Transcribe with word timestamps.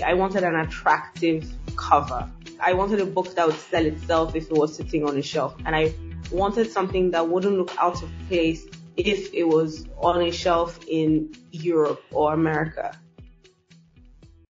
I 0.10 0.16
wanted 0.16 0.44
an 0.44 0.56
attractive 0.56 1.48
cover. 1.76 2.28
I 2.60 2.74
wanted 2.74 3.00
a 3.00 3.06
book 3.06 3.36
that 3.36 3.46
would 3.46 3.60
sell 3.60 3.86
itself 3.86 4.36
if 4.36 4.50
it 4.50 4.54
was 4.54 4.76
sitting 4.76 5.08
on 5.08 5.16
a 5.16 5.22
shelf. 5.22 5.56
And 5.64 5.76
I 5.76 5.94
wanted 6.32 6.72
something 6.72 7.12
that 7.12 7.30
wouldn't 7.30 7.56
look 7.56 7.72
out 7.78 8.02
of 8.02 8.10
place 8.28 8.66
if 8.98 9.32
it 9.36 9.44
was 9.44 9.86
on 10.00 10.20
a 10.24 10.32
shelf 10.32 10.80
in 10.88 11.36
Europe 11.52 12.02
or 12.12 12.34
America. 12.34 12.98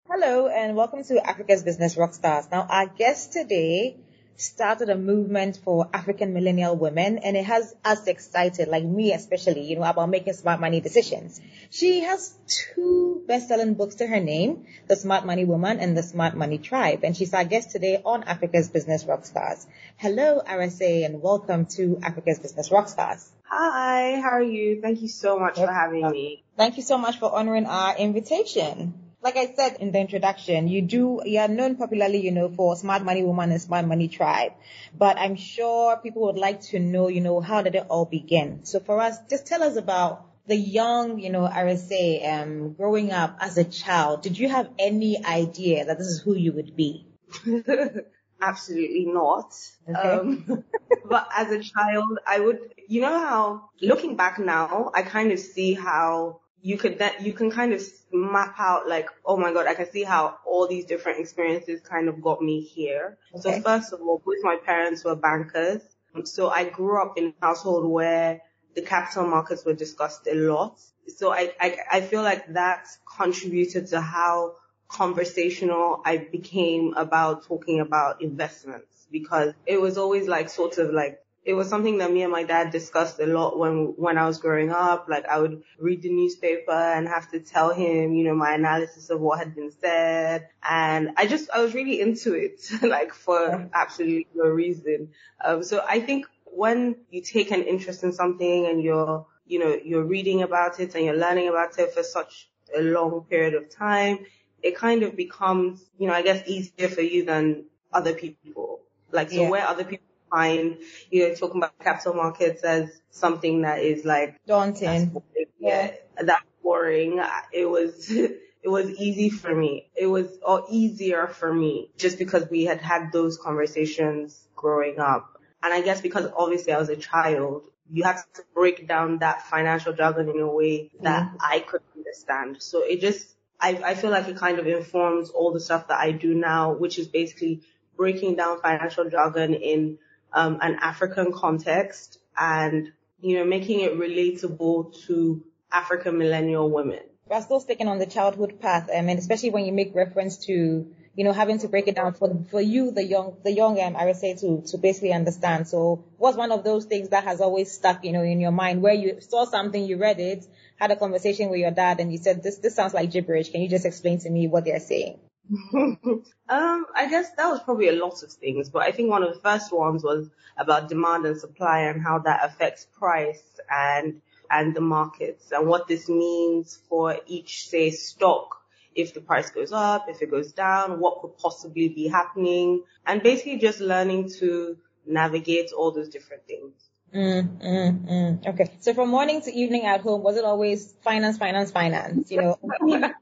Hello 0.07 0.47
and 0.47 0.75
welcome 0.75 1.03
to 1.05 1.27
Africa's 1.27 1.63
Business 1.63 1.95
Rockstars. 1.95 2.51
Now 2.51 2.67
our 2.69 2.85
guest 2.85 3.33
today 3.33 3.97
started 4.37 4.87
a 4.89 4.95
movement 4.95 5.57
for 5.63 5.89
African 5.91 6.31
millennial 6.31 6.75
women 6.75 7.17
and 7.17 7.35
it 7.35 7.43
has 7.43 7.75
us 7.83 8.05
excited, 8.05 8.67
like 8.67 8.83
me 8.83 9.11
especially, 9.11 9.63
you 9.63 9.75
know, 9.75 9.83
about 9.83 10.09
making 10.09 10.33
smart 10.33 10.59
money 10.59 10.79
decisions. 10.79 11.41
She 11.71 12.01
has 12.01 12.35
two 12.45 13.23
best-selling 13.27 13.73
books 13.73 13.95
to 13.95 14.07
her 14.07 14.19
name, 14.19 14.67
The 14.87 14.95
Smart 14.95 15.25
Money 15.25 15.43
Woman 15.43 15.79
and 15.79 15.97
The 15.97 16.03
Smart 16.03 16.37
Money 16.37 16.59
Tribe. 16.59 17.03
And 17.03 17.17
she's 17.17 17.33
our 17.33 17.45
guest 17.45 17.71
today 17.71 17.99
on 18.05 18.23
Africa's 18.23 18.69
Business 18.69 19.03
Rockstars. 19.05 19.65
Hello, 19.97 20.41
Arese, 20.47 21.03
and 21.03 21.19
welcome 21.19 21.65
to 21.77 21.99
Africa's 22.03 22.37
Business 22.37 22.69
Rockstars. 22.69 23.27
Hi, 23.45 24.19
how 24.21 24.29
are 24.29 24.41
you? 24.43 24.81
Thank 24.81 25.01
you 25.01 25.07
so 25.07 25.39
much 25.39 25.55
for 25.55 25.65
having 25.65 26.11
me. 26.11 26.43
Thank 26.55 26.77
you 26.77 26.83
so 26.83 26.99
much 26.99 27.17
for 27.17 27.33
honoring 27.33 27.65
our 27.65 27.97
invitation 27.97 29.06
like 29.21 29.35
I 29.35 29.53
said 29.53 29.77
in 29.79 29.91
the 29.91 29.99
introduction, 29.99 30.67
you 30.67 30.81
do, 30.81 31.21
you 31.25 31.39
are 31.39 31.47
known 31.47 31.75
popularly, 31.75 32.19
you 32.19 32.31
know, 32.31 32.49
for 32.49 32.75
Smart 32.75 33.03
Money 33.03 33.23
Woman 33.23 33.51
and 33.51 33.61
Smart 33.61 33.85
Money 33.87 34.07
Tribe. 34.07 34.53
But 34.97 35.17
I'm 35.17 35.35
sure 35.35 35.97
people 35.97 36.23
would 36.23 36.37
like 36.37 36.61
to 36.71 36.79
know, 36.79 37.07
you 37.07 37.21
know, 37.21 37.41
how 37.41 37.61
did 37.61 37.75
it 37.75 37.85
all 37.89 38.05
begin? 38.05 38.65
So 38.65 38.79
for 38.79 39.01
us, 39.01 39.17
just 39.29 39.47
tell 39.47 39.63
us 39.63 39.75
about 39.75 40.25
the 40.47 40.55
young, 40.55 41.19
you 41.19 41.29
know, 41.29 41.47
Arese, 41.47 42.25
um, 42.25 42.73
growing 42.73 43.11
up 43.11 43.37
as 43.41 43.57
a 43.57 43.65
child. 43.65 44.21
Did 44.21 44.37
you 44.37 44.49
have 44.49 44.69
any 44.79 45.23
idea 45.25 45.85
that 45.85 45.97
this 45.97 46.07
is 46.07 46.21
who 46.21 46.35
you 46.35 46.53
would 46.53 46.75
be? 46.75 47.07
Absolutely 48.41 49.05
not. 49.05 49.53
Okay. 49.89 49.99
Um, 49.99 50.63
but 51.09 51.27
as 51.35 51.51
a 51.51 51.61
child, 51.61 52.19
I 52.25 52.39
would, 52.39 52.59
you 52.87 53.01
know 53.01 53.19
how, 53.19 53.69
looking 53.81 54.15
back 54.15 54.39
now, 54.39 54.91
I 54.93 55.01
kind 55.01 55.31
of 55.31 55.39
see 55.39 55.73
how 55.73 56.41
you 56.61 56.77
could 56.77 56.99
that 56.99 57.21
you 57.21 57.33
can 57.33 57.51
kind 57.51 57.73
of 57.73 57.81
map 58.11 58.55
out 58.57 58.87
like, 58.87 59.09
oh 59.25 59.37
my 59.37 59.53
god, 59.53 59.67
I 59.67 59.73
can 59.73 59.89
see 59.89 60.03
how 60.03 60.37
all 60.45 60.67
these 60.67 60.85
different 60.85 61.19
experiences 61.19 61.81
kind 61.81 62.09
of 62.09 62.21
got 62.21 62.41
me 62.41 62.61
here. 62.61 63.17
Okay. 63.35 63.41
So 63.41 63.61
first 63.61 63.93
of 63.93 64.01
all, 64.01 64.21
both 64.25 64.37
my 64.43 64.57
parents 64.57 65.03
were 65.03 65.15
bankers. 65.15 65.81
So 66.23 66.49
I 66.49 66.67
grew 66.67 66.99
up 66.99 67.17
in 67.17 67.27
a 67.39 67.45
household 67.45 67.89
where 67.89 68.41
the 68.75 68.81
capital 68.81 69.27
markets 69.27 69.65
were 69.65 69.73
discussed 69.73 70.27
a 70.27 70.33
lot. 70.33 70.79
So 71.15 71.31
I, 71.31 71.53
I, 71.59 71.77
I 71.91 72.01
feel 72.01 72.23
like 72.23 72.53
that 72.53 72.87
contributed 73.17 73.87
to 73.87 74.01
how 74.01 74.55
conversational 74.87 76.01
I 76.05 76.17
became 76.17 76.93
about 76.95 77.45
talking 77.45 77.79
about 77.79 78.21
investments 78.21 79.05
because 79.11 79.53
it 79.65 79.79
was 79.79 79.97
always 79.97 80.27
like 80.27 80.49
sort 80.49 80.77
of 80.77 80.93
like 80.93 81.19
it 81.47 81.53
was 81.53 81.69
something 81.69 81.99
that 81.99 82.11
me 82.11 82.23
and 82.23 82.31
my 82.31 82.43
dad 82.43 82.71
discussed 82.71 83.21
a 83.21 83.25
lot 83.25 83.57
when 83.57 83.93
when 83.95 84.17
I 84.17 84.27
was 84.27 84.37
growing 84.37 84.69
up. 84.69 85.07
Like 85.07 85.25
I 85.27 85.39
would 85.39 85.63
read 85.79 86.01
the 86.01 86.09
newspaper 86.09 86.73
and 86.73 87.07
have 87.07 87.31
to 87.31 87.39
tell 87.39 87.73
him, 87.73 88.13
you 88.13 88.25
know, 88.25 88.35
my 88.35 88.53
analysis 88.53 89.09
of 89.09 89.21
what 89.21 89.39
had 89.39 89.55
been 89.55 89.71
said, 89.71 90.49
and 90.61 91.11
I 91.15 91.25
just 91.25 91.49
I 91.49 91.61
was 91.61 91.73
really 91.73 92.01
into 92.01 92.33
it, 92.33 92.69
like 92.81 93.13
for 93.13 93.69
absolutely 93.73 94.27
no 94.35 94.43
reason. 94.49 95.11
Um, 95.43 95.63
so 95.63 95.85
I 95.87 96.01
think 96.01 96.25
when 96.43 96.97
you 97.11 97.21
take 97.21 97.51
an 97.51 97.63
interest 97.63 98.03
in 98.03 98.11
something 98.11 98.65
and 98.65 98.83
you're 98.83 99.25
you 99.45 99.59
know 99.59 99.79
you're 99.81 100.03
reading 100.03 100.41
about 100.41 100.81
it 100.81 100.95
and 100.95 101.05
you're 101.05 101.15
learning 101.15 101.47
about 101.47 101.79
it 101.79 101.93
for 101.93 102.03
such 102.03 102.49
a 102.77 102.81
long 102.81 103.21
period 103.29 103.53
of 103.53 103.69
time, 103.69 104.25
it 104.61 104.75
kind 104.75 105.01
of 105.03 105.15
becomes 105.15 105.81
you 105.97 106.07
know 106.07 106.13
I 106.13 106.23
guess 106.23 106.45
easier 106.45 106.89
for 106.89 107.01
you 107.03 107.23
than 107.23 107.67
other 107.93 108.13
people. 108.13 108.81
Like 109.13 109.31
so 109.31 109.43
yeah. 109.43 109.49
where 109.49 109.65
other 109.65 109.85
people 109.85 110.06
find, 110.29 110.77
you 111.09 111.27
know, 111.27 111.35
talking 111.35 111.57
about 111.57 111.77
capital 111.79 112.13
markets 112.13 112.63
as 112.63 113.01
something 113.09 113.61
that 113.61 113.79
is 113.79 114.05
like 114.05 114.39
daunting. 114.45 115.21
Yeah, 115.59 115.91
that's 116.21 116.45
boring. 116.63 117.21
It 117.51 117.65
was, 117.65 118.09
it 118.67 118.69
was 118.69 118.89
easy 118.91 119.29
for 119.29 119.53
me. 119.53 119.89
It 119.95 120.07
was 120.07 120.27
or 120.45 120.65
easier 120.69 121.27
for 121.27 121.53
me 121.53 121.91
just 121.97 122.17
because 122.17 122.49
we 122.49 122.65
had 122.65 122.81
had 122.81 123.11
those 123.11 123.37
conversations 123.37 124.47
growing 124.55 124.99
up. 124.99 125.41
And 125.63 125.73
I 125.73 125.81
guess 125.81 126.01
because 126.01 126.29
obviously 126.37 126.73
I 126.73 126.77
was 126.77 126.89
a 126.89 126.95
child, 126.95 127.63
you 127.89 128.03
had 128.03 128.17
to 128.35 128.43
break 128.53 128.87
down 128.87 129.19
that 129.19 129.43
financial 129.43 129.93
jargon 129.93 130.29
in 130.29 130.39
a 130.39 130.51
way 130.51 130.91
that 131.01 131.23
mm 131.23 131.37
I 131.39 131.59
could 131.59 131.81
understand. 131.95 132.57
So 132.61 132.83
it 132.83 132.99
just, 133.01 133.35
I, 133.59 133.69
I 133.83 133.95
feel 133.95 134.11
like 134.11 134.27
it 134.27 134.37
kind 134.37 134.59
of 134.59 134.67
informs 134.67 135.29
all 135.29 135.51
the 135.51 135.59
stuff 135.59 135.87
that 135.87 135.99
I 135.99 136.11
do 136.11 136.33
now, 136.35 136.73
which 136.73 136.99
is 136.99 137.07
basically 137.07 137.61
breaking 137.95 138.35
down 138.35 138.61
financial 138.61 139.09
jargon 139.09 139.53
in 139.53 139.97
um, 140.33 140.59
an 140.61 140.75
African 140.81 141.31
context 141.33 142.19
and, 142.37 142.91
you 143.21 143.37
know, 143.37 143.45
making 143.45 143.81
it 143.81 143.97
relatable 143.97 145.05
to 145.07 145.43
African 145.71 146.17
millennial 146.17 146.69
women. 146.69 147.01
We're 147.29 147.41
still 147.41 147.59
sticking 147.59 147.87
on 147.87 147.99
the 147.99 148.05
childhood 148.05 148.59
path, 148.61 148.89
um, 148.89 149.09
and 149.09 149.19
especially 149.19 149.49
when 149.49 149.65
you 149.65 149.73
make 149.73 149.93
reference 149.93 150.37
to, 150.45 150.87
you 151.15 151.23
know, 151.23 151.33
having 151.33 151.59
to 151.59 151.67
break 151.67 151.89
it 151.89 151.95
down 151.95 152.13
for 152.13 152.45
for 152.49 152.61
you, 152.61 152.91
the 152.91 153.03
young, 153.03 153.35
the 153.43 153.51
young, 153.51 153.81
um, 153.81 153.97
I 153.97 154.05
would 154.05 154.15
say 154.15 154.35
to 154.35 154.61
to 154.67 154.77
basically 154.77 155.11
understand. 155.11 155.67
So, 155.67 156.05
what's 156.17 156.37
one 156.37 156.53
of 156.53 156.63
those 156.63 156.85
things 156.85 157.09
that 157.09 157.25
has 157.25 157.41
always 157.41 157.69
stuck, 157.69 158.05
you 158.05 158.13
know, 158.13 158.23
in 158.23 158.39
your 158.39 158.51
mind 158.51 158.81
where 158.81 158.93
you 158.93 159.19
saw 159.19 159.43
something, 159.43 159.83
you 159.83 159.97
read 159.97 160.21
it, 160.21 160.45
had 160.77 160.91
a 160.91 160.95
conversation 160.95 161.49
with 161.49 161.59
your 161.59 161.71
dad, 161.71 161.99
and 161.99 162.13
you 162.13 162.17
said, 162.17 162.43
"This 162.43 162.59
this 162.59 162.75
sounds 162.75 162.93
like 162.93 163.11
gibberish. 163.11 163.51
Can 163.51 163.59
you 163.61 163.67
just 163.67 163.85
explain 163.85 164.19
to 164.19 164.29
me 164.29 164.47
what 164.47 164.63
they're 164.63 164.79
saying?" 164.79 165.19
um, 165.73 166.85
I 166.95 167.07
guess 167.09 167.31
that 167.37 167.47
was 167.49 167.61
probably 167.61 167.87
a 167.89 167.93
lot 167.93 168.21
of 168.23 168.31
things, 168.31 168.69
but 168.69 168.83
I 168.83 168.91
think 168.91 169.09
one 169.09 169.23
of 169.23 169.33
the 169.33 169.39
first 169.39 169.71
ones 169.71 170.03
was 170.03 170.29
about 170.57 170.89
demand 170.89 171.25
and 171.25 171.39
supply 171.39 171.81
and 171.81 172.01
how 172.01 172.19
that 172.19 172.43
affects 172.43 172.85
price 172.97 173.59
and 173.69 174.21
and 174.49 174.73
the 174.73 174.81
markets 174.81 175.51
and 175.51 175.67
what 175.67 175.87
this 175.87 176.07
means 176.07 176.79
for 176.87 177.17
each 177.27 177.67
say 177.67 177.91
stock 177.91 178.61
if 178.95 179.13
the 179.13 179.21
price 179.21 179.51
goes 179.51 179.71
up, 179.71 180.07
if 180.09 180.21
it 180.21 180.31
goes 180.31 180.51
down, 180.53 180.99
what 180.99 181.21
could 181.21 181.37
possibly 181.37 181.87
be 181.89 182.07
happening, 182.07 182.83
and 183.05 183.21
basically 183.21 183.59
just 183.59 183.79
learning 183.79 184.31
to 184.39 184.75
navigate 185.05 185.71
all 185.71 185.91
those 185.91 186.09
different 186.09 186.47
things. 186.47 186.73
Mm, 187.13 187.61
mm, 187.61 188.09
mm. 188.09 188.47
Okay. 188.47 188.71
So 188.79 188.93
from 188.93 189.09
morning 189.09 189.41
to 189.41 189.53
evening 189.53 189.85
at 189.85 190.01
home, 190.01 190.23
was 190.23 190.35
it 190.35 190.43
always 190.43 190.93
finance, 191.03 191.37
finance, 191.37 191.71
finance? 191.71 192.31
You 192.31 192.41
know, 192.41 192.59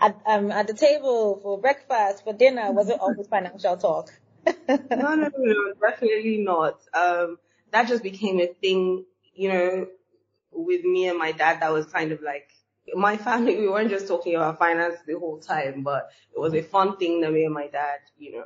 at, 0.00 0.16
um, 0.26 0.50
at 0.50 0.66
the 0.66 0.74
table 0.74 1.40
for 1.42 1.58
breakfast, 1.60 2.24
for 2.24 2.32
dinner, 2.32 2.72
was 2.72 2.88
it 2.88 2.98
always 3.00 3.26
financial 3.28 3.76
talk? 3.76 4.12
no, 4.46 4.86
no, 4.88 5.30
no, 5.36 5.72
definitely 5.80 6.38
not. 6.38 6.80
Um, 6.94 7.38
that 7.72 7.88
just 7.88 8.02
became 8.02 8.40
a 8.40 8.46
thing, 8.46 9.04
you 9.34 9.48
know, 9.48 9.86
with 10.52 10.84
me 10.84 11.08
and 11.08 11.18
my 11.18 11.32
dad 11.32 11.60
that 11.60 11.72
was 11.72 11.86
kind 11.86 12.12
of 12.12 12.22
like, 12.22 12.50
my 12.94 13.16
family, 13.16 13.56
we 13.56 13.68
weren't 13.68 13.90
just 13.90 14.06
talking 14.06 14.36
about 14.36 14.58
finance 14.58 14.96
the 15.06 15.18
whole 15.18 15.38
time, 15.38 15.82
but 15.82 16.10
it 16.34 16.38
was 16.38 16.54
a 16.54 16.62
fun 16.62 16.96
thing 16.96 17.20
that 17.20 17.32
me 17.32 17.44
and 17.44 17.54
my 17.54 17.66
dad, 17.66 17.98
you 18.18 18.32
know, 18.32 18.44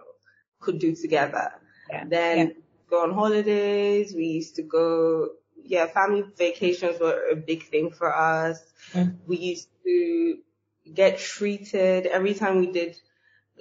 could 0.61 0.79
do 0.79 0.95
together. 0.95 1.53
Yeah. 1.91 2.05
Then 2.07 2.39
yeah. 2.39 2.53
go 2.89 3.03
on 3.03 3.13
holidays. 3.13 4.15
We 4.15 4.25
used 4.27 4.57
to 4.57 4.63
go, 4.63 5.31
yeah, 5.63 5.87
family 5.87 6.25
vacations 6.37 6.99
were 7.01 7.29
a 7.31 7.37
big 7.37 7.65
thing 7.65 7.91
for 7.91 8.15
us. 8.15 8.63
Mm. 8.93 9.17
We 9.27 9.37
used 9.37 9.69
to 9.85 10.39
get 10.95 11.19
treated 11.19 12.07
every 12.07 12.35
time 12.35 12.59
we 12.59 12.71
did 12.71 12.97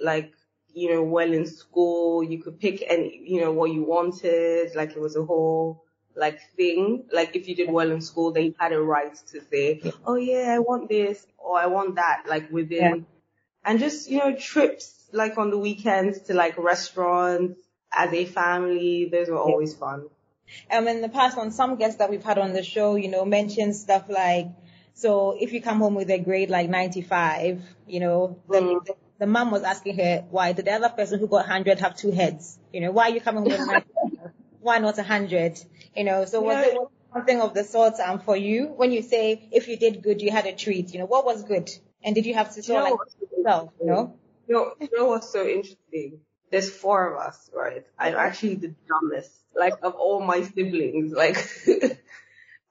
like 0.00 0.32
you 0.72 0.92
know 0.92 1.02
well 1.02 1.32
in 1.32 1.46
school 1.46 2.22
you 2.22 2.42
could 2.42 2.58
pick 2.58 2.82
any 2.86 3.22
you 3.24 3.40
know 3.40 3.52
what 3.52 3.70
you 3.70 3.82
wanted 3.82 4.74
like 4.74 4.90
it 4.90 5.00
was 5.00 5.16
a 5.16 5.24
whole 5.24 5.84
like 6.16 6.40
thing 6.56 7.04
like 7.12 7.36
if 7.36 7.48
you 7.48 7.54
did 7.54 7.70
well 7.70 7.90
in 7.90 8.00
school 8.00 8.32
then 8.32 8.44
you 8.44 8.54
had 8.58 8.72
a 8.72 8.80
right 8.80 9.14
to 9.26 9.40
say 9.50 9.80
oh 10.06 10.16
yeah 10.16 10.52
i 10.54 10.58
want 10.58 10.88
this 10.88 11.26
or 11.38 11.58
i 11.58 11.66
want 11.66 11.96
that 11.96 12.24
like 12.28 12.50
within 12.50 12.80
yeah. 12.80 13.02
and 13.64 13.78
just 13.78 14.10
you 14.10 14.18
know 14.18 14.34
trips 14.34 15.08
like 15.12 15.38
on 15.38 15.50
the 15.50 15.58
weekends 15.58 16.20
to 16.20 16.34
like 16.34 16.56
restaurants 16.58 17.60
as 17.92 18.12
a 18.12 18.24
family, 18.24 19.08
those 19.10 19.28
were 19.28 19.38
always 19.38 19.74
fun. 19.74 20.06
Um, 20.70 20.88
in 20.88 21.00
the 21.00 21.08
past, 21.08 21.38
on 21.38 21.52
some 21.52 21.76
guests 21.76 21.98
that 21.98 22.10
we've 22.10 22.22
had 22.22 22.38
on 22.38 22.52
the 22.52 22.62
show, 22.62 22.96
you 22.96 23.08
know, 23.08 23.24
mentioned 23.24 23.76
stuff 23.76 24.04
like, 24.08 24.48
so 24.94 25.36
if 25.38 25.52
you 25.52 25.62
come 25.62 25.78
home 25.78 25.94
with 25.94 26.10
a 26.10 26.18
grade 26.18 26.50
like 26.50 26.68
95, 26.68 27.62
you 27.86 28.00
know, 28.00 28.38
the, 28.48 28.60
mm. 28.60 28.84
the, 28.84 28.94
the 29.20 29.26
mom 29.26 29.50
was 29.50 29.62
asking 29.62 29.96
her, 29.96 30.24
why 30.30 30.52
did 30.52 30.66
the 30.66 30.72
other 30.72 30.88
person 30.88 31.20
who 31.20 31.26
got 31.26 31.48
100 31.48 31.78
have 31.80 31.96
two 31.96 32.10
heads? 32.10 32.58
You 32.72 32.80
know, 32.80 32.90
why 32.90 33.10
are 33.10 33.14
you 33.14 33.20
coming 33.20 33.44
with 33.44 33.58
95? 33.58 34.32
why 34.60 34.78
not 34.78 34.96
100? 34.96 35.60
You 35.96 36.04
know, 36.04 36.24
so 36.24 36.40
was 36.40 36.54
yeah. 36.54 36.72
it 36.72 36.78
something 37.12 37.40
of 37.40 37.54
the 37.54 37.64
sort 37.64 37.98
um, 38.00 38.20
for 38.20 38.36
you 38.36 38.66
when 38.66 38.92
you 38.92 39.02
say 39.02 39.48
if 39.50 39.68
you 39.68 39.76
did 39.76 40.02
good, 40.02 40.22
you 40.22 40.30
had 40.30 40.46
a 40.46 40.54
treat? 40.54 40.92
You 40.92 41.00
know, 41.00 41.06
what 41.06 41.24
was 41.24 41.42
good? 41.42 41.70
And 42.02 42.14
did 42.14 42.26
you 42.26 42.34
have 42.34 42.54
to 42.54 42.62
sort 42.62 42.84
you 42.84 42.90
know, 42.90 42.96
like 42.96 43.30
yourself, 43.36 43.72
you 43.80 43.86
know? 43.86 44.16
You 44.48 44.54
know, 44.54 44.72
you 44.80 44.88
know 44.96 45.06
what's 45.06 45.30
so 45.30 45.46
interesting? 45.46 46.20
There's 46.50 46.70
four 46.70 47.14
of 47.14 47.20
us, 47.20 47.50
right? 47.54 47.86
I'm 47.98 48.14
actually 48.14 48.56
the 48.56 48.74
dumbest, 48.88 49.30
like 49.54 49.74
of 49.82 49.94
all 49.94 50.20
my 50.20 50.42
siblings, 50.42 51.12
like, 51.12 51.36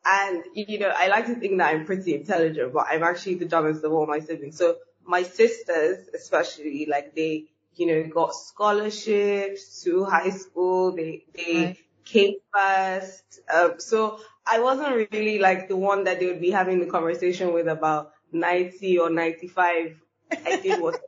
and 0.05 0.43
you 0.53 0.79
know, 0.79 0.91
I 0.95 1.07
like 1.07 1.25
to 1.27 1.35
think 1.35 1.57
that 1.57 1.73
I'm 1.73 1.85
pretty 1.85 2.15
intelligent, 2.15 2.73
but 2.73 2.87
I'm 2.89 3.03
actually 3.03 3.35
the 3.35 3.45
dumbest 3.45 3.83
of 3.83 3.91
all 3.91 4.07
my 4.07 4.19
siblings. 4.19 4.57
So 4.57 4.77
my 5.05 5.23
sisters, 5.23 6.07
especially, 6.13 6.87
like 6.89 7.15
they, 7.15 7.45
you 7.75 7.87
know, 7.87 8.03
got 8.09 8.35
scholarships 8.35 9.83
to 9.83 10.05
high 10.05 10.29
school. 10.29 10.95
They, 10.95 11.25
they 11.35 11.65
right. 11.65 11.77
came 12.05 12.35
first. 12.53 13.41
Um, 13.53 13.73
so 13.79 14.19
I 14.45 14.59
wasn't 14.59 15.09
really 15.11 15.39
like 15.39 15.67
the 15.67 15.77
one 15.77 16.05
that 16.05 16.19
they 16.19 16.27
would 16.27 16.41
be 16.41 16.51
having 16.51 16.79
the 16.79 16.85
conversation 16.85 17.53
with 17.53 17.67
about 17.67 18.13
90 18.31 18.99
or 18.99 19.09
95. 19.09 19.99
I 20.31 20.55
did 20.57 20.81
what, 20.81 20.99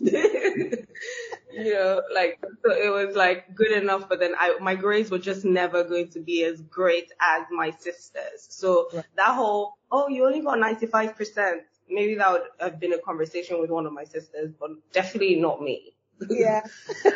you 1.52 1.74
know, 1.74 2.02
like, 2.14 2.42
so 2.64 2.72
it 2.72 2.88
was 2.88 3.16
like 3.16 3.54
good 3.54 3.72
enough, 3.72 4.08
but 4.08 4.20
then 4.20 4.34
I, 4.38 4.58
my 4.60 4.74
grades 4.74 5.10
were 5.10 5.18
just 5.18 5.44
never 5.44 5.84
going 5.84 6.08
to 6.10 6.20
be 6.20 6.44
as 6.44 6.60
great 6.60 7.10
as 7.20 7.46
my 7.50 7.70
sisters. 7.70 8.46
So 8.48 8.88
right. 8.92 9.04
that 9.16 9.34
whole, 9.34 9.74
oh, 9.90 10.08
you 10.08 10.26
only 10.26 10.40
got 10.40 10.58
95%. 10.58 11.60
Maybe 11.88 12.14
that 12.16 12.32
would 12.32 12.42
have 12.58 12.80
been 12.80 12.92
a 12.92 12.98
conversation 12.98 13.60
with 13.60 13.70
one 13.70 13.86
of 13.86 13.92
my 13.92 14.04
sisters, 14.04 14.52
but 14.58 14.70
definitely 14.92 15.36
not 15.36 15.60
me. 15.60 15.92
yeah. 16.28 16.66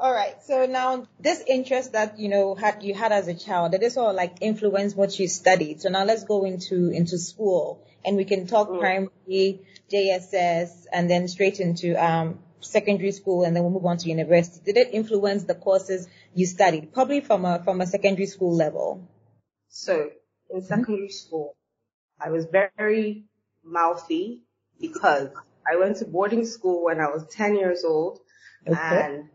All 0.00 0.12
right. 0.12 0.40
So 0.44 0.66
now 0.66 1.08
this 1.18 1.42
interest 1.46 1.92
that, 1.92 2.20
you 2.20 2.28
know, 2.28 2.54
had, 2.54 2.84
you 2.84 2.94
had 2.94 3.10
as 3.10 3.26
a 3.26 3.34
child, 3.34 3.72
did 3.72 3.80
this 3.80 3.96
all 3.96 4.14
like 4.14 4.36
influence 4.40 4.94
what 4.94 5.18
you 5.18 5.26
studied? 5.26 5.80
So 5.80 5.88
now 5.88 6.04
let's 6.04 6.22
go 6.22 6.44
into, 6.44 6.90
into 6.90 7.18
school 7.18 7.84
and 8.04 8.16
we 8.16 8.24
can 8.24 8.46
talk 8.46 8.68
mm. 8.68 8.78
primary, 8.78 9.60
JSS, 9.92 10.86
and 10.92 11.10
then 11.10 11.26
straight 11.26 11.58
into, 11.58 11.94
um, 11.96 12.38
secondary 12.60 13.12
school 13.12 13.44
and 13.44 13.54
then 13.54 13.62
we'll 13.62 13.72
move 13.72 13.86
on 13.86 13.98
to 13.98 14.08
university. 14.08 14.60
Did 14.64 14.76
it 14.76 14.88
influence 14.92 15.44
the 15.44 15.54
courses 15.54 16.08
you 16.34 16.46
studied? 16.46 16.92
Probably 16.92 17.20
from 17.20 17.44
a, 17.44 17.62
from 17.62 17.80
a 17.80 17.86
secondary 17.86 18.26
school 18.26 18.54
level. 18.54 19.08
So 19.68 20.10
in 20.50 20.62
secondary 20.62 21.10
school, 21.10 21.56
I 22.20 22.30
was 22.30 22.46
very 22.46 23.24
mouthy 23.64 24.42
because 24.80 25.30
I 25.70 25.76
went 25.76 25.98
to 25.98 26.04
boarding 26.04 26.46
school 26.46 26.84
when 26.84 27.00
I 27.00 27.08
was 27.08 27.26
10 27.30 27.56
years 27.56 27.84
old 27.84 28.20
okay. 28.66 28.78
and 28.78 29.28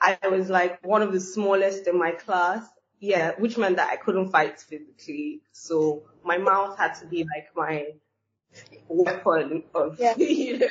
I 0.00 0.28
was 0.28 0.50
like 0.50 0.84
one 0.84 1.02
of 1.02 1.12
the 1.12 1.20
smallest 1.20 1.86
in 1.86 1.98
my 1.98 2.12
class. 2.12 2.66
Yeah, 3.00 3.32
which 3.38 3.58
meant 3.58 3.76
that 3.76 3.90
I 3.92 3.96
couldn't 3.96 4.30
fight 4.30 4.58
physically. 4.60 5.42
So 5.52 6.04
my 6.24 6.38
mouth 6.38 6.78
had 6.78 6.94
to 7.00 7.06
be 7.06 7.24
like 7.24 7.48
my 7.54 7.88
weapon 8.88 9.64
of, 9.74 10.00
yeah. 10.00 10.14
you 10.16 10.58
know, 10.58 10.68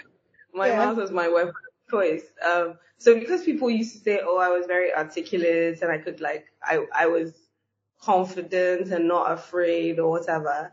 my 0.54 0.68
yeah. 0.68 0.78
mouth 0.78 0.98
was 0.98 1.12
my 1.12 1.28
weapon 1.28 1.54
choice. 1.94 2.26
Um, 2.50 2.78
so 2.98 3.20
because 3.20 3.44
people 3.44 3.70
used 3.70 3.94
to 3.96 4.00
say, 4.00 4.20
oh, 4.24 4.40
I 4.48 4.50
was 4.50 4.66
very 4.66 4.94
articulate 4.94 5.82
and 5.82 5.92
I 5.92 6.00
could 6.00 6.20
like, 6.30 6.46
I, 6.72 6.86
I 7.04 7.06
was 7.08 7.30
confident 8.02 8.92
and 8.92 9.08
not 9.08 9.32
afraid 9.32 10.00
or 10.00 10.10
whatever. 10.10 10.72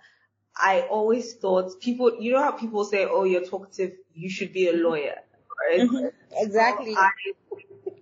I 0.57 0.83
always 0.97 1.35
thought 1.35 1.81
people, 1.81 2.09
you 2.21 2.33
know 2.33 2.43
how 2.43 2.53
people 2.53 2.85
say, 2.85 3.07
oh, 3.09 3.25
you're 3.25 3.45
talkative, 3.45 3.93
you 4.15 4.29
should 4.31 4.53
be 4.53 4.69
a 4.69 4.73
lawyer, 4.73 5.19
right? 5.63 5.81
Mm-hmm. 5.81 6.07
Exactly. 6.45 6.95
So 6.95 7.01
I, 7.01 7.11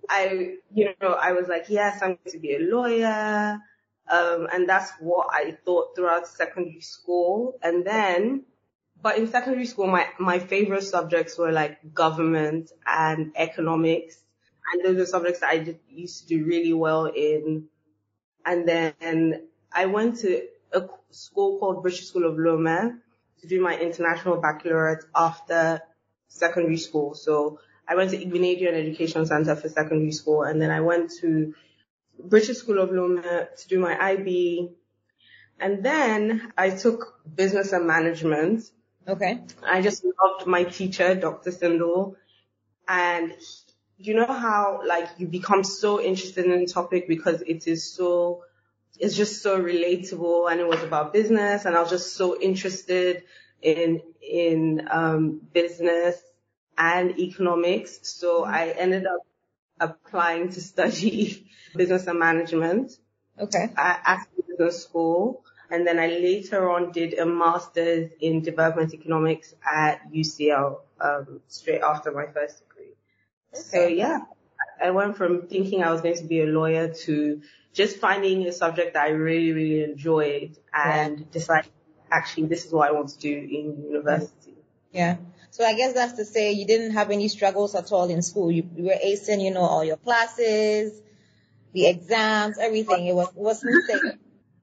I, 0.09 0.55
you 0.73 0.93
know, 1.01 1.13
I 1.13 1.31
was 1.33 1.47
like, 1.47 1.65
yes, 1.69 2.01
I'm 2.01 2.17
going 2.17 2.31
to 2.31 2.39
be 2.39 2.55
a 2.55 2.59
lawyer. 2.59 3.59
Um, 4.11 4.47
and 4.51 4.67
that's 4.67 4.91
what 4.99 5.27
I 5.31 5.57
thought 5.65 5.95
throughout 5.95 6.27
secondary 6.27 6.81
school. 6.81 7.59
And 7.61 7.85
then, 7.85 8.45
but 9.01 9.17
in 9.17 9.27
secondary 9.27 9.65
school, 9.65 9.87
my, 9.87 10.07
my 10.19 10.39
favorite 10.39 10.83
subjects 10.83 11.37
were 11.37 11.51
like 11.51 11.93
government 11.93 12.71
and 12.85 13.31
economics. 13.35 14.17
And 14.73 14.83
those 14.85 15.07
are 15.07 15.09
subjects 15.09 15.39
that 15.39 15.49
I 15.49 15.59
just 15.59 15.79
used 15.89 16.21
to 16.21 16.37
do 16.37 16.45
really 16.45 16.73
well 16.73 17.05
in. 17.05 17.65
And 18.45 18.67
then 18.67 19.43
I 19.71 19.85
went 19.85 20.19
to 20.19 20.43
a 20.73 20.83
school 21.11 21.59
called 21.59 21.81
British 21.81 22.07
School 22.07 22.25
of 22.25 22.35
Lomé 22.35 22.97
to 23.41 23.47
do 23.47 23.61
my 23.61 23.77
international 23.77 24.41
baccalaureate 24.41 25.05
after 25.15 25.81
secondary 26.27 26.77
school. 26.77 27.15
So 27.15 27.59
I 27.87 27.95
went 27.95 28.11
to 28.11 28.17
Igbinedion 28.17 28.73
Education 28.73 29.25
Center 29.25 29.55
for 29.55 29.69
secondary 29.69 30.11
school 30.11 30.43
and 30.43 30.61
then 30.61 30.71
I 30.71 30.81
went 30.81 31.11
to 31.21 31.53
British 32.23 32.57
School 32.57 32.79
of 32.79 32.89
Lomé 32.89 33.55
to 33.55 33.67
do 33.67 33.79
my 33.79 33.97
IB. 33.97 34.71
And 35.59 35.83
then 35.83 36.51
I 36.57 36.69
took 36.69 37.19
business 37.33 37.71
and 37.71 37.87
management. 37.87 38.69
Okay. 39.09 39.41
I 39.63 39.81
just 39.81 40.03
loved 40.03 40.45
my 40.45 40.63
teacher, 40.65 41.15
Dr. 41.15 41.49
Sindel. 41.51 42.15
And 42.87 43.33
you 43.97 44.13
know 44.15 44.27
how 44.27 44.81
like 44.85 45.09
you 45.17 45.27
become 45.27 45.63
so 45.63 46.01
interested 46.01 46.45
in 46.45 46.51
a 46.51 46.65
topic 46.67 47.07
because 47.07 47.41
it 47.41 47.67
is 47.67 47.91
so 47.91 48.43
it's 48.97 49.15
just 49.15 49.41
so 49.41 49.59
relatable 49.59 50.51
and 50.51 50.59
it 50.59 50.67
was 50.67 50.83
about 50.83 51.11
business 51.13 51.65
and 51.65 51.75
I 51.75 51.81
was 51.81 51.89
just 51.89 52.15
so 52.15 52.39
interested 52.39 53.23
in 53.61 54.01
in 54.21 54.87
um 54.89 55.41
business 55.53 56.15
and 56.77 57.19
economics. 57.19 57.99
So. 58.03 58.43
I 58.45 58.69
ended 58.69 59.05
up 59.05 59.25
applying 59.79 60.49
to 60.49 60.61
study 60.61 61.47
business 61.75 62.07
and 62.07 62.19
management. 62.19 62.91
Okay. 63.39 63.69
At 63.77 64.27
business 64.47 64.83
school. 64.83 65.43
And 65.71 65.85
then 65.85 65.99
I 65.99 66.07
later 66.07 66.69
on 66.69 66.91
did 66.91 67.17
a 67.19 67.25
master's 67.25 68.11
in 68.19 68.41
development 68.41 68.93
economics 68.93 69.53
at 69.71 70.11
UCL, 70.11 70.79
um, 70.99 71.41
straight 71.47 71.81
after 71.81 72.11
my 72.11 72.25
first 72.25 72.61
degree. 72.67 72.93
Okay. 73.53 73.61
So 73.61 73.87
yeah, 73.87 74.19
I 74.83 74.91
went 74.91 75.17
from 75.17 75.47
thinking 75.47 75.83
I 75.83 75.91
was 75.91 76.01
going 76.01 76.17
to 76.17 76.23
be 76.23 76.41
a 76.41 76.45
lawyer 76.45 76.93
to 77.05 77.41
just 77.73 77.97
finding 77.97 78.47
a 78.47 78.51
subject 78.51 78.95
that 78.95 79.05
I 79.05 79.09
really, 79.09 79.51
really 79.51 79.83
enjoyed 79.83 80.57
and 80.73 81.19
yeah. 81.19 81.25
deciding 81.31 81.71
actually 82.11 82.47
this 82.47 82.65
is 82.65 82.71
what 82.71 82.89
I 82.89 82.91
want 82.91 83.09
to 83.09 83.19
do 83.19 83.31
in 83.31 83.83
university. 83.89 84.55
Yeah. 84.91 85.17
So 85.51 85.63
I 85.63 85.75
guess 85.75 85.93
that's 85.93 86.13
to 86.13 86.25
say 86.25 86.53
you 86.53 86.65
didn't 86.65 86.91
have 86.91 87.11
any 87.11 87.27
struggles 87.27 87.75
at 87.75 87.91
all 87.91 88.09
in 88.09 88.21
school. 88.21 88.51
You, 88.51 88.67
you 88.75 88.85
were 88.85 88.97
acing, 89.05 89.43
you 89.43 89.51
know, 89.51 89.61
all 89.61 89.83
your 89.83 89.97
classes, 89.97 90.99
the 91.73 91.87
exams, 91.87 92.57
everything. 92.57 93.07
It 93.07 93.13
was, 93.13 93.29
it 93.29 93.35
was 93.35 93.59
smooth 93.61 94.17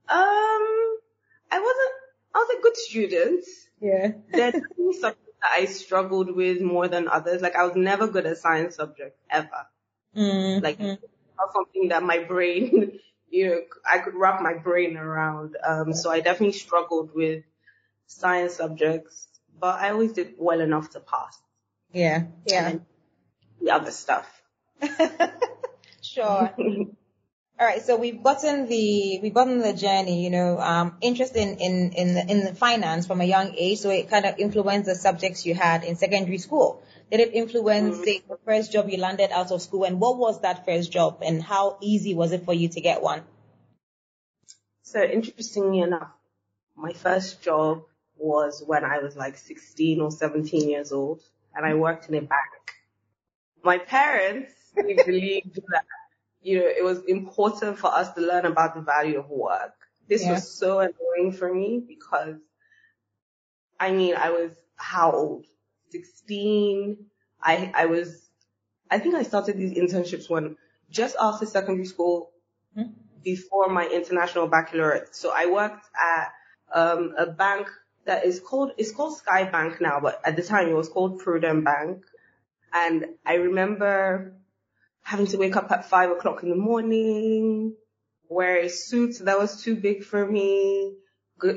Um, 0.09 0.66
I 1.51 1.59
wasn't, 1.59 1.91
I 2.35 2.37
was 2.37 2.57
a 2.57 2.61
good 2.61 2.77
student. 2.77 3.45
Yeah. 3.81 4.11
There's 4.31 4.53
subjects 4.99 5.33
that 5.41 5.51
I 5.53 5.65
struggled 5.65 6.35
with 6.35 6.61
more 6.61 6.87
than 6.87 7.07
others. 7.07 7.41
Like 7.41 7.55
I 7.55 7.65
was 7.65 7.75
never 7.75 8.07
good 8.07 8.25
at 8.25 8.37
science 8.37 8.75
subjects 8.75 9.19
ever. 9.29 9.67
Mm-hmm. 10.15 10.63
Like 10.63 10.79
not 10.79 11.53
something 11.53 11.89
that 11.89 12.03
my 12.03 12.19
brain, 12.19 12.99
you 13.29 13.49
know, 13.49 13.61
I 13.89 13.99
could 13.99 14.15
wrap 14.15 14.41
my 14.41 14.55
brain 14.55 14.97
around. 14.97 15.57
Um, 15.65 15.93
so 15.93 16.09
I 16.09 16.21
definitely 16.21 16.57
struggled 16.57 17.11
with 17.13 17.43
science 18.07 18.55
subjects 18.55 19.27
but 19.59 19.79
I 19.79 19.91
always 19.91 20.13
did 20.13 20.35
well 20.37 20.61
enough 20.61 20.91
to 20.91 20.99
pass. 20.99 21.37
Yeah, 21.91 22.23
yeah. 22.45 22.75
the 23.61 23.71
other 23.71 23.91
stuff. 23.91 24.41
sure. 26.01 26.53
All 27.59 27.65
right, 27.65 27.81
so 27.81 27.95
we've 27.95 28.21
gotten 28.21 28.67
the 28.67 29.19
we've 29.21 29.33
gotten 29.33 29.59
the 29.59 29.73
journey, 29.73 30.23
you 30.23 30.29
know, 30.29 30.59
um, 30.59 30.97
interest 31.01 31.35
in 31.35 31.57
in 31.57 31.91
in 31.93 32.13
the, 32.13 32.31
in 32.31 32.45
the 32.45 32.53
finance 32.53 33.07
from 33.07 33.19
a 33.19 33.23
young 33.23 33.55
age, 33.55 33.79
so 33.79 33.89
it 33.89 34.09
kind 34.09 34.25
of 34.25 34.37
influenced 34.37 34.85
the 34.85 34.93
subjects 34.93 35.43
you 35.45 35.55
had 35.55 35.83
in 35.83 35.95
secondary 35.95 36.37
school. 36.37 36.83
Did 37.09 37.21
it 37.21 37.33
influence 37.33 37.95
mm-hmm. 37.95 38.03
say, 38.03 38.21
the 38.29 38.37
first 38.45 38.71
job 38.71 38.89
you 38.89 38.99
landed 38.99 39.31
out 39.31 39.51
of 39.51 39.61
school, 39.61 39.85
and 39.85 39.99
what 39.99 40.17
was 40.17 40.41
that 40.41 40.65
first 40.65 40.91
job, 40.91 41.23
and 41.25 41.41
how 41.41 41.77
easy 41.81 42.13
was 42.13 42.31
it 42.31 42.45
for 42.45 42.53
you 42.53 42.69
to 42.69 42.79
get 42.79 43.01
one? 43.01 43.23
So 44.83 45.01
interestingly 45.01 45.79
enough, 45.79 46.11
my 46.75 46.93
first 46.93 47.41
job 47.41 47.85
was 48.17 48.63
when 48.65 48.85
I 48.85 48.99
was 48.99 49.15
like 49.15 49.37
16 49.37 49.99
or 49.99 50.11
17 50.11 50.69
years 50.69 50.91
old 50.91 51.21
and 51.55 51.65
I 51.65 51.73
worked 51.73 52.09
in 52.09 52.15
a 52.15 52.21
bank. 52.21 52.75
My 53.63 53.77
parents 53.77 54.53
believed 54.75 55.55
that, 55.55 55.85
you 56.47 56.59
know, 56.59 56.65
it 56.65 56.83
was 56.83 57.03
important 57.07 57.77
for 57.77 57.87
us 57.93 58.13
to 58.13 58.21
learn 58.21 58.45
about 58.45 58.73
the 58.73 58.79
value 58.79 59.19
of 59.19 59.29
work. 59.29 59.73
This 60.07 60.23
yeah. 60.23 60.31
was 60.31 60.49
so 60.49 60.79
annoying 60.79 61.33
for 61.33 61.53
me 61.53 61.83
because 61.85 62.37
I 63.77 63.91
mean, 63.91 64.15
I 64.15 64.29
was 64.29 64.51
how 64.77 65.11
old? 65.11 65.45
16. 65.89 66.97
I, 67.41 67.71
I 67.75 67.85
was, 67.87 68.29
I 68.89 68.99
think 68.99 69.15
I 69.15 69.23
started 69.23 69.57
these 69.57 69.77
internships 69.77 70.29
when 70.29 70.55
just 70.89 71.17
after 71.19 71.45
secondary 71.45 71.85
school, 71.85 72.31
mm-hmm. 72.77 72.91
before 73.23 73.67
my 73.69 73.85
international 73.85 74.47
baccalaureate. 74.47 75.13
So 75.15 75.33
I 75.35 75.47
worked 75.47 75.85
at 76.01 76.31
um, 76.73 77.13
a 77.17 77.25
bank 77.25 77.67
that 78.05 78.25
is 78.25 78.39
called 78.39 78.71
it's 78.77 78.91
called 78.91 79.17
Skye 79.17 79.49
Bank 79.51 79.81
now, 79.81 79.99
but 79.99 80.21
at 80.23 80.37
the 80.37 80.43
time 80.43 80.69
it 80.69 80.73
was 80.73 80.87
called 80.87 81.19
Prudent 81.19 81.65
Bank. 81.65 82.05
And 82.73 83.05
I 83.25 83.35
remember 83.35 84.33
having 85.07 85.25
to 85.25 85.37
wake 85.37 85.55
up 85.55 85.71
at 85.71 85.89
five 85.89 86.11
o'clock 86.11 86.43
in 86.43 86.49
the 86.49 86.55
morning, 86.55 87.73
wear 88.27 88.57
a 88.57 88.67
suit 88.67 89.15
that 89.19 89.39
was 89.39 89.63
too 89.63 89.73
big 89.73 90.03
for 90.03 90.25
me, 90.25 90.95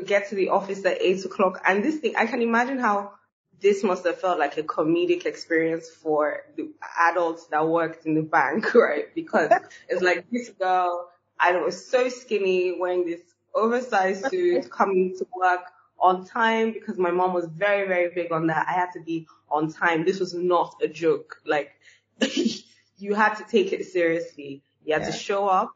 get 0.07 0.29
to 0.29 0.37
the 0.37 0.51
office 0.51 0.85
at 0.85 1.03
eight 1.03 1.25
o'clock. 1.25 1.61
And 1.67 1.85
this 1.85 1.97
thing, 1.97 2.15
I 2.17 2.27
can 2.27 2.43
imagine 2.43 2.79
how 2.79 3.15
this 3.61 3.83
must 3.83 4.07
have 4.07 4.21
felt 4.21 4.39
like 4.39 4.57
a 4.57 4.63
comedic 4.63 5.27
experience 5.27 5.91
for 5.91 6.45
the 6.57 6.71
adults 7.01 7.49
that 7.49 7.67
worked 7.67 8.07
in 8.07 8.15
the 8.15 8.23
bank, 8.23 8.73
right? 8.77 9.13
Because 9.17 9.51
it's 9.89 10.01
like 10.01 10.31
this 10.31 10.51
girl, 10.51 11.11
I 11.37 11.57
was 11.57 11.91
so 11.91 12.09
skinny 12.09 12.79
wearing 12.79 13.05
this 13.05 13.21
oversized 13.53 14.27
suit 14.31 14.71
coming 14.71 15.17
to 15.19 15.27
work 15.37 15.63
on 15.99 16.25
time 16.25 16.73
because 16.73 16.99
my 16.99 17.11
mom 17.11 17.35
was 17.35 17.47
very, 17.47 17.89
very 17.89 18.15
big 18.15 18.31
on 18.31 18.47
that. 18.47 18.69
I 18.69 18.75
had 18.75 18.93
to 18.93 19.01
be 19.01 19.27
on 19.51 19.73
time. 19.73 20.05
This 20.05 20.21
was 20.21 20.35
not 20.35 20.77
a 20.81 20.87
joke. 20.87 21.43
Like 21.45 21.73
you 23.01 23.15
had 23.15 23.35
to 23.37 23.45
take 23.45 23.73
it 23.73 23.87
seriously. 23.87 24.63
You 24.85 24.95
had 24.95 25.03
yeah. 25.03 25.11
to 25.11 25.17
show 25.17 25.49
up 25.49 25.73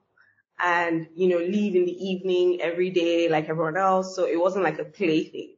and, 0.58 1.08
you 1.14 1.28
know, 1.28 1.38
leave 1.38 1.74
in 1.74 1.84
the 1.84 2.06
evening 2.06 2.60
every 2.60 2.90
day 2.90 3.28
like 3.28 3.48
everyone 3.48 3.76
else. 3.76 4.14
So 4.14 4.26
it 4.26 4.38
wasn't 4.38 4.64
like 4.64 4.78
a 4.78 4.84
play 4.84 5.24
thing. 5.24 5.56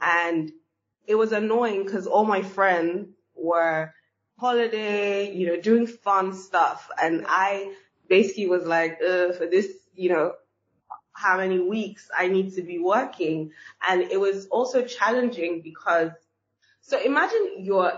And 0.00 0.52
it 1.06 1.14
was 1.14 1.32
annoying 1.32 1.84
because 1.84 2.06
all 2.06 2.24
my 2.24 2.42
friends 2.42 3.08
were 3.34 3.92
holiday, 4.38 5.34
you 5.34 5.46
know, 5.46 5.60
doing 5.60 5.86
fun 5.86 6.34
stuff. 6.34 6.90
And 7.00 7.24
I 7.26 7.72
basically 8.08 8.46
was 8.46 8.64
like, 8.64 8.98
uh, 9.02 9.32
for 9.32 9.46
this, 9.46 9.68
you 9.94 10.10
know, 10.10 10.32
how 11.12 11.38
many 11.38 11.58
weeks 11.58 12.08
I 12.16 12.28
need 12.28 12.54
to 12.56 12.62
be 12.62 12.78
working. 12.78 13.52
And 13.88 14.02
it 14.02 14.20
was 14.20 14.46
also 14.48 14.82
challenging 14.84 15.62
because, 15.62 16.10
so 16.82 17.00
imagine 17.00 17.54
your, 17.58 17.92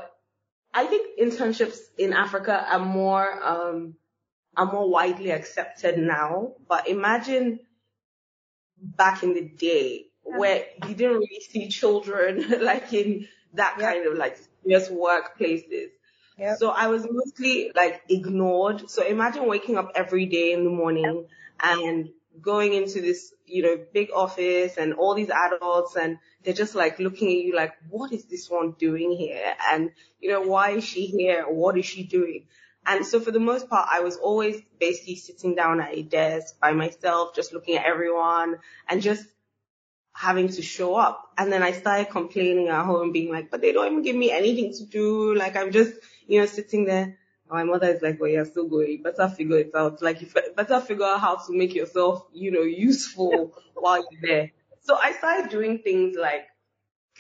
I 0.79 0.87
think 0.87 1.19
internships 1.19 1.79
in 1.99 2.13
Africa 2.13 2.65
are 2.71 2.79
more, 2.79 3.45
um, 3.45 3.95
are 4.57 4.73
more 4.73 4.89
widely 4.89 5.33
accepted 5.33 5.99
now, 5.99 6.53
but 6.69 6.87
imagine 6.87 7.59
back 8.81 9.25
in 9.25 9.35
the 9.35 9.43
day 9.43 10.07
where 10.23 10.67
you 10.87 10.95
didn't 10.95 11.17
really 11.17 11.41
see 11.51 11.67
children 11.67 12.45
like 12.61 12.93
in 12.93 13.27
that 13.55 13.75
yep. 13.77 13.93
kind 13.93 14.07
of 14.07 14.17
like 14.17 14.39
serious 14.63 14.89
workplaces. 14.89 15.89
Yep. 16.39 16.59
So 16.59 16.71
I 16.71 16.87
was 16.87 17.05
mostly 17.11 17.73
like 17.75 18.03
ignored. 18.09 18.89
So 18.89 19.05
imagine 19.05 19.49
waking 19.49 19.77
up 19.77 19.91
every 19.97 20.27
day 20.27 20.53
in 20.53 20.63
the 20.63 20.71
morning 20.71 21.27
and 21.59 22.11
going 22.41 22.73
into 22.73 23.01
this, 23.01 23.33
you 23.47 23.63
know, 23.63 23.79
big 23.93 24.11
office 24.15 24.77
and 24.77 24.95
all 24.95 25.15
these 25.15 25.31
adults 25.31 25.97
and 25.97 26.19
they're 26.43 26.55
just 26.55 26.75
like 26.75 26.99
looking 26.99 27.29
at 27.29 27.45
you 27.45 27.55
like, 27.55 27.73
what 27.91 28.13
is 28.13 28.25
this 28.25 28.49
one 28.49 28.73
doing 28.79 29.13
here? 29.13 29.55
And, 29.71 29.91
you 30.21 30.31
know, 30.31 30.43
why 30.43 30.71
is 30.71 30.85
she 30.85 31.07
here? 31.07 31.45
What 31.49 31.77
is 31.79 31.87
she 31.87 32.05
doing? 32.05 32.47
And 32.87 33.05
so 33.05 33.21
for 33.21 33.31
the 33.31 33.41
most 33.41 33.69
part, 33.69 33.89
I 33.91 34.01
was 34.01 34.17
always 34.17 34.61
basically 34.81 35.17
sitting 35.17 35.55
down 35.55 35.81
at 35.81 35.95
a 35.95 36.03
desk 36.03 36.59
by 36.61 36.73
myself, 36.73 37.35
just 37.35 37.53
looking 37.53 37.77
at 37.77 37.85
everyone 37.85 38.57
and 38.89 39.03
just 39.03 39.27
having 40.13 40.49
to 40.49 40.63
show 40.63 40.97
up. 40.97 41.33
And 41.37 41.53
then 41.53 41.63
I 41.63 41.73
started 41.73 42.11
complaining 42.11 42.69
at 42.69 42.85
home 42.85 43.13
being 43.13 43.31
like, 43.31 43.51
but 43.51 43.61
they 43.61 43.73
don't 43.73 43.87
even 43.87 44.03
give 44.03 44.17
me 44.17 44.31
anything 44.31 44.73
to 44.75 44.85
do. 44.85 45.35
Like 45.35 45.55
I'm 45.55 45.71
just, 45.71 45.95
you 46.27 46.41
know, 46.41 46.47
sitting 46.47 46.87
there 46.87 47.19
my 47.51 47.65
mother 47.65 47.89
is 47.89 48.03
like, 48.03 48.21
well, 48.21 48.31
you're 48.31 48.45
still 48.45 48.69
going. 48.69 48.91
You 48.91 49.03
better 49.03 49.29
figure 49.29 49.59
it 49.59 49.75
out. 49.75 50.03
Like, 50.03 50.21
you 50.21 50.29
better 50.57 50.81
figure 50.81 51.05
out 51.05 51.21
how 51.21 51.37
to 51.37 51.57
make 51.57 51.75
yourself, 51.75 52.27
you 52.33 52.51
know, 52.51 52.63
useful 52.63 53.55
while 53.75 54.05
you're 54.11 54.21
there. 54.21 54.51
So 54.83 54.97
I 54.97 55.13
started 55.13 55.51
doing 55.51 55.79
things 55.79 56.17
like 56.19 56.47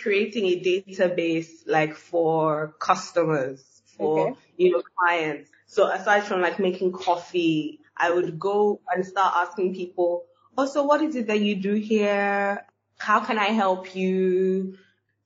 creating 0.00 0.46
a 0.46 0.60
database, 0.60 1.48
like 1.66 1.94
for 1.94 2.74
customers, 2.78 3.64
for, 3.96 4.30
okay. 4.30 4.40
you 4.56 4.72
know, 4.72 4.82
clients. 4.98 5.50
So 5.66 5.90
aside 5.90 6.24
from 6.24 6.40
like 6.40 6.58
making 6.58 6.92
coffee, 6.92 7.80
I 7.96 8.10
would 8.10 8.38
go 8.38 8.80
and 8.94 9.04
start 9.04 9.34
asking 9.36 9.74
people, 9.74 10.24
oh, 10.56 10.66
so 10.66 10.84
what 10.84 11.02
is 11.02 11.16
it 11.16 11.26
that 11.26 11.40
you 11.40 11.56
do 11.56 11.74
here? 11.74 12.64
How 12.96 13.20
can 13.20 13.38
I 13.38 13.46
help 13.46 13.94
you? 13.94 14.78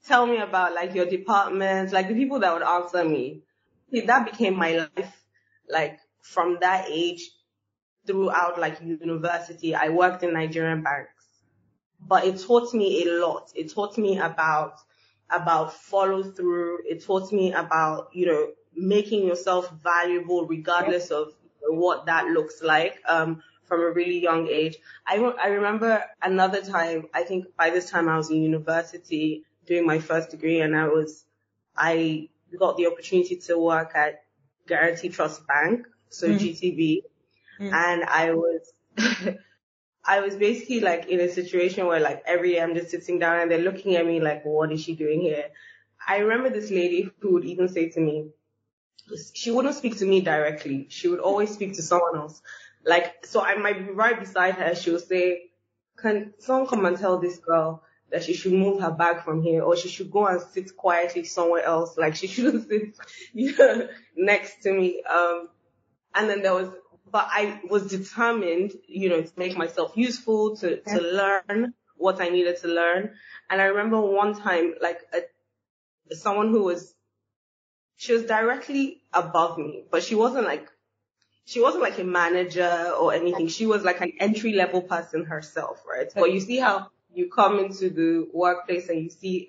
Tell 0.06 0.26
me 0.26 0.38
about 0.38 0.74
like 0.74 0.94
your 0.94 1.06
department, 1.06 1.92
like 1.92 2.08
the 2.08 2.14
people 2.14 2.40
that 2.40 2.52
would 2.52 2.62
answer 2.62 3.04
me 3.04 3.42
that 4.00 4.30
became 4.30 4.56
my 4.56 4.88
life. 4.96 5.24
Like 5.68 5.98
from 6.22 6.58
that 6.60 6.86
age 6.88 7.30
throughout 8.06 8.58
like 8.58 8.80
university, 8.80 9.74
I 9.74 9.90
worked 9.90 10.22
in 10.22 10.32
Nigerian 10.32 10.82
banks, 10.82 11.26
but 12.00 12.24
it 12.24 12.40
taught 12.40 12.72
me 12.74 13.04
a 13.04 13.12
lot. 13.12 13.50
It 13.54 13.72
taught 13.72 13.96
me 13.98 14.18
about, 14.18 14.74
about 15.30 15.72
follow 15.74 16.22
through. 16.22 16.78
It 16.88 17.04
taught 17.04 17.32
me 17.32 17.52
about, 17.52 18.08
you 18.12 18.26
know, 18.26 18.48
making 18.74 19.26
yourself 19.26 19.70
valuable 19.82 20.46
regardless 20.46 21.10
of 21.10 21.32
what 21.68 22.06
that 22.06 22.26
looks 22.26 22.62
like. 22.62 22.98
Um, 23.08 23.42
from 23.72 23.80
a 23.80 23.90
really 23.90 24.18
young 24.18 24.48
age. 24.48 24.76
I, 25.06 25.16
I 25.16 25.46
remember 25.46 26.04
another 26.20 26.60
time, 26.60 27.06
I 27.14 27.22
think 27.22 27.56
by 27.56 27.70
this 27.70 27.88
time 27.88 28.06
I 28.06 28.18
was 28.18 28.30
in 28.30 28.42
university 28.42 29.44
doing 29.66 29.86
my 29.86 29.98
first 29.98 30.28
degree 30.28 30.60
and 30.60 30.76
I 30.76 30.88
was, 30.88 31.24
I 31.74 32.28
got 32.58 32.76
the 32.76 32.86
opportunity 32.86 33.36
to 33.36 33.58
work 33.58 33.92
at 33.94 34.22
Guaranty 34.66 35.08
Trust 35.08 35.46
Bank, 35.46 35.86
so 36.08 36.28
mm. 36.28 36.38
GTB, 36.38 37.02
mm. 37.60 37.72
and 37.72 38.04
I 38.04 38.32
was, 38.32 38.72
I 40.04 40.20
was 40.20 40.36
basically 40.36 40.80
like 40.80 41.06
in 41.06 41.20
a 41.20 41.28
situation 41.28 41.86
where 41.86 42.00
like 42.00 42.22
every 42.26 42.52
day 42.52 42.60
I'm 42.60 42.74
just 42.74 42.90
sitting 42.90 43.18
down 43.18 43.40
and 43.40 43.50
they're 43.50 43.58
looking 43.58 43.96
at 43.96 44.06
me 44.06 44.20
like, 44.20 44.44
what 44.44 44.72
is 44.72 44.82
she 44.82 44.94
doing 44.94 45.20
here? 45.20 45.46
I 46.06 46.18
remember 46.18 46.50
this 46.50 46.70
lady 46.70 47.10
who 47.20 47.34
would 47.34 47.44
even 47.44 47.68
say 47.68 47.88
to 47.90 48.00
me, 48.00 48.30
she 49.34 49.50
wouldn't 49.50 49.74
speak 49.74 49.98
to 49.98 50.06
me 50.06 50.20
directly. 50.20 50.86
She 50.88 51.08
would 51.08 51.20
always 51.20 51.52
speak 51.52 51.74
to 51.74 51.82
someone 51.82 52.16
else. 52.16 52.40
Like, 52.84 53.26
so 53.26 53.40
I 53.40 53.56
might 53.56 53.86
be 53.86 53.92
right 53.92 54.18
beside 54.18 54.54
her. 54.54 54.74
She 54.74 54.90
would 54.90 55.06
say, 55.06 55.50
can 55.96 56.34
someone 56.38 56.66
come 56.66 56.84
and 56.86 56.98
tell 56.98 57.18
this 57.18 57.38
girl 57.38 57.82
that 58.12 58.22
she 58.22 58.34
should 58.34 58.52
move 58.52 58.80
her 58.82 58.90
back 58.90 59.24
from 59.24 59.42
here 59.42 59.62
or 59.62 59.74
she 59.74 59.88
should 59.88 60.10
go 60.10 60.26
and 60.26 60.40
sit 60.40 60.76
quietly 60.76 61.24
somewhere 61.24 61.64
else. 61.64 61.96
Like 61.96 62.14
she 62.14 62.26
shouldn't 62.26 62.68
sit 62.68 62.94
you 63.32 63.56
know, 63.56 63.88
next 64.14 64.62
to 64.62 64.72
me. 64.72 65.02
Um, 65.02 65.48
and 66.14 66.28
then 66.28 66.42
there 66.42 66.54
was, 66.54 66.68
but 67.10 67.26
I 67.30 67.60
was 67.68 67.86
determined, 67.88 68.72
you 68.86 69.08
know, 69.08 69.22
to 69.22 69.32
make 69.36 69.56
myself 69.56 69.92
useful, 69.96 70.56
to, 70.56 70.80
to 70.82 71.00
learn 71.00 71.74
what 71.96 72.20
I 72.20 72.28
needed 72.28 72.58
to 72.58 72.68
learn. 72.68 73.14
And 73.50 73.60
I 73.60 73.64
remember 73.64 74.00
one 74.00 74.34
time, 74.34 74.74
like 74.80 75.00
a, 75.12 76.14
someone 76.14 76.48
who 76.48 76.64
was, 76.64 76.94
she 77.96 78.12
was 78.12 78.24
directly 78.24 79.02
above 79.12 79.56
me, 79.56 79.84
but 79.90 80.02
she 80.02 80.14
wasn't 80.14 80.44
like, 80.44 80.68
she 81.44 81.60
wasn't 81.60 81.82
like 81.82 81.98
a 81.98 82.04
manager 82.04 82.92
or 82.98 83.14
anything. 83.14 83.48
She 83.48 83.66
was 83.66 83.84
like 83.84 84.00
an 84.00 84.12
entry 84.20 84.52
level 84.52 84.82
person 84.82 85.24
herself, 85.24 85.82
right? 85.88 86.08
But 86.14 86.32
you 86.32 86.40
see 86.40 86.58
how 86.58 86.91
you 87.14 87.30
come 87.30 87.58
into 87.58 87.90
the 87.90 88.28
workplace 88.32 88.88
and 88.88 89.02
you 89.02 89.10
see 89.10 89.48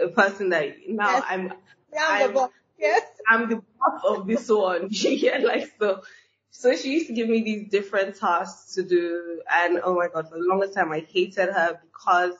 a, 0.00 0.06
a 0.06 0.08
person 0.08 0.50
that 0.50 0.76
now 0.88 1.10
yes. 1.10 1.24
I'm, 1.28 1.52
I'm, 1.98 2.32
the 2.32 2.50
yes. 2.78 3.02
I'm 3.26 3.48
the 3.48 3.56
boss 3.56 4.02
of 4.04 4.26
this 4.26 4.48
one. 4.48 4.88
yeah, 4.90 5.38
like 5.38 5.72
so. 5.78 6.02
So 6.50 6.74
she 6.74 6.92
used 6.92 7.06
to 7.08 7.12
give 7.12 7.28
me 7.28 7.42
these 7.42 7.70
different 7.70 8.16
tasks 8.16 8.74
to 8.74 8.82
do, 8.82 9.42
and 9.52 9.80
oh 9.84 9.94
my 9.94 10.08
god, 10.08 10.28
for 10.28 10.36
the 10.38 10.44
longest 10.44 10.74
time 10.74 10.90
I 10.90 11.06
hated 11.08 11.50
her 11.50 11.78
because, 11.82 12.32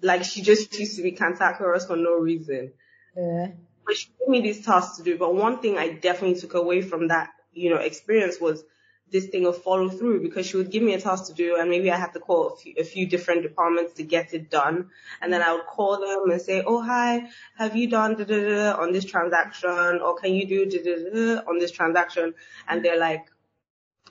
like, 0.00 0.24
she 0.24 0.42
just 0.42 0.78
used 0.78 0.96
to 0.96 1.02
be 1.02 1.12
cantankerous 1.12 1.86
for 1.86 1.96
no 1.96 2.14
reason. 2.14 2.72
Yeah. 3.16 3.48
But 3.84 3.96
she 3.96 4.10
gave 4.18 4.28
me 4.28 4.42
these 4.42 4.64
tasks 4.64 4.98
to 4.98 5.02
do. 5.02 5.18
But 5.18 5.34
one 5.34 5.58
thing 5.60 5.76
I 5.76 5.88
definitely 5.94 6.40
took 6.40 6.54
away 6.54 6.82
from 6.82 7.08
that, 7.08 7.30
you 7.52 7.70
know, 7.70 7.78
experience 7.78 8.38
was 8.40 8.62
this 9.10 9.26
thing 9.26 9.46
of 9.46 9.62
follow 9.62 9.88
through 9.88 10.22
because 10.22 10.46
she 10.46 10.56
would 10.56 10.70
give 10.70 10.82
me 10.82 10.94
a 10.94 11.00
task 11.00 11.26
to 11.26 11.32
do 11.32 11.56
and 11.56 11.70
maybe 11.70 11.90
I 11.90 11.96
had 11.96 12.12
to 12.12 12.20
call 12.20 12.48
a 12.48 12.56
few, 12.56 12.74
a 12.78 12.84
few 12.84 13.06
different 13.06 13.42
departments 13.42 13.94
to 13.94 14.02
get 14.02 14.34
it 14.34 14.50
done. 14.50 14.90
And 15.20 15.32
then 15.32 15.42
I 15.42 15.52
would 15.52 15.66
call 15.66 15.98
them 15.98 16.30
and 16.30 16.40
say, 16.40 16.62
oh, 16.66 16.82
hi, 16.82 17.28
have 17.56 17.76
you 17.76 17.88
done 17.88 18.14
da, 18.16 18.24
da, 18.24 18.48
da, 18.48 18.82
on 18.82 18.92
this 18.92 19.04
transaction 19.04 20.00
or 20.02 20.16
can 20.16 20.34
you 20.34 20.46
do 20.46 20.66
da, 20.66 20.82
da, 20.82 21.10
da, 21.10 21.42
on 21.48 21.58
this 21.58 21.70
transaction? 21.70 22.34
And 22.68 22.84
they're 22.84 22.98
like, 22.98 23.26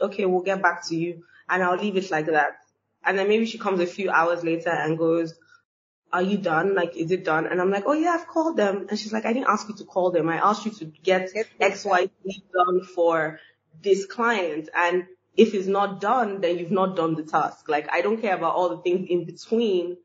okay, 0.02 0.26
we'll 0.26 0.44
get 0.44 0.62
back 0.62 0.88
to 0.88 0.96
you. 0.96 1.24
And 1.50 1.64
I'll 1.64 1.78
leave 1.78 1.98
it 1.98 2.12
like 2.12 2.26
that. 2.28 2.58
And 3.04 3.18
then 3.18 3.28
maybe 3.28 3.46
she 3.46 3.58
comes 3.58 3.80
a 3.80 3.86
few 3.86 4.10
hours 4.10 4.44
later 4.44 4.70
and 4.70 4.98
goes, 4.98 5.34
are 6.12 6.22
you 6.22 6.38
done? 6.38 6.74
Like, 6.74 6.96
is 6.96 7.12
it 7.12 7.24
done? 7.26 7.48
And 7.48 7.62
I'm 7.62 7.72
like, 7.72 7.84
oh 7.86 7.94
yeah, 7.94 8.12
I've 8.12 8.28
called 8.28 8.58
them. 8.58 8.88
And 8.90 8.98
she's 8.98 9.14
like, 9.14 9.26
I 9.26 9.34
didn't 9.34 9.50
ask 9.50 9.68
you 9.68 9.76
to 9.76 9.84
call 9.84 10.12
them. 10.12 10.30
I 10.30 10.38
asked 10.38 10.66
you 10.66 10.72
to 10.72 10.86
get 10.86 11.30
X, 11.60 11.86
Y, 11.86 12.10
Z 12.24 12.44
done 12.54 12.84
for 12.84 13.40
this 13.82 14.06
client 14.06 14.70
and 14.76 15.06
if 15.36 15.54
it's 15.54 15.68
not 15.68 16.02
done, 16.02 16.42
then 16.42 16.58
you've 16.58 16.72
not 16.72 16.96
done 16.96 17.14
the 17.16 17.24
task. 17.24 17.70
Like 17.70 17.88
I 17.92 18.02
don't 18.02 18.22
care 18.22 18.36
about 18.36 18.56
all 18.56 18.70
the 18.70 18.82
things 18.82 19.08
in 19.10 19.26
between 19.26 19.98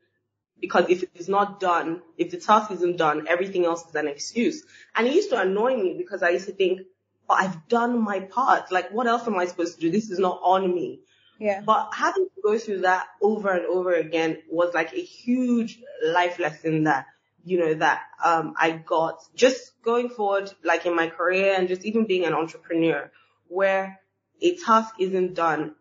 because 0.61 0.85
if 0.89 1.03
it's 1.15 1.27
not 1.27 1.59
done, 1.59 2.01
if 2.17 2.31
the 2.31 2.37
task 2.37 2.71
isn't 2.71 2.97
done, 2.97 3.27
everything 3.27 3.65
else 3.65 3.85
is 3.87 3.95
an 3.95 4.07
excuse. 4.07 4.63
And 4.95 5.07
it 5.07 5.13
used 5.13 5.31
to 5.31 5.41
annoy 5.41 5.75
me 5.75 5.95
because 5.97 6.23
I 6.23 6.29
used 6.29 6.45
to 6.45 6.53
think 6.53 6.81
but 7.27 7.35
I've 7.35 7.67
done 7.67 8.01
my 8.01 8.19
part. 8.19 8.71
Like, 8.71 8.91
what 8.91 9.07
else 9.07 9.27
am 9.27 9.37
I 9.37 9.45
supposed 9.45 9.75
to 9.75 9.81
do? 9.81 9.89
This 9.89 10.09
is 10.09 10.19
not 10.19 10.39
on 10.43 10.73
me. 10.73 11.01
Yeah. 11.39 11.61
But 11.65 11.89
having 11.93 12.25
to 12.25 12.41
go 12.43 12.57
through 12.57 12.81
that 12.81 13.07
over 13.21 13.51
and 13.51 13.65
over 13.65 13.93
again 13.93 14.39
was 14.49 14.73
like 14.73 14.93
a 14.93 15.01
huge 15.01 15.79
life 16.03 16.39
lesson 16.39 16.83
that, 16.83 17.07
you 17.43 17.59
know, 17.59 17.73
that, 17.75 18.01
um, 18.23 18.53
I 18.57 18.71
got 18.71 19.23
just 19.35 19.81
going 19.83 20.09
forward, 20.09 20.51
like 20.63 20.85
in 20.85 20.95
my 20.95 21.07
career 21.07 21.55
and 21.57 21.67
just 21.67 21.85
even 21.85 22.05
being 22.05 22.25
an 22.25 22.33
entrepreneur 22.33 23.11
where 23.53 23.99
a 24.41 24.55
task 24.57 24.95
isn't 24.99 25.35
done 25.35 25.75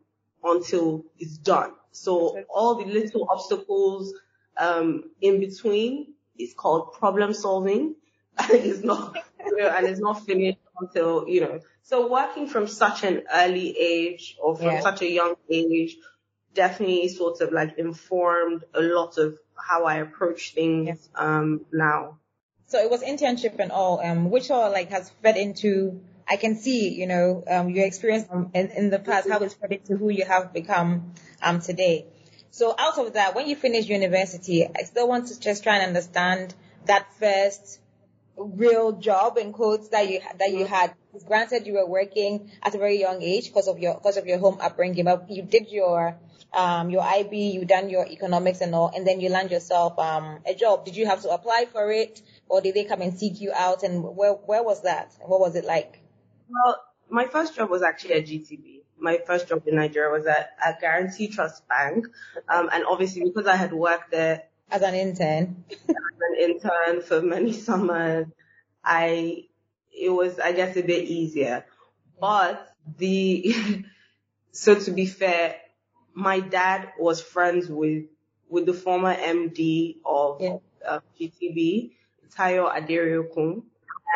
until 0.44 1.04
it's 1.18 1.38
done. 1.38 1.72
So 1.92 2.44
all 2.48 2.76
the 2.76 2.84
little 2.86 3.28
obstacles, 3.30 4.14
um, 4.56 5.04
in 5.20 5.40
between 5.40 6.14
is 6.38 6.54
called 6.54 6.92
problem 6.92 7.34
solving. 7.34 7.96
and 8.38 8.50
it's 8.50 8.82
not, 8.82 9.16
you 9.44 9.56
know, 9.58 9.68
and 9.68 9.86
it's 9.86 10.00
not 10.00 10.24
finished 10.24 10.58
until, 10.80 11.28
you 11.28 11.42
know, 11.42 11.60
so 11.82 12.10
working 12.10 12.46
from 12.46 12.66
such 12.66 13.04
an 13.04 13.22
early 13.32 13.76
age 13.78 14.36
or 14.40 14.56
from 14.56 14.66
Yeah. 14.66 14.80
such 14.80 15.02
a 15.02 15.10
young 15.10 15.34
age 15.50 15.96
definitely 16.54 17.08
sort 17.08 17.40
of 17.40 17.52
like 17.52 17.78
informed 17.78 18.64
a 18.74 18.80
lot 18.80 19.18
of 19.18 19.38
how 19.54 19.84
I 19.84 19.96
approach 19.96 20.54
things, 20.54 20.86
Yes. 20.88 21.08
um, 21.14 21.66
now. 21.72 22.18
So 22.66 22.78
it 22.78 22.90
was 22.90 23.02
internship 23.02 23.58
and 23.58 23.70
all, 23.70 24.00
um, 24.00 24.30
which 24.30 24.50
all 24.50 24.70
like 24.70 24.88
has 24.90 25.10
fed 25.22 25.36
into. 25.36 26.00
I 26.28 26.36
can 26.36 26.56
see, 26.56 26.88
you 26.90 27.06
know, 27.06 27.44
um, 27.48 27.70
your 27.70 27.86
experience 27.86 28.26
in, 28.54 28.70
in 28.70 28.90
the 28.90 28.98
past, 28.98 29.28
how 29.28 29.38
it's 29.40 29.54
fed 29.54 29.72
into 29.72 29.96
who 29.96 30.08
you 30.10 30.24
have 30.24 30.52
become 30.52 31.12
um 31.42 31.60
today. 31.60 32.06
So 32.50 32.74
out 32.78 32.98
of 32.98 33.14
that, 33.14 33.34
when 33.34 33.48
you 33.48 33.56
finish 33.56 33.88
university, 33.88 34.66
I 34.66 34.82
still 34.84 35.08
want 35.08 35.28
to 35.28 35.40
just 35.40 35.62
try 35.62 35.76
and 35.76 35.86
understand 35.86 36.54
that 36.86 37.06
first 37.18 37.80
real 38.36 38.92
job 38.92 39.38
in 39.38 39.52
quotes 39.52 39.88
that 39.88 40.08
you 40.08 40.20
that 40.38 40.52
you 40.52 40.66
had. 40.66 40.94
Granted, 41.26 41.66
you 41.66 41.74
were 41.74 41.86
working 41.86 42.50
at 42.62 42.74
a 42.74 42.78
very 42.78 42.98
young 42.98 43.22
age 43.22 43.48
because 43.48 43.68
of 43.68 43.78
your 43.78 43.94
because 43.94 44.16
of 44.16 44.26
your 44.26 44.38
home 44.38 44.58
upbringing, 44.60 45.04
but 45.04 45.30
you 45.30 45.42
did 45.42 45.70
your 45.70 46.16
um 46.54 46.90
your 46.90 47.02
IB, 47.02 47.50
you 47.50 47.64
done 47.64 47.90
your 47.90 48.06
economics 48.06 48.60
and 48.60 48.74
all, 48.74 48.90
and 48.94 49.06
then 49.06 49.20
you 49.20 49.28
land 49.28 49.50
yourself 49.50 49.98
um 49.98 50.40
a 50.46 50.54
job. 50.54 50.84
Did 50.84 50.96
you 50.96 51.06
have 51.06 51.22
to 51.22 51.30
apply 51.30 51.66
for 51.70 51.90
it, 51.92 52.22
or 52.48 52.60
did 52.60 52.74
they 52.74 52.84
come 52.84 53.02
and 53.02 53.18
seek 53.18 53.40
you 53.40 53.52
out? 53.54 53.82
And 53.82 54.02
where 54.16 54.32
where 54.32 54.62
was 54.62 54.82
that? 54.82 55.12
What 55.20 55.40
was 55.40 55.54
it 55.54 55.64
like? 55.64 56.01
Well, 56.52 56.82
my 57.10 57.26
first 57.26 57.54
job 57.56 57.70
was 57.70 57.82
actually 57.82 58.14
at 58.14 58.26
GTB. 58.26 58.82
My 58.98 59.18
first 59.26 59.48
job 59.48 59.62
in 59.66 59.76
Nigeria 59.76 60.10
was 60.10 60.26
at, 60.26 60.50
at 60.64 60.80
Guaranty 60.80 61.28
Trust 61.28 61.66
Bank. 61.68 62.06
Um, 62.48 62.68
and 62.72 62.84
obviously 62.84 63.24
because 63.24 63.46
I 63.46 63.56
had 63.56 63.72
worked 63.72 64.10
there 64.10 64.44
As 64.70 64.82
an 64.82 64.94
intern, 64.94 65.64
as 65.70 65.80
an 65.88 66.36
intern 66.50 67.02
for 67.02 67.20
many 67.22 67.52
summers, 67.68 68.26
I, 68.84 69.44
it 69.92 70.10
was, 70.10 70.38
I 70.38 70.52
guess, 70.52 70.76
a 70.76 70.82
bit 70.82 71.04
easier. 71.08 71.64
But 72.20 72.68
the, 72.98 73.54
so 74.52 74.74
to 74.78 74.90
be 74.90 75.06
fair, 75.06 75.56
my 76.14 76.40
dad 76.40 76.92
was 76.98 77.20
friends 77.20 77.68
with, 77.68 78.04
with 78.48 78.66
the 78.66 78.74
former 78.74 79.14
MD 79.14 79.96
of 80.04 80.40
Yeah. 80.40 80.56
uh, 80.86 81.00
GTB, 81.20 81.92
Tayo 82.36 82.70
Aderinokun, 82.72 83.62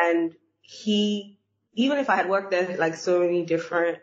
and 0.03 0.35
he, 0.61 1.36
even 1.77 1.99
if 1.99 2.09
I 2.09 2.15
had 2.15 2.27
worked 2.27 2.51
there 2.51 2.75
like 2.77 2.95
so 2.95 3.19
many 3.19 3.45
different 3.45 3.99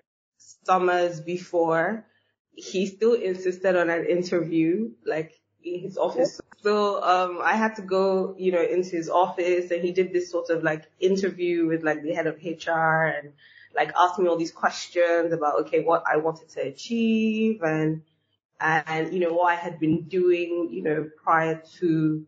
summers 0.64 1.20
before, 1.20 2.06
he 2.54 2.86
still 2.86 3.14
insisted 3.14 3.76
on 3.76 3.90
an 3.90 4.06
interview, 4.06 4.92
like 5.04 5.32
in 5.62 5.80
his 5.80 5.98
office. 5.98 6.40
So, 6.62 7.02
um, 7.02 7.40
I 7.42 7.56
had 7.56 7.74
to 7.76 7.82
go, 7.82 8.36
you 8.38 8.52
know, 8.52 8.62
into 8.62 8.90
his 8.90 9.10
office 9.10 9.72
and 9.72 9.82
he 9.82 9.90
did 9.90 10.12
this 10.12 10.30
sort 10.30 10.50
of 10.50 10.62
like 10.62 10.84
interview 11.00 11.66
with 11.66 11.82
like 11.82 12.02
the 12.02 12.14
head 12.14 12.28
of 12.28 12.36
HR 12.36 13.06
and 13.06 13.32
like 13.74 13.92
asked 13.98 14.20
me 14.20 14.28
all 14.28 14.36
these 14.36 14.52
questions 14.52 15.32
about, 15.32 15.62
okay, 15.62 15.80
what 15.82 16.04
I 16.10 16.18
wanted 16.18 16.50
to 16.50 16.60
achieve 16.60 17.60
and, 17.62 18.02
and, 18.60 19.12
you 19.12 19.18
know, 19.18 19.32
what 19.32 19.52
I 19.52 19.56
had 19.56 19.80
been 19.80 20.02
doing, 20.02 20.68
you 20.70 20.82
know, 20.84 21.10
prior 21.24 21.60
to, 21.80 22.24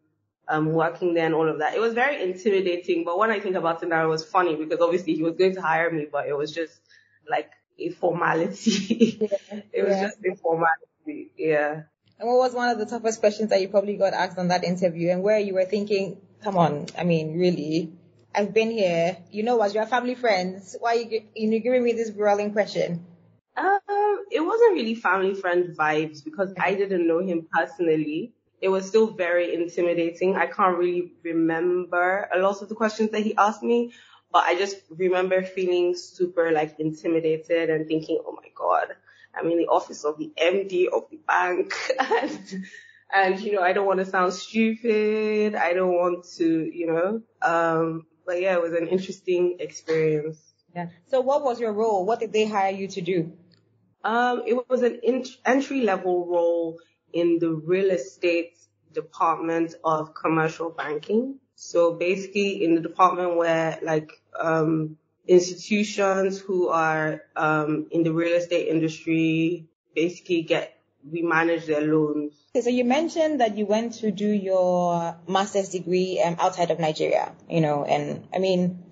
um, 0.48 0.72
working 0.72 1.14
there 1.14 1.26
and 1.26 1.34
all 1.34 1.48
of 1.48 1.58
that. 1.58 1.74
It 1.74 1.80
was 1.80 1.94
very 1.94 2.22
intimidating, 2.22 3.04
but 3.04 3.18
when 3.18 3.30
I 3.30 3.40
think 3.40 3.56
about 3.56 3.82
it 3.82 3.88
now, 3.88 4.04
it 4.04 4.08
was 4.08 4.24
funny 4.24 4.54
because 4.56 4.80
obviously 4.80 5.14
he 5.14 5.22
was 5.22 5.34
going 5.36 5.54
to 5.54 5.62
hire 5.62 5.90
me, 5.90 6.06
but 6.10 6.26
it 6.28 6.36
was 6.36 6.52
just 6.52 6.72
like 7.28 7.50
a 7.78 7.90
formality. 7.90 9.18
it 9.72 9.84
was 9.84 9.96
Yeah. 9.96 10.02
just 10.08 10.18
a 10.24 10.36
formality. 10.36 11.30
Yeah. 11.36 11.82
and 12.18 12.28
what 12.28 12.38
was 12.38 12.54
one 12.54 12.68
of 12.70 12.78
the 12.78 12.86
toughest 12.86 13.20
questions 13.20 13.50
that 13.50 13.60
you 13.60 13.68
probably 13.68 13.96
got 13.96 14.12
asked 14.14 14.38
on 14.38 14.48
that 14.48 14.64
interview, 14.64 15.10
and 15.10 15.22
where 15.22 15.38
you 15.38 15.54
were 15.54 15.64
thinking, 15.66 16.18
come 16.42 16.56
on, 16.56 16.86
I 16.98 17.04
mean, 17.04 17.38
really, 17.38 17.92
I've 18.34 18.52
been 18.54 18.70
here, 18.70 19.18
you 19.30 19.42
know, 19.42 19.60
as 19.62 19.74
your 19.74 19.86
family 19.86 20.14
friends, 20.14 20.76
why 20.80 20.96
are 20.96 21.00
you, 21.00 21.22
you 21.34 21.60
giving 21.60 21.82
me 21.84 21.92
this 21.92 22.10
grueling 22.10 22.52
question? 22.52 23.04
Um, 23.56 24.24
it 24.30 24.40
wasn't 24.40 24.74
really 24.74 24.94
family 24.94 25.34
friend 25.34 25.76
vibes 25.76 26.22
because 26.24 26.52
I 26.58 26.74
didn't 26.74 27.06
know 27.06 27.18
him 27.20 27.46
personally. 27.50 28.32
It 28.60 28.68
was 28.68 28.86
still 28.86 29.08
very 29.08 29.54
intimidating. 29.54 30.36
I 30.36 30.46
can't 30.46 30.76
really 30.78 31.12
remember 31.22 32.28
a 32.34 32.38
lot 32.38 32.62
of 32.62 32.68
the 32.68 32.74
questions 32.74 33.10
that 33.10 33.20
he 33.20 33.36
asked 33.36 33.62
me, 33.62 33.92
but 34.32 34.44
I 34.44 34.56
just 34.56 34.76
remember 34.90 35.42
feeling 35.42 35.94
super 35.94 36.50
like 36.52 36.78
intimidated 36.78 37.70
and 37.70 37.86
thinking, 37.86 38.18
oh 38.26 38.32
my 38.32 38.48
god, 38.54 38.96
I'm 39.34 39.50
in 39.50 39.58
the 39.58 39.66
office 39.66 40.04
of 40.04 40.18
the 40.18 40.32
MD 40.36 40.88
of 40.88 41.04
the 41.10 41.18
bank 41.26 41.74
and, 41.98 42.64
and 43.14 43.40
you 43.40 43.52
know, 43.52 43.62
I 43.62 43.72
don't 43.72 43.86
want 43.86 44.00
to 44.00 44.06
sound 44.06 44.32
stupid. 44.32 45.54
I 45.54 45.72
don't 45.74 45.92
want 45.92 46.26
to, 46.36 46.70
you 46.72 46.86
know, 46.86 47.22
um, 47.42 48.06
but 48.26 48.40
yeah, 48.40 48.54
it 48.54 48.62
was 48.62 48.72
an 48.72 48.88
interesting 48.88 49.56
experience. 49.60 50.40
Yeah. 50.74 50.88
So 51.08 51.20
what 51.20 51.42
was 51.42 51.60
your 51.60 51.72
role? 51.72 52.04
What 52.04 52.20
did 52.20 52.32
they 52.32 52.46
hire 52.46 52.72
you 52.72 52.88
to 52.88 53.00
do? 53.00 53.32
Um, 54.04 54.42
it 54.46 54.68
was 54.68 54.82
an 54.82 55.00
ent- 55.02 55.36
entry 55.44 55.80
level 55.82 56.26
role 56.26 56.78
in 57.16 57.38
the 57.38 57.50
real 57.50 57.90
estate 57.90 58.58
department 58.92 59.74
of 59.82 60.14
commercial 60.14 60.70
banking. 60.70 61.36
So 61.54 61.94
basically 61.94 62.62
in 62.64 62.74
the 62.74 62.80
department 62.80 63.36
where 63.36 63.78
like, 63.82 64.12
um, 64.38 64.98
institutions 65.26 66.38
who 66.38 66.68
are, 66.68 67.22
um, 67.34 67.86
in 67.90 68.02
the 68.02 68.12
real 68.12 68.36
estate 68.36 68.68
industry 68.68 69.66
basically 69.94 70.42
get, 70.42 70.78
we 71.10 71.22
manage 71.22 71.66
their 71.66 71.80
loans. 71.80 72.34
Okay, 72.54 72.62
so 72.62 72.70
you 72.70 72.84
mentioned 72.84 73.40
that 73.40 73.56
you 73.56 73.64
went 73.64 73.94
to 73.94 74.10
do 74.10 74.28
your 74.28 75.16
master's 75.28 75.70
degree 75.70 76.20
um, 76.20 76.36
outside 76.38 76.70
of 76.70 76.78
Nigeria, 76.78 77.32
you 77.48 77.60
know, 77.60 77.84
and 77.84 78.26
I 78.34 78.38
mean, 78.38 78.85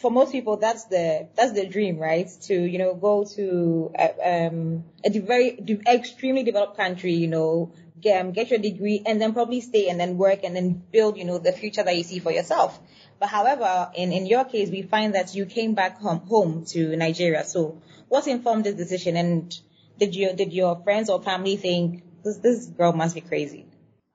for 0.00 0.10
most 0.10 0.32
people, 0.32 0.56
that's 0.56 0.84
the 0.84 1.28
that's 1.36 1.52
the 1.52 1.66
dream, 1.66 1.98
right? 1.98 2.28
To 2.42 2.54
you 2.54 2.78
know 2.78 2.94
go 2.94 3.24
to 3.36 3.92
a, 3.98 4.46
um, 4.46 4.84
a 5.04 5.18
very 5.18 5.58
extremely 5.86 6.42
developed 6.42 6.76
country, 6.76 7.12
you 7.12 7.28
know, 7.28 7.72
get, 8.00 8.20
um, 8.20 8.32
get 8.32 8.50
your 8.50 8.58
degree, 8.58 9.02
and 9.04 9.20
then 9.20 9.34
probably 9.34 9.60
stay 9.60 9.88
and 9.88 10.00
then 10.00 10.16
work 10.16 10.40
and 10.42 10.56
then 10.56 10.82
build, 10.90 11.18
you 11.18 11.24
know, 11.24 11.38
the 11.38 11.52
future 11.52 11.82
that 11.82 11.96
you 11.96 12.02
see 12.02 12.18
for 12.18 12.32
yourself. 12.32 12.80
But 13.18 13.28
however, 13.28 13.90
in 13.94 14.12
in 14.12 14.26
your 14.26 14.44
case, 14.44 14.70
we 14.70 14.82
find 14.82 15.14
that 15.14 15.34
you 15.34 15.44
came 15.44 15.74
back 15.74 15.98
home 15.98 16.20
home 16.20 16.64
to 16.66 16.96
Nigeria. 16.96 17.44
So, 17.44 17.82
what 18.08 18.26
informed 18.26 18.64
this 18.64 18.74
decision? 18.74 19.16
And 19.16 19.54
did 19.98 20.16
your 20.16 20.32
did 20.32 20.52
your 20.52 20.82
friends 20.82 21.10
or 21.10 21.22
family 21.22 21.56
think 21.56 22.02
this 22.24 22.38
this 22.38 22.66
girl 22.66 22.94
must 22.94 23.14
be 23.14 23.20
crazy? 23.20 23.66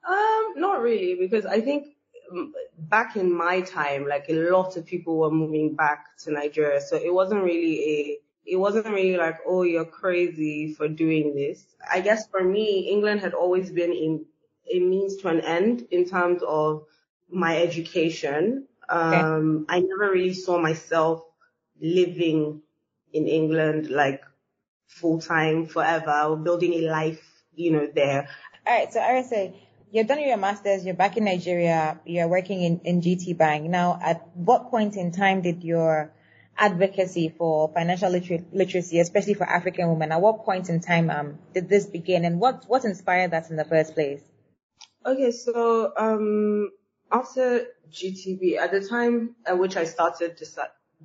Um, 0.07 0.53
not 0.57 0.81
really, 0.81 1.15
because 1.19 1.45
I 1.45 1.61
think 1.61 1.94
back 2.77 3.15
in 3.15 3.31
my 3.35 3.61
time, 3.61 4.07
like 4.07 4.25
a 4.29 4.33
lot 4.33 4.77
of 4.77 4.85
people 4.85 5.17
were 5.17 5.31
moving 5.31 5.75
back 5.75 6.17
to 6.23 6.31
Nigeria, 6.31 6.81
so 6.81 6.95
it 6.95 7.13
wasn't 7.13 7.43
really 7.43 7.83
a, 7.83 8.17
it 8.45 8.57
wasn't 8.57 8.87
really 8.87 9.17
like, 9.17 9.37
oh, 9.45 9.63
you're 9.63 9.85
crazy 9.85 10.73
for 10.73 10.87
doing 10.87 11.33
this. 11.35 11.65
I 11.91 12.01
guess 12.01 12.27
for 12.27 12.43
me, 12.43 12.89
England 12.91 13.21
had 13.21 13.33
always 13.33 13.71
been 13.71 13.91
in 13.91 14.25
a 14.71 14.79
means 14.79 15.17
to 15.17 15.29
an 15.29 15.41
end 15.41 15.87
in 15.91 16.07
terms 16.07 16.41
of 16.47 16.85
my 17.29 17.57
education. 17.57 18.67
Um, 18.87 19.65
I 19.69 19.79
never 19.79 20.11
really 20.11 20.33
saw 20.33 20.59
myself 20.59 21.23
living 21.81 22.61
in 23.13 23.27
England 23.27 23.89
like 23.89 24.23
full 24.87 25.19
time 25.19 25.65
forever 25.65 26.23
or 26.29 26.37
building 26.37 26.73
a 26.73 26.81
life, 26.81 27.23
you 27.55 27.71
know, 27.71 27.87
there. 27.93 28.27
All 28.67 28.77
right, 28.77 28.91
so 28.91 28.99
Arese, 28.99 29.53
you're 29.95 30.03
done 30.03 30.17
with 30.17 30.27
your 30.27 30.35
masters, 30.35 30.83
you're 30.83 30.93
back 30.93 31.15
in 31.15 31.23
Nigeria, 31.23 31.97
you're 32.05 32.27
working 32.27 32.61
in, 32.61 32.81
in 32.83 33.01
GT 33.01 33.37
Bank. 33.37 33.69
Now, 33.69 33.97
at 34.03 34.27
what 34.35 34.69
point 34.69 34.97
in 34.97 35.13
time 35.13 35.41
did 35.41 35.63
your 35.63 36.11
advocacy 36.57 37.29
for 37.29 37.71
financial 37.73 38.09
liter- 38.09 38.43
literacy, 38.51 38.99
especially 38.99 39.35
for 39.35 39.45
African 39.45 39.87
women, 39.87 40.11
at 40.11 40.19
what 40.19 40.43
point 40.43 40.67
in 40.67 40.81
time 40.81 41.09
um, 41.09 41.39
did 41.53 41.69
this 41.69 41.85
begin 41.85 42.25
and 42.25 42.41
what, 42.41 42.65
what 42.67 42.83
inspired 42.83 43.31
that 43.31 43.49
in 43.49 43.55
the 43.55 43.63
first 43.63 43.93
place? 43.93 44.19
Okay, 45.05 45.31
so 45.31 45.93
um, 45.95 46.71
after 47.09 47.65
GTB, 47.89 48.57
at 48.57 48.71
the 48.71 48.85
time 48.85 49.37
at 49.45 49.57
which 49.57 49.77
I 49.77 49.85
started 49.85 50.37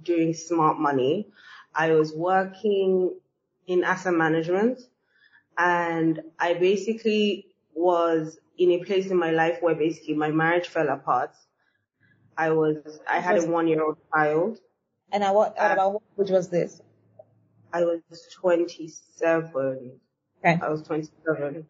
doing 0.03 0.35
smart 0.35 0.81
money, 0.81 1.29
I 1.73 1.93
was 1.93 2.13
working 2.13 3.15
in 3.69 3.85
asset 3.85 4.15
management, 4.15 4.81
and 5.57 6.23
I 6.41 6.55
basically 6.55 7.47
was 7.73 8.37
in 8.61 8.71
a 8.73 8.85
place 8.85 9.07
in 9.11 9.17
my 9.17 9.31
life 9.33 9.59
where 9.63 9.75
basically 9.75 10.15
my 10.15 10.31
marriage 10.31 10.69
fell 10.69 10.89
apart. 10.91 11.33
I 12.37 12.51
was 12.51 13.01
I 13.09 13.21
had 13.21 13.39
a 13.39 13.47
one 13.47 13.69
year 13.69 13.83
old 13.83 13.99
child, 14.15 14.59
And 15.13 15.25
I, 15.25 15.33
what, 15.33 15.59
at 15.59 15.71
uh, 15.71 15.75
about 15.75 15.93
what 15.95 16.27
age 16.27 16.31
was 16.31 16.49
this? 16.51 16.81
I 17.73 17.85
was 17.85 18.03
27. 18.41 20.01
Okay. 20.45 20.59
I 20.63 20.69
was 20.69 20.83
27. 20.83 21.67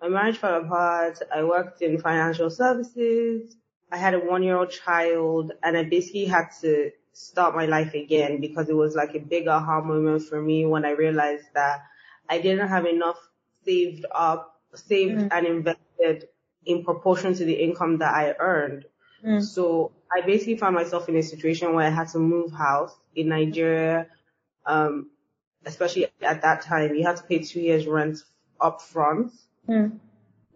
My 0.00 0.08
marriage 0.08 0.38
fell 0.38 0.60
apart. 0.62 1.20
I 1.34 1.44
worked 1.44 1.82
in 1.82 2.00
financial 2.00 2.50
services. 2.50 3.56
I 3.92 3.96
had 3.98 4.14
a 4.14 4.20
one 4.20 4.42
year 4.44 4.56
old 4.56 4.70
child 4.70 5.52
and 5.62 5.76
I 5.76 5.84
basically 5.84 6.26
had 6.26 6.48
to 6.62 6.92
start 7.12 7.56
my 7.56 7.66
life 7.66 7.94
again 7.94 8.40
because 8.40 8.68
it 8.68 8.76
was 8.76 8.94
like 8.94 9.14
a 9.14 9.20
big 9.20 9.48
aha 9.48 9.80
moment 9.82 10.22
for 10.22 10.40
me 10.40 10.64
when 10.66 10.84
I 10.84 10.90
realized 10.90 11.46
that 11.54 11.82
I 12.28 12.40
didn't 12.40 12.68
have 12.68 12.86
enough 12.86 13.18
saved 13.64 14.06
up, 14.14 14.49
saved 14.74 15.18
mm. 15.18 15.28
and 15.30 15.46
invested 15.46 16.28
in 16.64 16.84
proportion 16.84 17.34
to 17.34 17.44
the 17.44 17.54
income 17.54 17.98
that 17.98 18.14
I 18.14 18.34
earned. 18.38 18.84
Mm. 19.24 19.42
So 19.42 19.92
I 20.12 20.20
basically 20.22 20.56
found 20.56 20.74
myself 20.74 21.08
in 21.08 21.16
a 21.16 21.22
situation 21.22 21.74
where 21.74 21.86
I 21.86 21.90
had 21.90 22.08
to 22.08 22.18
move 22.18 22.52
house 22.52 22.94
in 23.14 23.28
Nigeria. 23.28 24.06
Um, 24.66 25.10
especially 25.64 26.06
at 26.22 26.42
that 26.42 26.62
time, 26.62 26.94
you 26.94 27.04
had 27.04 27.16
to 27.16 27.22
pay 27.22 27.40
two 27.40 27.60
years 27.60 27.86
rent 27.86 28.18
up 28.60 28.80
front. 28.80 29.32
Mm. 29.68 29.98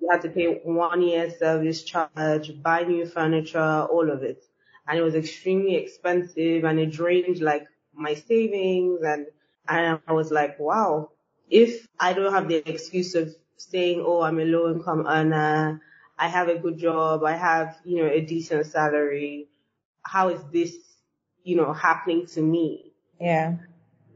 You 0.01 0.09
had 0.11 0.23
to 0.23 0.29
pay 0.29 0.61
one 0.65 1.03
year 1.03 1.31
service 1.31 1.83
charge, 1.83 2.63
buy 2.63 2.83
new 2.83 3.07
furniture, 3.07 3.87
all 3.91 4.11
of 4.11 4.23
it. 4.23 4.43
And 4.87 4.99
it 4.99 5.03
was 5.03 5.15
extremely 5.15 5.77
expensive 5.77 6.65
and 6.65 6.79
it 6.79 6.91
drained 6.91 7.41
like 7.41 7.67
my 7.95 8.15
savings 8.15 9.01
and, 9.03 9.27
and 9.67 10.01
I 10.07 10.13
was 10.13 10.31
like, 10.31 10.59
wow, 10.59 11.11
if 11.49 11.87
I 11.99 12.13
don't 12.13 12.33
have 12.33 12.49
the 12.49 12.69
excuse 12.69 13.15
of 13.15 13.35
saying, 13.71 14.03
oh, 14.05 14.23
I'm 14.23 14.39
a 14.39 14.45
low 14.45 14.73
income 14.73 15.07
earner, 15.07 15.81
I 16.19 16.29
have 16.29 16.49
a 16.49 16.59
good 16.59 16.79
job, 16.79 17.25
I 17.25 17.37
have, 17.37 17.79
you 17.85 18.03
know, 18.03 18.09
a 18.11 18.21
decent 18.21 18.67
salary, 18.67 19.49
how 20.03 20.29
is 20.29 20.41
this, 20.53 20.77
you 21.43 21.57
know, 21.57 21.73
happening 21.73 22.27
to 22.27 22.43
me? 22.43 22.93
Yeah. 23.21 23.57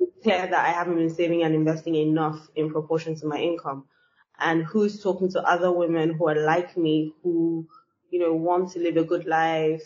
It's 0.00 0.22
clear 0.22 0.46
that 0.46 0.66
I 0.66 0.70
haven't 0.70 0.96
been 0.96 1.10
saving 1.10 1.42
and 1.42 1.54
investing 1.54 1.94
enough 1.96 2.48
in 2.54 2.70
proportion 2.70 3.14
to 3.16 3.26
my 3.26 3.38
income. 3.38 3.84
And 4.38 4.64
who's 4.64 5.02
talking 5.02 5.28
to 5.32 5.42
other 5.42 5.72
women 5.72 6.14
who 6.14 6.28
are 6.28 6.40
like 6.40 6.76
me, 6.76 7.12
who, 7.22 7.66
you 8.10 8.20
know, 8.20 8.32
want 8.32 8.70
to 8.72 8.78
live 8.78 8.96
a 8.96 9.04
good 9.04 9.26
life, 9.26 9.82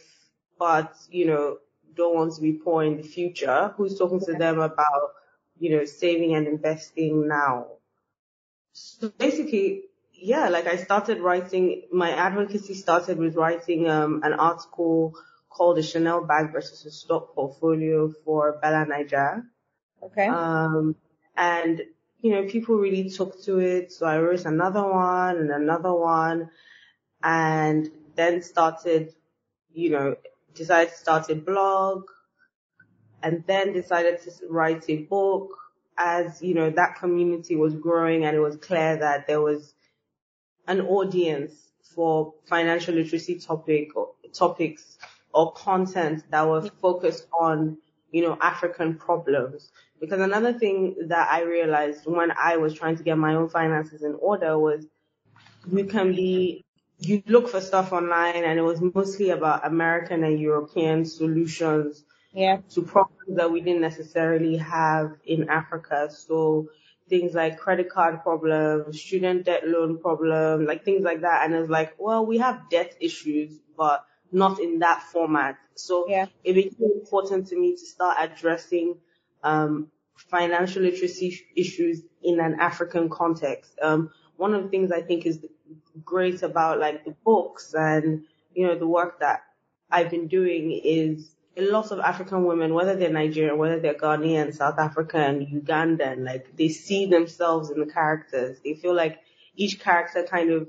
but, 0.59 0.95
you 1.11 1.27
know, 1.27 1.59
don't 1.95 2.15
want 2.15 2.35
to 2.35 2.41
be 2.43 2.53
poor 2.53 2.85
in 2.85 2.97
the 2.97 3.03
future? 3.03 3.73
Who's 3.77 3.99
talking 3.99 4.21
to 4.21 4.33
them 4.35 4.61
about, 4.61 5.13
you 5.59 5.77
know, 5.77 5.85
saving 5.85 6.35
and 6.35 6.47
investing 6.47 7.27
now? 7.27 7.67
So 8.73 9.09
basically, 9.11 9.83
yeah, 10.15 10.49
like 10.49 10.67
I 10.67 10.77
started 10.77 11.21
writing, 11.21 11.83
my 11.93 12.11
advocacy 12.11 12.75
started 12.75 13.19
with 13.19 13.35
writing 13.35 13.89
um, 13.89 14.23
an 14.23 14.33
article 14.35 15.15
called 15.51 15.77
the 15.77 15.83
Chanel 15.83 16.25
bag 16.25 16.53
versus 16.53 16.87
a 16.87 16.91
stock 16.91 17.35
portfolio 17.35 18.13
for 18.25 18.59
Bella 18.63 18.87
Naija. 18.87 19.43
Okay. 20.03 20.27
Um, 20.27 20.97
and, 21.37 21.83
you 22.21 22.33
know, 22.33 22.49
people 22.49 22.77
really 22.77 23.11
took 23.11 23.43
to 23.45 23.59
it. 23.59 23.93
So 23.93 24.07
I 24.07 24.19
wrote 24.19 24.45
another 24.45 24.85
one 24.89 25.37
and 25.37 25.51
another 25.51 25.93
one 25.93 26.51
and 27.23 27.91
then 28.15 28.43
started, 28.43 29.13
you 29.73 29.91
know, 29.91 30.17
decided 30.55 30.93
to 30.93 30.97
start 30.97 31.31
a 31.31 31.35
blog 31.35 32.05
and 33.23 33.45
then 33.47 33.73
decided 33.73 34.21
to 34.23 34.31
write 34.49 34.85
a 34.89 34.97
book 34.97 35.51
as, 35.97 36.43
you 36.43 36.55
know, 36.55 36.71
that 36.71 36.97
community 36.97 37.57
was 37.57 37.75
growing 37.75 38.25
and 38.25 38.37
it 38.37 38.41
was 38.41 38.57
clear 38.57 38.97
that 38.97 39.27
there 39.27 39.41
was 39.41 39.75
an 40.67 40.81
audience 40.81 41.53
for 41.95 42.35
financial 42.49 42.95
literacy 42.95 43.39
topic 43.39 43.97
or 43.97 44.11
topics 44.33 44.99
or 45.35 45.53
content 45.53 46.25
that 46.31 46.49
were 46.49 46.63
focused 46.81 47.27
on, 47.39 47.79
you 48.11 48.23
know, 48.23 48.39
African 48.41 48.97
problems. 48.97 49.71
Because 50.01 50.21
another 50.21 50.53
thing 50.53 50.97
that 51.09 51.31
I 51.31 51.43
realized 51.43 52.07
when 52.07 52.33
I 52.33 52.57
was 52.57 52.75
trying 52.75 52.97
to 52.97 53.03
get 53.03 53.19
my 53.19 53.35
own 53.35 53.49
finances 53.49 54.03
in 54.03 54.15
order 54.15 54.59
was 54.59 54.87
you 55.71 55.85
can 55.85 56.13
be, 56.15 56.65
you 56.99 57.23
look 57.27 57.49
for 57.49 57.61
stuff 57.61 57.93
online 57.93 58.45
and 58.45 58.59
it 58.59 58.63
was 58.63 58.81
mostly 58.95 59.31
about 59.31 59.67
American 59.67 60.25
and 60.25 60.41
European 60.41 61.05
solutions 61.05 62.05
yeah. 62.33 62.59
to 62.71 62.83
problems 62.83 63.37
that 63.37 63.51
we 63.51 63.61
didn't 63.61 63.83
necessarily 63.83 64.57
have 64.57 65.17
in 65.25 65.49
Africa. 65.49 66.09
So 66.11 66.69
things 67.09 67.35
like 67.35 67.59
credit 67.59 67.91
card 67.91 68.23
problems, 68.23 69.01
student 69.01 69.45
debt 69.45 69.67
loan 69.67 69.99
problem, 69.99 70.67
like 70.67 70.85
things 70.85 71.05
like 71.05 71.23
that. 71.23 71.45
And 71.45 71.55
it's 71.55 71.71
like, 71.71 71.95
well, 71.99 72.25
we 72.25 72.39
have 72.39 72.71
debt 72.71 72.97
issues, 73.01 73.59
but 73.77 74.05
not 74.31 74.59
in 74.61 74.79
that 74.79 75.03
format. 75.03 75.57
So 75.75 76.07
yeah. 76.09 76.27
it 76.43 76.55
became 76.55 76.91
important 77.01 77.49
to 77.49 77.59
me 77.59 77.73
to 77.73 77.87
start 77.87 78.17
addressing 78.21 78.97
um, 79.43 79.89
financial 80.17 80.83
literacy 80.83 81.41
issues 81.55 82.03
in 82.23 82.41
an 82.41 82.59
African 82.61 83.09
context. 83.09 83.79
Um, 83.83 84.11
one 84.37 84.55
of 84.55 84.63
the 84.63 84.69
things 84.69 84.91
I 84.91 85.03
think 85.03 85.27
is 85.27 85.45
great 86.05 86.43
about 86.43 86.79
like 86.79 87.05
the 87.05 87.15
books 87.25 87.75
and 87.75 88.25
you 88.55 88.67
know 88.67 88.79
the 88.79 88.87
work 88.87 89.21
that 89.21 89.43
I've 89.91 90.11
been 90.11 90.29
doing 90.29 90.81
is 90.83 91.31
a 91.57 91.63
lot 91.63 91.91
of 91.91 91.99
African 92.01 92.45
women, 92.45 92.75
whether 92.75 92.97
they're 92.97 93.11
Nigerian, 93.11 93.59
whether 93.59 93.79
they're 93.79 93.95
Ghanaian, 93.95 94.55
South 94.55 94.79
African, 94.79 95.47
Ugandan, 95.47 96.25
like 96.25 96.57
they 96.57 96.69
see 96.69 97.07
themselves 97.07 97.71
in 97.71 97.81
the 97.81 97.87
characters. 97.87 98.59
They 98.65 98.75
feel 98.75 98.95
like 98.95 99.21
each 99.55 99.81
character 99.81 100.23
kind 100.23 100.51
of 100.51 100.69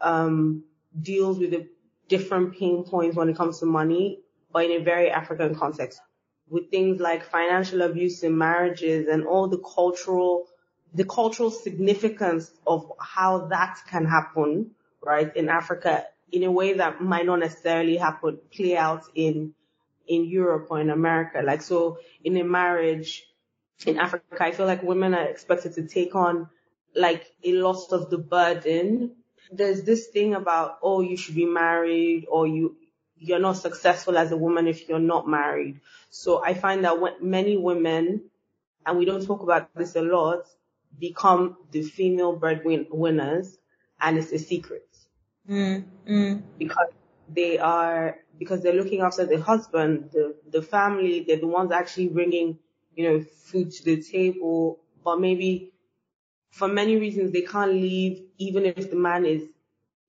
um, 0.00 0.64
deals 1.00 1.38
with 1.38 1.54
a 1.54 1.68
different 2.08 2.58
pain 2.58 2.84
points 2.84 3.16
when 3.16 3.28
it 3.28 3.36
comes 3.36 3.60
to 3.60 3.66
money, 3.66 4.20
but 4.52 4.64
in 4.64 4.80
a 4.80 4.84
very 4.84 5.10
African 5.10 5.54
context. 5.54 6.00
With 6.48 6.70
things 6.70 7.00
like 7.00 7.24
financial 7.24 7.82
abuse 7.82 8.22
in 8.22 8.36
marriages 8.36 9.08
and 9.08 9.26
all 9.26 9.48
the 9.48 9.58
cultural, 9.58 10.46
the 10.94 11.04
cultural 11.04 11.50
significance 11.50 12.50
of 12.66 12.90
how 13.00 13.46
that 13.48 13.78
can 13.88 14.06
happen, 14.06 14.72
right, 15.02 15.34
in 15.36 15.48
Africa 15.48 16.04
in 16.32 16.42
a 16.42 16.50
way 16.50 16.74
that 16.74 17.00
might 17.00 17.26
not 17.26 17.38
necessarily 17.38 17.96
happen, 17.96 18.38
play 18.54 18.76
out 18.76 19.04
in 19.14 19.54
in 20.06 20.24
Europe 20.24 20.68
or 20.70 20.80
in 20.80 20.90
America. 20.90 21.42
Like, 21.44 21.62
so 21.62 21.98
in 22.24 22.36
a 22.36 22.44
marriage 22.44 23.26
in 23.84 23.98
Africa, 23.98 24.24
I 24.40 24.52
feel 24.52 24.66
like 24.66 24.82
women 24.82 25.14
are 25.14 25.24
expected 25.24 25.74
to 25.74 25.86
take 25.86 26.14
on 26.14 26.48
like 26.94 27.26
a 27.44 27.52
lot 27.52 27.92
of 27.92 28.10
the 28.10 28.18
burden. 28.18 29.16
There's 29.52 29.82
this 29.82 30.06
thing 30.06 30.34
about, 30.34 30.78
oh, 30.82 31.00
you 31.02 31.16
should 31.16 31.34
be 31.34 31.44
married 31.44 32.26
or 32.30 32.46
you, 32.46 32.76
you're 33.18 33.38
not 33.38 33.58
successful 33.58 34.16
as 34.16 34.32
a 34.32 34.36
woman 34.36 34.66
if 34.66 34.88
you're 34.88 34.98
not 34.98 35.28
married. 35.28 35.80
So 36.10 36.42
I 36.42 36.54
find 36.54 36.84
that 36.84 37.00
when 37.00 37.14
many 37.20 37.56
women, 37.56 38.22
and 38.84 38.98
we 38.98 39.04
don't 39.04 39.24
talk 39.24 39.42
about 39.42 39.74
this 39.74 39.96
a 39.96 40.02
lot, 40.02 40.46
become 40.98 41.56
the 41.70 41.82
female 41.82 42.34
breadwinners 42.34 43.58
and 44.00 44.18
it's 44.18 44.32
a 44.32 44.38
secret. 44.38 44.88
Mm, 45.48 45.84
mm. 46.08 46.42
Because 46.58 46.88
they 47.28 47.58
are 47.58 48.18
because 48.38 48.62
they're 48.62 48.74
looking 48.74 49.00
after 49.00 49.26
the 49.26 49.40
husband, 49.40 50.10
the 50.12 50.36
the 50.50 50.62
family. 50.62 51.24
They're 51.26 51.38
the 51.38 51.46
ones 51.46 51.72
actually 51.72 52.08
bringing 52.08 52.58
you 52.94 53.04
know 53.08 53.20
food 53.20 53.72
to 53.72 53.84
the 53.84 54.02
table, 54.02 54.80
but 55.04 55.20
maybe 55.20 55.72
for 56.50 56.68
many 56.68 56.96
reasons 56.96 57.32
they 57.32 57.42
can't 57.42 57.72
leave, 57.72 58.22
even 58.38 58.64
if 58.66 58.90
the 58.90 58.96
man 58.96 59.26
is 59.26 59.42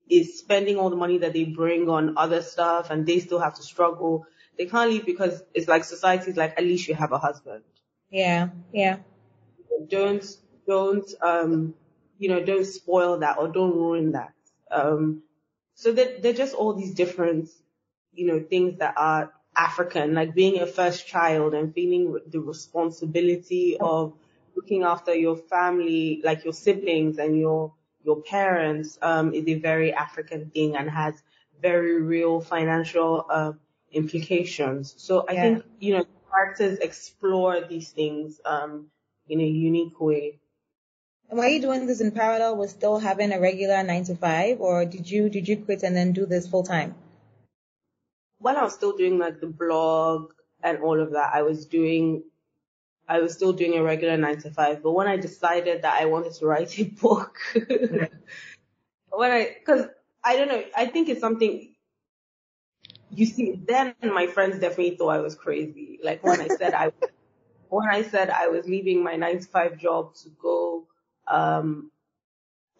is 0.08 0.38
spending 0.38 0.76
all 0.78 0.90
the 0.90 0.96
money 0.96 1.18
that 1.18 1.32
they 1.34 1.44
bring 1.44 1.88
on 1.88 2.16
other 2.16 2.42
stuff, 2.42 2.90
and 2.90 3.06
they 3.06 3.20
still 3.20 3.38
have 3.40 3.54
to 3.54 3.62
struggle. 3.62 4.26
They 4.56 4.66
can't 4.66 4.90
leave 4.90 5.06
because 5.06 5.42
it's 5.54 5.68
like 5.68 5.84
society's 5.84 6.36
like 6.36 6.54
at 6.58 6.64
least 6.64 6.88
you 6.88 6.94
have 6.94 7.12
a 7.12 7.18
husband. 7.18 7.62
Yeah, 8.10 8.48
yeah. 8.72 8.98
Don't 9.88 10.24
don't 10.66 11.14
um 11.22 11.74
you 12.18 12.28
know 12.28 12.44
don't 12.44 12.64
spoil 12.64 13.18
that 13.18 13.38
or 13.38 13.48
don't 13.48 13.74
ruin 13.74 14.12
that. 14.12 14.32
Um 14.70 15.22
so 15.74 15.92
that 15.92 16.22
they're 16.22 16.32
just 16.32 16.54
all 16.54 16.74
these 16.74 16.92
different, 16.94 17.48
you 18.18 18.26
know, 18.26 18.40
things 18.40 18.78
that 18.80 18.94
are 18.96 19.32
African, 19.56 20.14
like 20.14 20.34
being 20.34 20.60
a 20.60 20.66
first 20.66 21.06
child 21.06 21.54
and 21.54 21.72
feeling 21.74 22.18
the 22.26 22.40
responsibility 22.40 23.76
of 23.78 24.12
looking 24.56 24.82
after 24.82 25.14
your 25.14 25.36
family, 25.36 26.20
like 26.24 26.44
your 26.44 26.52
siblings 26.52 27.18
and 27.18 27.38
your 27.38 27.72
your 28.04 28.22
parents, 28.22 28.98
um, 29.02 29.34
is 29.34 29.46
a 29.48 29.54
very 29.54 29.92
African 29.92 30.50
thing 30.50 30.76
and 30.76 30.90
has 30.90 31.14
very 31.60 32.00
real 32.00 32.40
financial 32.40 33.26
uh, 33.28 33.52
implications. 33.92 34.94
So 34.96 35.24
I 35.28 35.32
yeah. 35.32 35.42
think 35.42 35.64
you 35.78 35.96
know 35.96 36.04
characters 36.30 36.78
explore 36.78 37.60
these 37.60 37.90
things 37.90 38.40
um, 38.44 38.86
in 39.28 39.40
a 39.40 39.46
unique 39.46 40.00
way. 40.00 40.38
And 41.30 41.38
were 41.38 41.46
you 41.46 41.60
doing 41.60 41.86
this 41.86 42.00
in 42.00 42.12
parallel 42.12 42.56
with 42.56 42.70
still 42.70 42.98
having 42.98 43.32
a 43.32 43.40
regular 43.40 43.82
nine 43.82 44.04
to 44.04 44.16
five, 44.16 44.60
or 44.60 44.84
did 44.84 45.10
you 45.10 45.28
did 45.28 45.46
you 45.48 45.56
quit 45.58 45.82
and 45.82 45.96
then 45.96 46.12
do 46.12 46.26
this 46.26 46.48
full 46.48 46.64
time? 46.64 46.94
While 48.38 48.56
I 48.56 48.62
was 48.62 48.74
still 48.74 48.96
doing 48.96 49.18
like 49.18 49.40
the 49.40 49.46
blog 49.46 50.32
and 50.62 50.78
all 50.78 51.00
of 51.00 51.12
that, 51.12 51.32
I 51.34 51.42
was 51.42 51.66
doing, 51.66 52.22
I 53.08 53.20
was 53.20 53.32
still 53.32 53.52
doing 53.52 53.74
a 53.74 53.82
regular 53.82 54.16
nine 54.16 54.38
to 54.40 54.50
five. 54.50 54.82
But 54.82 54.92
when 54.92 55.08
I 55.08 55.16
decided 55.16 55.82
that 55.82 56.00
I 56.00 56.06
wanted 56.06 56.34
to 56.34 56.46
write 56.46 56.78
a 56.78 56.84
book, 56.84 57.38
when 59.10 59.30
I, 59.30 59.56
because 59.58 59.86
I 60.24 60.36
don't 60.36 60.48
know, 60.48 60.62
I 60.76 60.86
think 60.86 61.08
it's 61.08 61.20
something 61.20 61.74
you 63.10 63.26
see, 63.26 63.60
then 63.66 63.94
my 64.02 64.26
friends 64.26 64.58
definitely 64.58 64.96
thought 64.96 65.08
I 65.08 65.18
was 65.18 65.34
crazy. 65.34 65.98
Like 66.02 66.22
when 66.22 66.40
I 66.40 66.48
said 66.48 66.74
I, 66.74 66.92
when 67.68 67.88
I 67.88 68.02
said 68.02 68.30
I 68.30 68.48
was 68.48 68.66
leaving 68.66 69.02
my 69.02 69.16
nine 69.16 69.40
to 69.40 69.46
five 69.46 69.78
job 69.78 70.14
to 70.16 70.28
go, 70.40 70.86
um, 71.26 71.90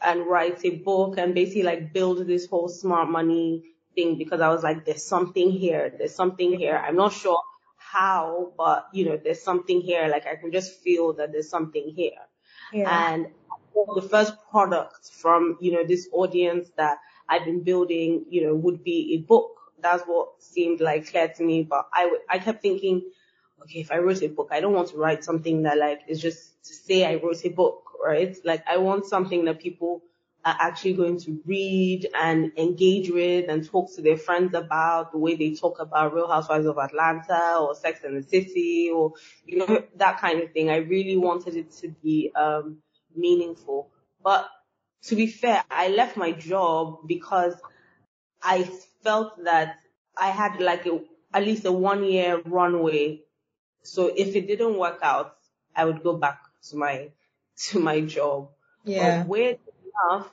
and 0.01 0.27
write 0.27 0.64
a 0.64 0.71
book 0.71 1.18
and 1.18 1.35
basically 1.35 1.64
like 1.64 1.92
build 1.92 2.27
this 2.27 2.47
whole 2.47 2.68
smart 2.68 3.11
money 3.11 3.64
thing 3.99 4.17
because 4.17 4.41
I 4.41 4.49
was 4.49 4.63
like, 4.63 4.85
there's 4.85 5.05
something 5.05 5.51
here. 5.51 5.93
There's 5.97 6.15
something 6.15 6.57
here. 6.57 6.77
I'm 6.77 6.97
not 6.97 7.13
sure 7.13 7.43
how, 7.77 8.53
but 8.57 8.89
you 8.93 9.07
know, 9.07 9.19
there's 9.23 9.43
something 9.43 9.81
here. 9.81 10.09
Like 10.09 10.27
I 10.27 10.37
can 10.37 10.53
just 10.53 10.81
feel 10.81 11.15
that 11.15 11.33
there's 11.33 11.51
something 11.51 11.93
here. 11.97 12.23
Yeah. 12.73 13.13
And 13.13 13.27
the 13.95 14.03
first 14.03 14.35
product 14.51 15.11
from, 15.11 15.57
you 15.61 15.73
know, 15.73 15.85
this 15.85 16.09
audience 16.13 16.71
that 16.77 16.99
I've 17.29 17.45
been 17.45 17.63
building, 17.63 18.25
you 18.31 18.47
know, 18.47 18.55
would 18.55 18.85
be 18.85 19.15
a 19.15 19.27
book. 19.27 19.51
That's 19.81 20.03
what 20.05 20.43
seemed 20.43 20.81
like 20.81 21.11
clear 21.11 21.29
to 21.29 21.43
me. 21.43 21.63
But 21.63 21.89
I, 21.93 22.19
I 22.29 22.39
kept 22.39 22.63
thinking, 22.63 23.03
okay, 23.63 23.81
if 23.81 23.91
I 23.91 23.99
wrote 23.99 24.23
a 24.23 24.29
book, 24.29 24.49
I 24.53 24.61
don't 24.61 24.75
want 24.75 24.89
to 24.91 24.97
write 24.97 25.25
something 25.25 25.63
that 25.63 25.79
like 25.79 26.01
is 26.09 26.21
just 26.21 26.65
to 26.65 26.75
say 26.75 27.05
I 27.05 27.17
wrote 27.17 27.45
a 27.45 27.51
book, 27.51 27.83
right? 28.05 28.37
Like 28.45 28.65
I 28.69 28.77
want 28.79 29.07
something 29.07 29.45
that 29.47 29.61
people 29.61 30.03
are 30.44 30.57
actually 30.61 30.94
going 30.94 31.18
to 31.18 31.40
read 31.46 32.09
and 32.14 32.53
engage 32.57 33.11
with 33.11 33.51
and 33.51 33.66
talk 33.66 33.94
to 33.94 34.03
their 34.03 34.16
friends 34.16 34.55
about 34.55 35.12
the 35.12 35.18
way 35.18 35.35
they 35.35 35.55
talk 35.55 35.81
about 35.81 36.14
Real 36.14 36.29
Housewives 36.29 36.66
of 36.66 36.79
Atlanta 36.79 37.59
or 37.61 37.74
Sex 37.74 38.01
and 38.05 38.16
the 38.16 38.22
City 38.27 38.90
or, 38.94 39.12
you 39.44 39.59
know, 39.59 39.83
that 39.96 40.20
kind 40.20 40.40
of 40.42 40.53
thing. 40.53 40.70
I 40.70 40.77
really 40.77 41.16
wanted 41.16 41.57
it 41.57 41.72
to 41.79 41.88
be, 41.88 42.31
um, 42.35 42.79
meaningful. 43.14 43.90
But 44.22 44.48
to 45.05 45.16
be 45.16 45.27
fair, 45.27 45.64
I 45.70 45.88
left 45.88 46.16
my 46.16 46.33
job 46.33 47.01
because 47.07 47.55
I 48.40 48.62
felt 49.03 49.44
that 49.44 49.77
I 50.16 50.29
had 50.29 50.61
like 50.61 50.87
a, 50.87 51.01
at 51.35 51.44
least 51.44 51.64
a 51.64 51.72
one 51.72 52.05
year 52.05 52.40
runway. 52.44 53.22
So 53.83 54.12
if 54.14 54.37
it 54.37 54.46
didn't 54.46 54.79
work 54.79 55.01
out, 55.03 55.37
I 55.74 55.85
would 55.85 56.03
go 56.03 56.16
back 56.16 56.40
to 56.70 56.77
my, 56.77 57.11
to 57.70 57.81
my 57.81 58.01
job. 58.03 58.51
Yeah. 58.85 59.18
But 59.18 59.29
weird 59.29 59.59
enough, 60.11 60.31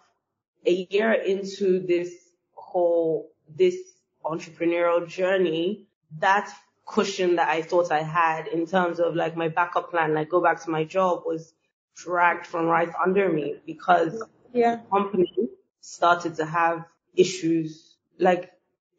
a 0.66 0.88
year 0.90 1.14
into 1.14 1.86
this 1.86 2.14
whole, 2.54 3.32
this 3.48 3.76
entrepreneurial 4.24 5.08
journey, 5.08 5.88
that 6.20 6.52
cushion 6.86 7.36
that 7.38 7.50
I 7.50 7.62
thought 7.62 7.92
I 7.92 8.04
had 8.04 8.48
in 8.48 8.66
terms 8.66 9.00
of 9.00 9.16
like 9.16 9.36
my 9.36 9.50
backup 9.50 9.92
plan, 9.92 10.14
like 10.14 10.30
go 10.30 10.42
back 10.42 10.64
to 10.64 10.70
my 10.70 10.84
job 10.84 11.24
was 11.26 11.54
dragged 11.96 12.46
from 12.46 12.66
right 12.66 12.90
under 13.04 13.32
me 13.32 13.56
because 13.66 14.24
yeah. 14.54 14.76
the 14.76 14.82
company 14.90 15.50
started 15.82 16.36
to 16.36 16.46
have 16.46 16.86
issues 17.16 17.96
like 18.20 18.52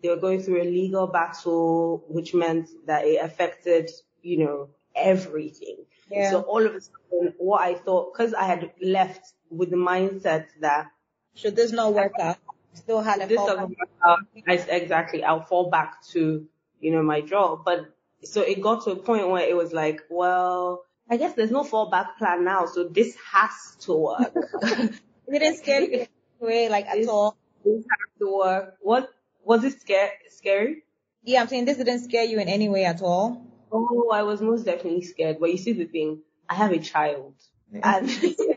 they 0.02 0.08
were 0.08 0.16
going 0.16 0.42
through 0.42 0.62
a 0.62 0.64
legal 0.64 1.06
battle, 1.06 2.04
which 2.08 2.34
meant 2.34 2.68
that 2.86 3.04
it 3.04 3.22
affected, 3.22 3.90
you 4.22 4.38
know, 4.38 4.68
everything. 4.94 5.78
Yeah. 6.10 6.30
So 6.30 6.42
all 6.42 6.64
of 6.64 6.74
a 6.74 6.80
sudden, 6.80 7.34
what 7.38 7.62
I 7.62 7.74
thought, 7.74 8.14
cause 8.14 8.34
I 8.34 8.44
had 8.44 8.72
left 8.80 9.32
with 9.50 9.70
the 9.70 9.76
mindset 9.76 10.46
that 10.60 10.90
should 11.34 11.56
this 11.56 11.72
not 11.72 11.94
work 11.94 12.12
out, 12.20 12.38
still 12.74 13.02
had 13.02 13.20
a 13.20 13.26
this 13.26 13.36
doesn't 13.36 13.70
work 13.70 13.88
out, 14.04 14.20
I, 14.48 14.54
exactly, 14.54 15.24
I'll 15.24 15.42
fall 15.42 15.70
back 15.70 16.02
to, 16.12 16.46
you 16.80 16.92
know, 16.92 17.02
my 17.02 17.20
job. 17.20 17.62
But 17.64 17.94
so 18.22 18.40
it 18.42 18.60
got 18.60 18.84
to 18.84 18.92
a 18.92 18.96
point 18.96 19.28
where 19.28 19.46
it 19.46 19.56
was 19.56 19.72
like, 19.72 20.02
well, 20.08 20.84
I 21.08 21.16
guess 21.16 21.34
there's 21.34 21.50
no 21.50 21.62
fallback 21.62 22.16
plan 22.18 22.44
now, 22.44 22.66
so 22.66 22.88
this 22.88 23.16
has 23.32 23.76
to 23.80 23.94
work. 23.94 24.34
it 24.62 25.00
didn't 25.30 25.56
scare 25.58 25.82
you 25.82 26.06
away 26.40 26.68
like 26.68 26.86
at 26.86 27.06
all. 27.08 27.36
This 27.64 27.84
has 27.90 28.18
to 28.20 28.36
work. 28.36 28.76
What 28.80 29.10
was 29.44 29.64
it 29.64 29.80
scare, 29.80 30.10
scary? 30.30 30.84
Yeah, 31.22 31.40
I'm 31.40 31.48
saying 31.48 31.64
this 31.64 31.76
didn't 31.76 32.04
scare 32.04 32.24
you 32.24 32.38
in 32.38 32.48
any 32.48 32.68
way 32.68 32.84
at 32.84 33.02
all. 33.02 33.44
Oh, 33.72 34.10
I 34.12 34.22
was 34.22 34.40
most 34.40 34.64
definitely 34.64 35.02
scared. 35.02 35.38
But 35.40 35.50
you 35.50 35.58
see 35.58 35.72
the 35.72 35.86
thing, 35.86 36.20
I 36.48 36.54
have 36.54 36.72
a 36.72 36.78
child. 36.78 37.34
And 37.72 38.08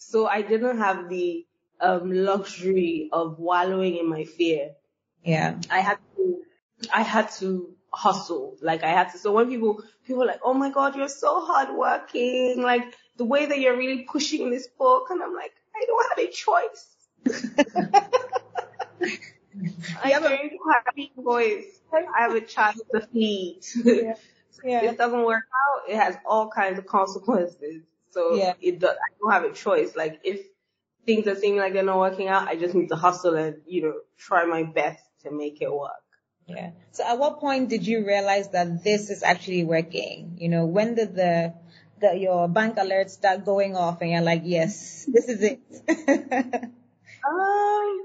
so 0.00 0.26
I 0.26 0.42
didn't 0.42 0.78
have 0.78 1.08
the 1.08 1.46
um, 1.80 2.10
luxury 2.10 3.08
of 3.12 3.38
wallowing 3.38 3.96
in 3.96 4.08
my 4.08 4.24
fear. 4.24 4.72
Yeah. 5.22 5.60
I 5.70 5.78
had 5.80 5.98
to, 6.16 6.38
I 6.92 7.02
had 7.02 7.30
to 7.38 7.76
hustle. 7.92 8.56
Like 8.62 8.82
I 8.82 8.88
had 8.88 9.12
to. 9.12 9.18
So 9.18 9.32
when 9.32 9.48
people 9.48 9.84
people 10.06 10.22
are 10.22 10.26
like, 10.26 10.40
"Oh 10.42 10.54
my 10.54 10.70
God, 10.70 10.96
you're 10.96 11.08
so 11.08 11.44
hardworking," 11.44 12.62
like 12.62 12.94
the 13.16 13.24
way 13.24 13.46
that 13.46 13.60
you're 13.60 13.76
really 13.76 14.06
pushing 14.10 14.50
this 14.50 14.66
book, 14.66 15.06
and 15.10 15.22
I'm 15.22 15.34
like, 15.34 15.52
I 15.76 15.84
don't 15.86 16.06
have 16.08 16.18
a 16.18 16.26
choice. 16.32 16.96
I 20.02 20.08
have 20.10 20.24
a 20.24 20.28
very 20.28 20.58
happy 20.72 21.12
voice. 21.16 21.80
I 21.92 22.22
have 22.22 22.34
a 22.34 22.40
child 22.40 22.76
to 22.94 23.00
feed. 23.12 23.60
Yeah. 23.84 24.14
yeah. 24.64 24.80
If 24.84 24.92
it 24.92 24.98
doesn't 24.98 25.24
work 25.24 25.44
out, 25.44 25.90
it 25.90 25.96
has 25.96 26.16
all 26.24 26.48
kinds 26.50 26.78
of 26.78 26.86
consequences. 26.86 27.82
So 28.10 28.34
yeah. 28.34 28.54
it 28.60 28.78
does, 28.78 28.90
I 28.96 29.14
don't 29.20 29.32
have 29.32 29.44
a 29.44 29.52
choice. 29.52 29.94
Like 29.96 30.20
if 30.24 30.40
things 31.06 31.26
are 31.26 31.34
seeming 31.34 31.60
like 31.60 31.72
they're 31.72 31.82
not 31.82 31.98
working 31.98 32.28
out, 32.28 32.48
I 32.48 32.56
just 32.56 32.74
need 32.74 32.88
to 32.88 32.96
hustle 32.96 33.36
and, 33.36 33.56
you 33.66 33.82
know, 33.82 33.94
try 34.18 34.44
my 34.44 34.64
best 34.64 35.02
to 35.22 35.30
make 35.30 35.60
it 35.60 35.72
work. 35.72 35.92
Yeah. 36.46 36.70
So 36.92 37.04
at 37.06 37.18
what 37.18 37.38
point 37.38 37.68
did 37.68 37.86
you 37.86 38.04
realize 38.06 38.48
that 38.50 38.82
this 38.82 39.10
is 39.10 39.22
actually 39.22 39.64
working? 39.64 40.36
You 40.38 40.48
know, 40.48 40.66
when 40.66 40.94
did 40.94 41.14
the, 41.14 41.54
the 42.00 42.16
your 42.16 42.48
bank 42.48 42.76
alerts 42.76 43.10
start 43.10 43.44
going 43.44 43.76
off 43.76 44.00
and 44.00 44.10
you're 44.10 44.22
like, 44.22 44.42
yes, 44.44 45.04
this 45.08 45.28
is 45.28 45.42
it? 45.42 45.60
um, 47.28 48.00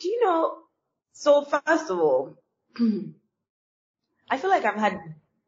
do 0.00 0.08
you 0.08 0.24
know, 0.24 0.56
so 1.12 1.44
first 1.44 1.90
of 1.90 1.98
all, 1.98 2.36
I 4.30 4.38
feel 4.38 4.50
like 4.50 4.64
I've 4.64 4.80
had 4.80 4.98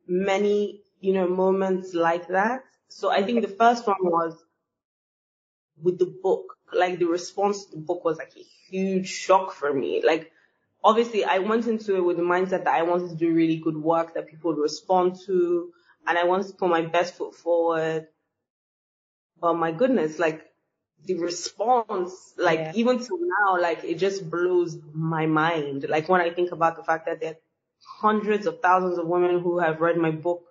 many, 0.07 0.83
you 1.01 1.13
know, 1.15 1.29
moments 1.29 1.95
like 1.95 2.29
that. 2.29 2.63
So 2.89 3.11
I 3.11 3.23
think 3.23 3.43
the 3.43 3.49
first 3.49 3.87
one 3.87 3.97
was 4.01 4.35
with 5.83 5.99
the 5.99 6.07
book. 6.07 6.57
Like 6.73 6.99
the 6.99 7.07
response 7.07 7.67
to 7.67 7.71
the 7.73 7.83
book 7.83 8.05
was 8.05 8.19
like 8.19 8.33
a 8.37 8.45
huge 8.69 9.09
shock 9.09 9.53
for 9.53 9.73
me. 9.73 10.03
Like 10.05 10.33
obviously 10.83 11.25
I 11.25 11.39
went 11.39 11.67
into 11.67 11.97
it 11.97 12.05
with 12.05 12.17
the 12.17 12.23
mindset 12.23 12.65
that 12.65 12.69
I 12.75 12.83
wanted 12.83 13.11
to 13.11 13.17
do 13.17 13.33
really 13.33 13.57
good 13.57 13.77
work 13.77 14.15
that 14.15 14.29
people 14.29 14.53
would 14.53 14.61
respond 14.61 15.17
to 15.27 15.73
and 16.07 16.19
I 16.19 16.25
wanted 16.25 16.49
to 16.49 16.55
put 16.55 16.71
my 16.71 16.83
best 16.83 17.15
foot 17.15 17.35
forward. 17.35 18.09
But 19.41 19.55
my 19.55 19.73
goodness, 19.73 20.19
like 20.19 20.47
the 21.05 21.15
response, 21.15 22.35
like 22.39 22.59
yeah. 22.59 22.73
even 22.75 22.99
till 22.99 23.19
now, 23.19 23.61
like 23.61 23.85
it 23.85 23.99
just 23.99 24.29
blows 24.31 24.79
my 24.93 25.27
mind. 25.27 25.87
Like 25.89 26.09
when 26.09 26.21
I 26.21 26.31
think 26.31 26.53
about 26.53 26.77
the 26.77 26.83
fact 26.83 27.07
that 27.07 27.21
there 27.21 27.33
are 27.33 27.39
hundreds 28.01 28.47
of 28.47 28.61
thousands 28.61 28.99
of 28.99 29.07
women 29.07 29.41
who 29.41 29.59
have 29.59 29.81
read 29.81 29.97
my 29.97 30.11
book 30.11 30.46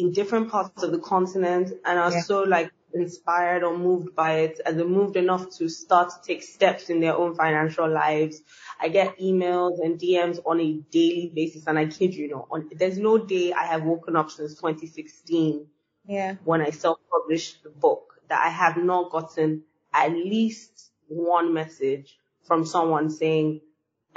in 0.00 0.12
different 0.12 0.50
parts 0.50 0.82
of 0.82 0.92
the 0.92 0.98
continent 0.98 1.72
and 1.84 1.98
are 1.98 2.12
yeah. 2.12 2.22
so 2.22 2.42
like 2.42 2.72
inspired 2.94 3.62
or 3.62 3.76
moved 3.76 4.16
by 4.16 4.38
it 4.38 4.60
and 4.64 4.78
they're 4.78 4.86
moved 4.86 5.16
enough 5.16 5.50
to 5.58 5.68
start 5.68 6.10
to 6.10 6.16
take 6.26 6.42
steps 6.42 6.90
in 6.90 7.00
their 7.00 7.14
own 7.14 7.34
financial 7.34 7.88
lives. 7.88 8.40
I 8.80 8.88
get 8.88 9.18
emails 9.18 9.78
and 9.84 9.98
DMs 9.98 10.38
on 10.44 10.58
a 10.58 10.72
daily 10.90 11.30
basis 11.34 11.66
and 11.66 11.78
I 11.78 11.86
kid 11.86 12.14
you 12.14 12.28
not, 12.28 12.48
on, 12.50 12.70
there's 12.74 12.98
no 12.98 13.18
day 13.18 13.52
I 13.52 13.66
have 13.66 13.84
woken 13.84 14.16
up 14.16 14.30
since 14.30 14.54
2016 14.54 15.66
yeah. 16.06 16.34
when 16.44 16.62
I 16.62 16.70
self-published 16.70 17.62
the 17.62 17.70
book 17.70 18.14
that 18.28 18.42
I 18.44 18.48
have 18.48 18.76
not 18.76 19.10
gotten 19.10 19.62
at 19.92 20.10
least 20.12 20.90
one 21.08 21.52
message 21.52 22.18
from 22.44 22.64
someone 22.64 23.10
saying, 23.10 23.60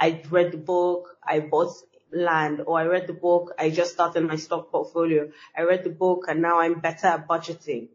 I 0.00 0.22
read 0.30 0.52
the 0.52 0.58
book, 0.58 1.16
I 1.22 1.40
bought 1.40 1.74
land, 2.14 2.62
or 2.66 2.78
I 2.78 2.84
read 2.84 3.06
the 3.06 3.12
book, 3.12 3.52
I 3.58 3.70
just 3.70 3.92
started 3.92 4.24
my 4.24 4.36
stock 4.36 4.70
portfolio. 4.70 5.30
I 5.56 5.62
read 5.62 5.84
the 5.84 5.90
book 5.90 6.26
and 6.28 6.40
now 6.40 6.60
I'm 6.60 6.80
better 6.80 7.08
at 7.08 7.28
budgeting 7.28 7.88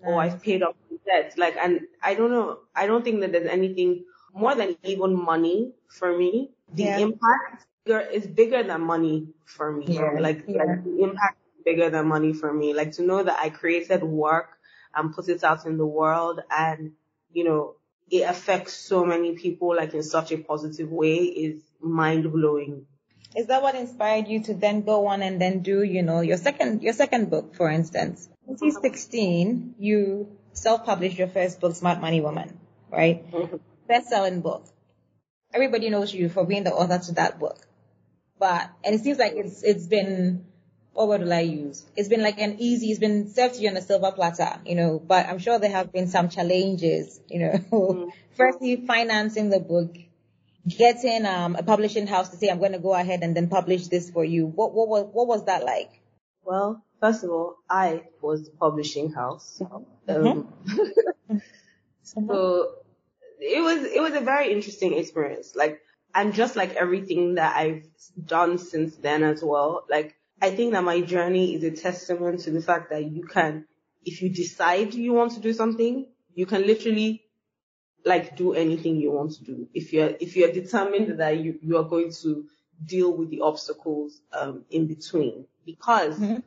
nice. 0.00 0.08
or 0.08 0.12
mm. 0.14 0.18
I've 0.18 0.42
paid 0.42 0.62
off 0.62 0.74
debt. 1.06 1.34
Like, 1.36 1.56
and 1.56 1.82
I 2.02 2.14
don't 2.14 2.30
know, 2.30 2.58
I 2.74 2.86
don't 2.86 3.04
think 3.04 3.20
that 3.20 3.32
there's 3.32 3.48
anything 3.48 4.04
more 4.34 4.54
than 4.54 4.76
even 4.82 5.14
money 5.14 5.72
for 5.88 6.16
me. 6.16 6.50
The 6.72 6.84
yeah. 6.84 6.98
impact 6.98 7.66
is 7.86 8.26
bigger 8.26 8.62
than 8.62 8.80
money 8.82 9.28
for 9.44 9.72
me. 9.72 9.86
Yeah. 9.88 10.16
Like, 10.18 10.44
yeah. 10.46 10.64
like 10.64 10.84
the 10.84 11.02
impact 11.02 11.38
is 11.56 11.64
bigger 11.64 11.90
than 11.90 12.06
money 12.08 12.32
for 12.32 12.52
me. 12.52 12.74
Like 12.74 12.92
to 12.92 13.02
know 13.02 13.22
that 13.22 13.38
I 13.38 13.50
created 13.50 14.02
work 14.02 14.58
and 14.94 15.14
put 15.14 15.28
it 15.28 15.44
out 15.44 15.66
in 15.66 15.78
the 15.78 15.86
world 15.86 16.40
and, 16.50 16.92
you 17.32 17.44
know, 17.44 17.76
it 18.08 18.22
affects 18.22 18.72
so 18.72 19.04
many 19.04 19.34
people 19.34 19.74
like 19.74 19.94
in 19.94 20.02
such 20.02 20.30
a 20.32 20.38
positive 20.38 20.90
way 20.90 21.16
is 21.16 21.60
mind 21.80 22.30
blowing. 22.30 22.86
Is 23.34 23.46
that 23.48 23.62
what 23.62 23.74
inspired 23.74 24.28
you 24.28 24.42
to 24.44 24.54
then 24.54 24.82
go 24.82 25.06
on 25.08 25.22
and 25.22 25.40
then 25.40 25.60
do, 25.60 25.82
you 25.82 26.02
know, 26.02 26.20
your 26.20 26.36
second, 26.36 26.82
your 26.82 26.92
second 26.92 27.30
book, 27.30 27.54
for 27.54 27.68
instance? 27.68 28.28
In 28.46 28.54
2016, 28.54 29.74
you 29.78 30.28
self-published 30.52 31.18
your 31.18 31.28
first 31.28 31.60
book, 31.60 31.74
Smart 31.74 32.00
Money 32.00 32.20
Woman, 32.20 32.58
right? 32.90 33.30
Mm-hmm. 33.30 33.56
Best-selling 33.88 34.40
book. 34.40 34.64
Everybody 35.52 35.90
knows 35.90 36.14
you 36.14 36.28
for 36.28 36.44
being 36.44 36.64
the 36.64 36.72
author 36.72 36.98
to 36.98 37.12
that 37.12 37.38
book. 37.38 37.58
But, 38.38 38.70
and 38.84 38.94
it 38.94 39.02
seems 39.02 39.18
like 39.18 39.32
it's, 39.34 39.62
it's 39.62 39.86
been, 39.86 40.44
what 40.92 41.08
word 41.08 41.22
will 41.22 41.32
I 41.32 41.40
use? 41.40 41.84
It's 41.94 42.08
been 42.08 42.22
like 42.22 42.38
an 42.38 42.56
easy, 42.58 42.90
it's 42.90 43.00
been 43.00 43.28
served 43.28 43.56
to 43.56 43.60
you 43.60 43.68
on 43.68 43.76
a 43.76 43.82
silver 43.82 44.12
platter, 44.12 44.60
you 44.64 44.74
know, 44.74 44.98
but 44.98 45.26
I'm 45.26 45.38
sure 45.38 45.58
there 45.58 45.70
have 45.70 45.92
been 45.92 46.08
some 46.08 46.28
challenges, 46.28 47.20
you 47.28 47.40
know. 47.40 47.52
Mm-hmm. 47.52 48.08
Firstly, 48.36 48.76
financing 48.86 49.50
the 49.50 49.60
book, 49.60 49.96
getting 50.68 51.26
um, 51.26 51.56
a 51.56 51.62
publishing 51.62 52.06
house 52.06 52.30
to 52.30 52.36
say, 52.36 52.48
I'm 52.48 52.58
going 52.58 52.72
to 52.72 52.78
go 52.78 52.94
ahead 52.94 53.20
and 53.22 53.36
then 53.36 53.48
publish 53.48 53.88
this 53.88 54.10
for 54.10 54.24
you? 54.24 54.46
What, 54.46 54.74
what, 54.74 54.88
was, 54.88 55.08
what 55.12 55.26
was 55.26 55.44
that 55.46 55.64
like? 55.64 55.90
Well, 56.44 56.84
first 57.00 57.24
of 57.24 57.30
all, 57.30 57.56
I 57.68 58.04
was 58.20 58.44
the 58.44 58.50
publishing 58.50 59.12
house. 59.12 59.60
Mm-hmm. 60.08 60.16
Um, 60.16 61.42
so 62.02 62.72
it 63.40 63.62
was, 63.62 63.84
it 63.84 64.00
was 64.00 64.14
a 64.14 64.20
very 64.20 64.52
interesting 64.52 64.96
experience. 64.96 65.54
Like, 65.54 65.80
and 66.14 66.34
just 66.34 66.56
like 66.56 66.74
everything 66.74 67.34
that 67.34 67.56
I've 67.56 67.84
done 68.24 68.58
since 68.58 68.96
then 68.96 69.22
as 69.22 69.42
well, 69.42 69.84
like, 69.90 70.14
I 70.40 70.50
think 70.50 70.72
that 70.72 70.84
my 70.84 71.00
journey 71.00 71.54
is 71.54 71.64
a 71.64 71.70
testament 71.70 72.40
to 72.40 72.50
the 72.50 72.60
fact 72.60 72.90
that 72.90 73.10
you 73.10 73.24
can, 73.24 73.66
if 74.04 74.20
you 74.20 74.28
decide 74.28 74.94
you 74.94 75.12
want 75.12 75.32
to 75.32 75.40
do 75.40 75.52
something, 75.52 76.06
you 76.34 76.46
can 76.46 76.66
literally 76.66 77.25
like 78.06 78.36
do 78.36 78.54
anything 78.54 78.96
you 78.96 79.10
want 79.10 79.32
to 79.32 79.44
do. 79.44 79.68
If 79.74 79.92
you're, 79.92 80.14
if 80.20 80.36
you're 80.36 80.52
determined 80.52 81.18
that 81.18 81.38
you, 81.38 81.58
you 81.60 81.76
are 81.76 81.84
going 81.84 82.12
to 82.22 82.46
deal 82.84 83.12
with 83.12 83.30
the 83.30 83.40
obstacles, 83.40 84.20
um, 84.32 84.64
in 84.70 84.86
between 84.86 85.46
because 85.64 86.18
mm-hmm. 86.18 86.38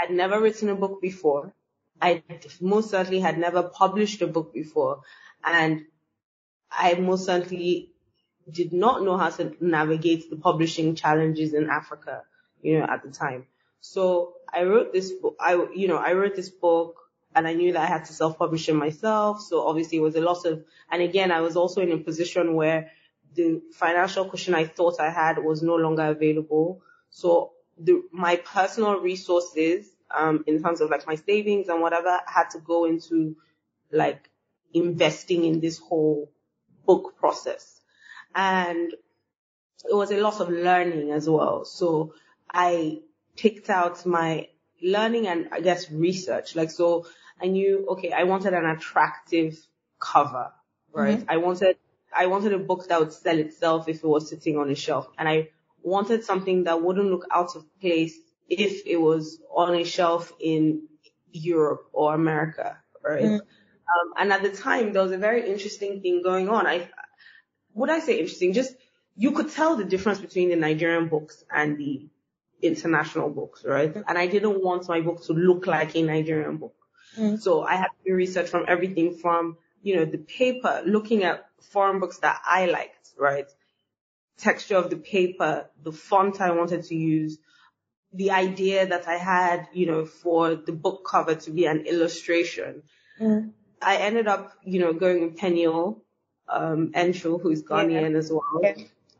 I'd 0.00 0.10
never 0.10 0.40
written 0.40 0.68
a 0.68 0.74
book 0.74 1.00
before. 1.00 1.54
I 2.02 2.22
most 2.60 2.90
certainly 2.90 3.20
had 3.20 3.38
never 3.38 3.62
published 3.62 4.22
a 4.22 4.26
book 4.26 4.52
before 4.52 5.00
and 5.44 5.84
I 6.70 6.94
most 6.94 7.24
certainly 7.24 7.90
did 8.50 8.72
not 8.72 9.02
know 9.02 9.16
how 9.16 9.30
to 9.30 9.56
navigate 9.60 10.28
the 10.30 10.36
publishing 10.36 10.94
challenges 10.94 11.54
in 11.54 11.68
Africa, 11.70 12.22
you 12.62 12.78
know, 12.78 12.84
at 12.84 13.02
the 13.02 13.10
time. 13.10 13.46
So 13.80 14.34
I 14.52 14.64
wrote 14.64 14.92
this 14.92 15.12
book, 15.12 15.36
I, 15.40 15.54
you 15.74 15.88
know, 15.88 15.96
I 15.96 16.12
wrote 16.12 16.36
this 16.36 16.50
book 16.50 16.96
and 17.34 17.46
I 17.46 17.54
knew 17.54 17.72
that 17.72 17.82
I 17.82 17.86
had 17.86 18.04
to 18.06 18.12
self-publish 18.12 18.68
it 18.68 18.74
myself. 18.74 19.40
So 19.42 19.66
obviously 19.66 19.98
it 19.98 20.02
was 20.02 20.16
a 20.16 20.20
lot 20.20 20.44
of, 20.46 20.64
and 20.90 21.02
again, 21.02 21.30
I 21.30 21.40
was 21.40 21.56
also 21.56 21.80
in 21.80 21.92
a 21.92 21.98
position 21.98 22.54
where 22.54 22.90
the 23.34 23.62
financial 23.72 24.24
cushion 24.24 24.54
I 24.54 24.66
thought 24.66 25.00
I 25.00 25.10
had 25.10 25.38
was 25.38 25.62
no 25.62 25.76
longer 25.76 26.06
available. 26.06 26.82
So 27.10 27.52
the, 27.78 28.02
my 28.12 28.36
personal 28.36 29.00
resources, 29.00 29.88
um, 30.10 30.42
in 30.48 30.60
terms 30.62 30.80
of 30.80 30.90
like 30.90 31.06
my 31.06 31.14
savings 31.14 31.68
and 31.68 31.80
whatever 31.80 32.20
had 32.26 32.50
to 32.50 32.58
go 32.58 32.84
into 32.84 33.36
like 33.92 34.28
investing 34.74 35.44
in 35.44 35.60
this 35.60 35.78
whole 35.78 36.32
book 36.84 37.16
process. 37.16 37.80
And 38.34 38.92
it 39.88 39.94
was 39.94 40.10
a 40.10 40.20
lot 40.20 40.40
of 40.40 40.48
learning 40.50 41.12
as 41.12 41.28
well. 41.28 41.64
So 41.64 42.14
I 42.52 43.00
picked 43.36 43.70
out 43.70 44.04
my 44.04 44.48
learning 44.82 45.26
and 45.26 45.48
I 45.52 45.60
guess 45.60 45.90
research. 45.90 46.56
Like, 46.56 46.70
so 46.70 47.06
I 47.42 47.46
knew, 47.46 47.86
okay, 47.90 48.12
I 48.12 48.24
wanted 48.24 48.54
an 48.54 48.66
attractive 48.66 49.58
cover, 49.98 50.52
right? 50.92 51.18
Mm-hmm. 51.18 51.30
I 51.30 51.36
wanted, 51.38 51.76
I 52.14 52.26
wanted 52.26 52.52
a 52.52 52.58
book 52.58 52.88
that 52.88 53.00
would 53.00 53.12
sell 53.12 53.38
itself 53.38 53.88
if 53.88 53.96
it 53.96 54.06
was 54.06 54.28
sitting 54.28 54.58
on 54.58 54.70
a 54.70 54.74
shelf. 54.74 55.08
And 55.18 55.28
I 55.28 55.48
wanted 55.82 56.24
something 56.24 56.64
that 56.64 56.82
wouldn't 56.82 57.10
look 57.10 57.26
out 57.30 57.56
of 57.56 57.64
place 57.80 58.14
if 58.48 58.86
it 58.86 58.96
was 58.96 59.40
on 59.54 59.74
a 59.74 59.84
shelf 59.84 60.32
in 60.40 60.88
Europe 61.32 61.88
or 61.92 62.14
America, 62.14 62.76
right? 63.02 63.22
Mm-hmm. 63.22 63.34
Um, 63.34 64.12
and 64.18 64.32
at 64.32 64.42
the 64.42 64.50
time, 64.50 64.92
there 64.92 65.02
was 65.02 65.12
a 65.12 65.18
very 65.18 65.50
interesting 65.50 66.00
thing 66.00 66.22
going 66.22 66.48
on. 66.48 66.66
I, 66.66 66.88
would 67.74 67.90
I 67.90 68.00
say 68.00 68.18
interesting? 68.18 68.52
Just, 68.52 68.74
you 69.16 69.32
could 69.32 69.50
tell 69.50 69.76
the 69.76 69.84
difference 69.84 70.18
between 70.18 70.50
the 70.50 70.56
Nigerian 70.56 71.08
books 71.08 71.42
and 71.50 71.78
the 71.78 72.08
international 72.62 73.30
books, 73.30 73.64
right? 73.64 73.94
And 74.06 74.18
I 74.18 74.26
didn't 74.26 74.62
want 74.62 74.88
my 74.88 75.00
book 75.00 75.24
to 75.24 75.32
look 75.32 75.66
like 75.66 75.96
a 75.96 76.02
Nigerian 76.02 76.58
book. 76.58 76.74
Mm. 77.18 77.40
So 77.40 77.62
I 77.62 77.76
had 77.76 77.86
to 77.86 78.10
do 78.10 78.14
research 78.14 78.48
from 78.48 78.64
everything 78.68 79.16
from, 79.16 79.56
you 79.82 79.96
know, 79.96 80.04
the 80.04 80.18
paper, 80.18 80.82
looking 80.84 81.24
at 81.24 81.46
foreign 81.60 82.00
books 82.00 82.18
that 82.18 82.40
I 82.44 82.66
liked, 82.66 83.10
right? 83.18 83.46
Texture 84.38 84.76
of 84.76 84.90
the 84.90 84.96
paper, 84.96 85.66
the 85.82 85.92
font 85.92 86.40
I 86.40 86.52
wanted 86.52 86.84
to 86.84 86.94
use, 86.94 87.38
the 88.12 88.32
idea 88.32 88.86
that 88.86 89.06
I 89.06 89.16
had, 89.16 89.68
you 89.72 89.86
know, 89.86 90.04
for 90.04 90.54
the 90.54 90.72
book 90.72 91.06
cover 91.08 91.34
to 91.34 91.50
be 91.50 91.66
an 91.66 91.86
illustration. 91.86 92.82
Mm. 93.20 93.52
I 93.82 93.96
ended 93.96 94.26
up, 94.26 94.52
you 94.64 94.80
know, 94.80 94.92
going 94.92 95.22
with 95.22 95.36
Peniel, 95.36 96.02
um, 96.48 96.92
Ensho, 96.92 97.40
who's 97.40 97.62
Ghanaian 97.62 98.12
yeah. 98.12 98.18
as 98.18 98.30
well. 98.30 98.60
Yeah. 98.62 98.74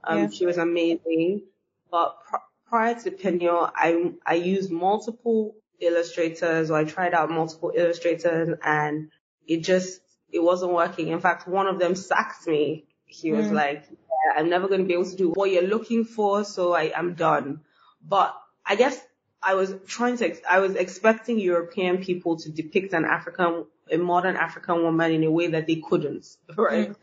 Um, 0.05 0.19
yeah. 0.19 0.29
she 0.31 0.47
was 0.47 0.59
amazing. 0.59 1.43
But 1.91 2.17
pr- 2.29 2.37
prior 2.69 2.95
to 3.01 3.11
Peniel, 3.11 3.71
I, 3.75 4.13
I 4.25 4.35
used 4.35 4.71
multiple 4.71 5.55
illustrators 5.81 6.71
or 6.71 6.79
I 6.79 6.85
tried 6.85 7.15
out 7.15 7.31
multiple 7.31 7.73
illustrators 7.75 8.59
and 8.63 9.11
it 9.47 9.59
just, 9.59 10.01
it 10.33 10.43
wasn't 10.43 10.73
working. 10.73 11.09
In 11.09 11.21
fact, 11.21 11.49
one 11.49 11.67
of 11.67 11.79
them 11.79 11.95
sacked 11.95 12.47
me. 12.47 12.87
He 13.07 13.33
was 13.33 13.47
mm. 13.47 13.53
like, 13.53 13.87
yeah, 13.91 14.39
I'm 14.41 14.49
never 14.49 14.69
going 14.69 14.83
to 14.83 14.87
be 14.87 14.95
able 14.95 15.11
to 15.11 15.17
do 15.17 15.31
what 15.31 15.51
you're 15.51 15.63
looking 15.63 16.05
for. 16.05 16.45
So 16.45 16.73
I 16.73 16.93
am 16.95 17.15
done. 17.15 17.61
But 18.07 18.35
I 18.65 18.77
guess 18.77 19.01
I 19.43 19.55
was 19.55 19.75
trying 19.87 20.19
to, 20.19 20.37
I 20.49 20.61
was 20.61 20.75
expecting 20.75 21.39
European 21.39 21.99
people 21.99 22.37
to 22.39 22.51
depict 22.51 22.93
an 22.93 23.05
African, 23.05 23.67
a 23.91 23.97
modern 23.97 24.37
African 24.37 24.83
woman 24.83 25.13
in 25.13 25.25
a 25.25 25.31
way 25.31 25.49
that 25.49 25.67
they 25.67 25.77
couldn't, 25.77 26.27
right? 26.57 26.91
Mm. 26.91 26.97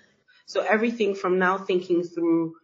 So 0.45 0.61
everything 0.61 1.15
from 1.15 1.39
now 1.39 1.57
thinking 1.57 2.03
through, 2.03 2.55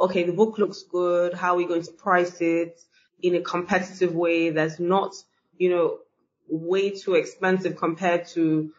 okay, 0.00 0.24
the 0.24 0.32
book 0.32 0.58
looks 0.58 0.82
good. 0.82 1.34
How 1.34 1.54
are 1.54 1.56
we 1.56 1.66
going 1.66 1.82
to 1.82 1.92
price 1.92 2.40
it? 2.40 2.80
In 3.22 3.34
a 3.34 3.40
competitive 3.40 4.14
way 4.14 4.50
that's 4.50 4.78
not, 4.78 5.14
you 5.56 5.70
know, 5.70 5.98
way 6.48 6.90
too 6.90 7.14
expensive 7.14 7.76
compared 7.76 8.26
to 8.28 8.72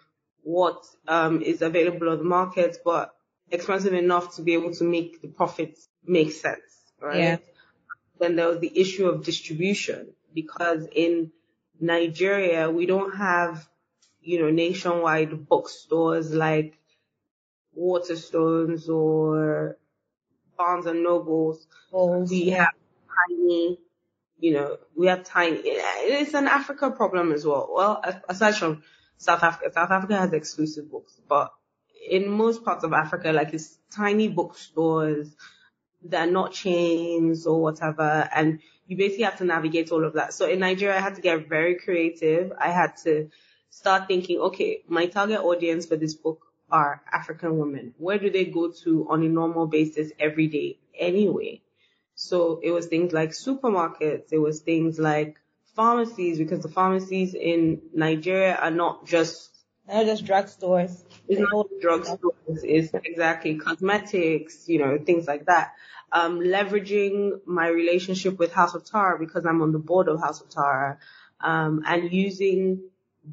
what 0.43 0.86
um, 1.08 1.41
is 1.41 1.62
available 1.62 2.10
on 2.10 2.17
the 2.17 2.23
market, 2.23 2.77
but 2.84 3.13
expensive 3.49 3.93
enough 3.93 4.36
to 4.36 4.41
be 4.41 4.54
able 4.54 4.73
to 4.73 4.84
make 4.84 5.21
the 5.21 5.27
profits 5.27 5.88
make 6.06 6.32
sense, 6.32 6.62
right? 6.99 7.17
Yeah. 7.17 7.38
Then 8.19 8.36
there 8.36 8.47
was 8.47 8.60
the 8.60 8.80
issue 8.80 9.08
of 9.08 9.23
distribution 9.23 10.13
because 10.34 10.88
in 10.93 11.32
Nigeria, 11.80 12.69
we 12.69 12.86
don't 12.86 13.15
have, 13.15 13.67
you 14.21 14.39
know, 14.39 14.51
nationwide 14.51 15.47
bookstores 15.47 16.32
like 16.32 16.77
Waterstones 17.77 18.89
or 18.89 19.77
Barnes 20.58 20.86
and 20.86 21.04
Nobles. 21.04 21.65
Oh, 21.91 22.19
we 22.19 22.43
yeah. 22.43 22.65
have 22.65 22.73
tiny 23.30 23.80
you 24.41 24.54
know, 24.54 24.77
we 24.95 25.08
have 25.08 25.23
tiny, 25.23 25.60
it's 25.63 26.34
an 26.34 26.47
Africa 26.47 26.89
problem 26.91 27.32
as 27.32 27.45
well. 27.45 27.69
Well, 27.71 28.04
aside 28.27 28.56
from 28.56 28.84
South 29.17 29.43
Africa, 29.43 29.71
South 29.71 29.91
Africa 29.91 30.17
has 30.17 30.34
exclusive 30.34 30.91
books, 30.91 31.13
but 31.30 31.54
in 32.10 32.27
most 32.27 32.65
parts 32.65 32.84
of 32.84 32.91
Africa, 32.91 33.32
like 33.32 33.54
it's 33.54 33.77
tiny 33.91 34.27
bookstores 34.27 35.36
that 36.06 36.27
are 36.27 36.32
not 36.32 36.51
chains 36.51 37.45
or 37.45 37.62
whatever, 37.62 38.27
and 38.36 38.60
you 38.88 38.97
basically 38.97 39.25
have 39.25 39.38
to 39.38 39.45
navigate 39.45 39.91
all 39.91 40.04
of 40.04 40.13
that. 40.13 40.34
So 40.34 40.47
in 40.47 40.60
Nigeria, 40.60 40.97
I 40.97 41.01
had 41.01 41.15
to 41.15 41.21
get 41.21 41.47
very 41.47 41.75
creative. 41.75 42.51
I 42.60 42.71
had 42.71 42.97
to 43.04 43.30
start 43.69 44.08
thinking, 44.08 44.39
okay, 44.39 44.84
my 44.88 45.06
target 45.06 45.39
audience 45.41 45.86
for 45.86 45.97
this 45.97 46.15
book 46.15 46.47
are 46.71 47.04
African 47.13 47.60
women. 47.60 47.93
Where 47.99 48.17
do 48.17 48.32
they 48.32 48.45
go 48.45 48.71
to 48.84 49.08
on 49.08 49.23
a 49.23 49.30
normal 49.30 49.67
basis 49.67 50.12
every 50.19 50.47
day 50.47 50.80
anyway? 50.97 51.62
So 52.22 52.60
it 52.62 52.70
was 52.70 52.86
things 52.86 53.14
like 53.14 53.32
supermarkets, 53.32 54.32
it 54.32 54.38
was 54.38 54.62
things 54.62 55.00
like 55.00 55.38
pharmacies, 55.76 56.38
because 56.38 56.62
the 56.62 56.70
pharmacies 56.70 57.34
in 57.34 57.82
Nigeria 57.96 58.56
are 58.56 58.70
not 58.70 59.08
just 59.08 59.58
they're 59.88 60.06
just 60.06 60.24
drugstores. 60.24 61.04
It's 61.28 61.42
not 61.42 61.68
drugstores. 61.84 62.64
It's 62.64 62.94
exactly 62.94 63.56
cosmetics, 63.56 64.70
you 64.70 64.78
know, 64.78 65.00
things 65.04 65.26
like 65.26 65.48
that. 65.48 65.74
Um, 66.12 66.40
leveraging 66.42 67.40
my 67.46 67.68
relationship 67.68 68.38
with 68.38 68.54
House 68.54 68.76
of 68.76 68.86
Tara 68.86 69.18
because 69.18 69.48
I'm 69.48 69.64
on 69.64 69.72
the 69.72 69.80
board 69.80 70.08
of 70.08 70.20
House 70.20 70.42
of 70.42 70.50
Tara, 70.50 71.00
um, 71.40 71.82
and 71.88 72.14
using 72.14 72.84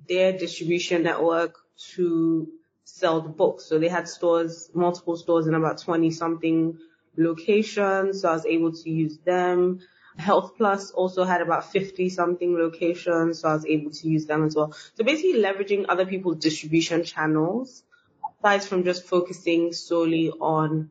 their 0.08 0.32
distribution 0.32 1.02
network 1.02 1.56
to 1.94 2.48
sell 2.84 3.20
the 3.20 3.28
books. 3.28 3.66
So 3.66 3.78
they 3.78 3.88
had 3.88 4.08
stores, 4.08 4.70
multiple 4.72 5.18
stores 5.18 5.46
in 5.46 5.52
about 5.52 5.76
20 5.78 6.10
something 6.10 6.78
locations, 7.18 8.22
so 8.22 8.30
I 8.30 8.32
was 8.32 8.46
able 8.46 8.72
to 8.72 8.90
use 8.90 9.18
them. 9.18 9.80
Health 10.16 10.54
Plus 10.56 10.90
also 10.90 11.24
had 11.24 11.42
about 11.42 11.70
50 11.70 12.08
something 12.08 12.56
locations, 12.56 13.40
so 13.40 13.48
I 13.48 13.54
was 13.54 13.66
able 13.66 13.90
to 13.90 14.08
use 14.08 14.26
them 14.26 14.44
as 14.44 14.56
well. 14.56 14.72
So 14.94 15.04
basically 15.04 15.40
leveraging 15.40 15.86
other 15.88 16.06
people's 16.06 16.38
distribution 16.38 17.04
channels, 17.04 17.84
aside 18.40 18.64
from 18.64 18.84
just 18.84 19.04
focusing 19.04 19.72
solely 19.72 20.30
on 20.30 20.90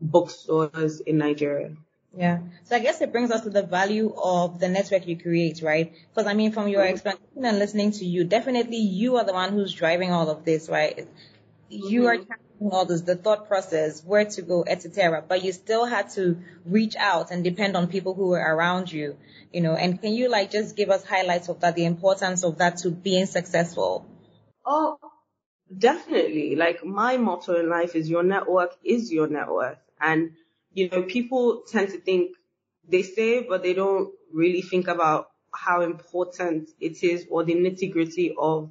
bookstores 0.00 1.00
in 1.00 1.18
Nigeria. 1.18 1.74
Yeah. 2.16 2.38
So 2.64 2.76
I 2.76 2.78
guess 2.78 3.00
it 3.00 3.12
brings 3.12 3.30
us 3.30 3.42
to 3.42 3.50
the 3.50 3.62
value 3.62 4.14
of 4.16 4.58
the 4.58 4.68
network 4.68 5.06
you 5.06 5.16
create, 5.16 5.62
right? 5.62 5.92
Because 6.14 6.26
I 6.26 6.34
mean, 6.34 6.52
from 6.52 6.68
your 6.68 6.82
mm-hmm. 6.82 6.94
explanation 6.94 7.44
and 7.44 7.58
listening 7.58 7.92
to 7.92 8.04
you, 8.04 8.24
definitely 8.24 8.78
you 8.78 9.16
are 9.16 9.24
the 9.24 9.32
one 9.32 9.52
who's 9.52 9.72
driving 9.72 10.12
all 10.12 10.30
of 10.30 10.44
this, 10.44 10.68
right? 10.68 11.06
You 11.70 12.06
are 12.06 12.18
all 12.60 12.84
this, 12.86 13.02
the 13.02 13.16
thought 13.16 13.46
process, 13.48 14.02
where 14.04 14.24
to 14.24 14.42
go, 14.42 14.64
etc. 14.66 15.22
But 15.26 15.44
you 15.44 15.52
still 15.52 15.84
had 15.84 16.10
to 16.10 16.38
reach 16.64 16.96
out 16.96 17.30
and 17.30 17.44
depend 17.44 17.76
on 17.76 17.88
people 17.88 18.14
who 18.14 18.28
were 18.28 18.38
around 18.38 18.90
you, 18.90 19.16
you 19.52 19.60
know. 19.60 19.74
And 19.74 20.00
can 20.00 20.12
you 20.14 20.28
like 20.28 20.50
just 20.50 20.76
give 20.76 20.90
us 20.90 21.04
highlights 21.04 21.48
of 21.48 21.60
that, 21.60 21.76
the 21.76 21.84
importance 21.84 22.44
of 22.44 22.58
that 22.58 22.78
to 22.78 22.90
being 22.90 23.26
successful? 23.26 24.06
Oh, 24.64 24.98
definitely. 25.76 26.56
Like 26.56 26.84
my 26.84 27.16
motto 27.16 27.58
in 27.58 27.68
life 27.68 27.94
is 27.94 28.08
your 28.08 28.22
network 28.22 28.74
is 28.84 29.12
your 29.12 29.28
net 29.28 29.48
worth. 29.48 29.78
And, 30.00 30.32
you 30.72 30.88
know, 30.88 31.02
people 31.02 31.62
tend 31.70 31.90
to 31.90 32.00
think 32.00 32.36
they 32.88 33.02
say, 33.02 33.42
but 33.42 33.62
they 33.62 33.74
don't 33.74 34.10
really 34.32 34.62
think 34.62 34.88
about 34.88 35.30
how 35.52 35.82
important 35.82 36.70
it 36.80 37.02
is 37.02 37.26
or 37.30 37.44
the 37.44 37.54
nitty 37.54 37.92
gritty 37.92 38.34
of, 38.38 38.70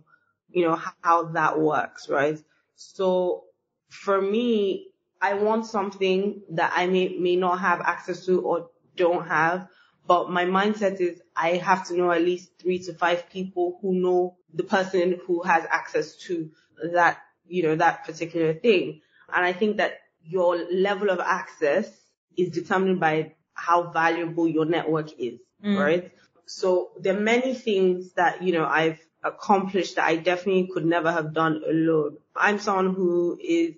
you 0.50 0.66
know, 0.66 0.80
how 1.02 1.24
that 1.24 1.60
works, 1.60 2.10
right? 2.10 2.40
So 2.78 3.46
for 3.90 4.22
me, 4.22 4.92
I 5.20 5.34
want 5.34 5.66
something 5.66 6.44
that 6.52 6.72
I 6.76 6.86
may, 6.86 7.18
may 7.18 7.36
not 7.36 7.60
have 7.60 7.82
access 7.82 8.26
to 8.28 8.42
or 8.42 8.70
don't 8.96 9.28
have, 9.28 9.68
but 10.06 10.30
my 10.30 10.46
mindset 10.46 11.02
is 11.02 11.22
I 11.36 11.58
have 11.58 11.88
to 11.88 11.98
know 11.98 12.12
at 12.12 12.22
least 12.22 12.52
three 12.60 12.80
to 12.84 12.94
five 12.94 13.30
people 13.30 13.80
who 13.82 13.94
know 13.94 14.38
the 14.54 14.64
person 14.64 15.20
who 15.26 15.44
has 15.44 15.66
access 15.70 16.16
to 16.28 16.52
that, 16.94 17.18
you 17.48 17.64
know, 17.64 17.76
that 17.76 18.06
particular 18.06 18.54
thing. 18.54 19.02
And 19.34 19.46
I 19.46 19.54
think 19.54 19.78
that 19.78 20.00
your 20.24 20.58
level 20.72 21.10
of 21.10 21.20
access 21.20 21.90
is 22.38 22.52
determined 22.52 23.00
by 23.00 23.34
how 23.54 23.92
valuable 23.92 24.48
your 24.48 24.66
network 24.66 25.20
is, 25.20 25.40
mm. 25.64 25.78
right? 25.78 26.12
So 26.46 26.92
there 27.00 27.18
are 27.18 27.20
many 27.20 27.54
things 27.56 28.14
that, 28.14 28.44
you 28.44 28.54
know, 28.54 28.66
I've 28.66 29.00
accomplished 29.24 29.96
that 29.96 30.08
I 30.08 30.16
definitely 30.16 30.70
could 30.74 30.86
never 30.86 31.12
have 31.12 31.34
done 31.34 31.62
alone. 31.68 32.18
I'm 32.36 32.60
someone 32.60 32.94
who 32.94 33.38
is 33.42 33.76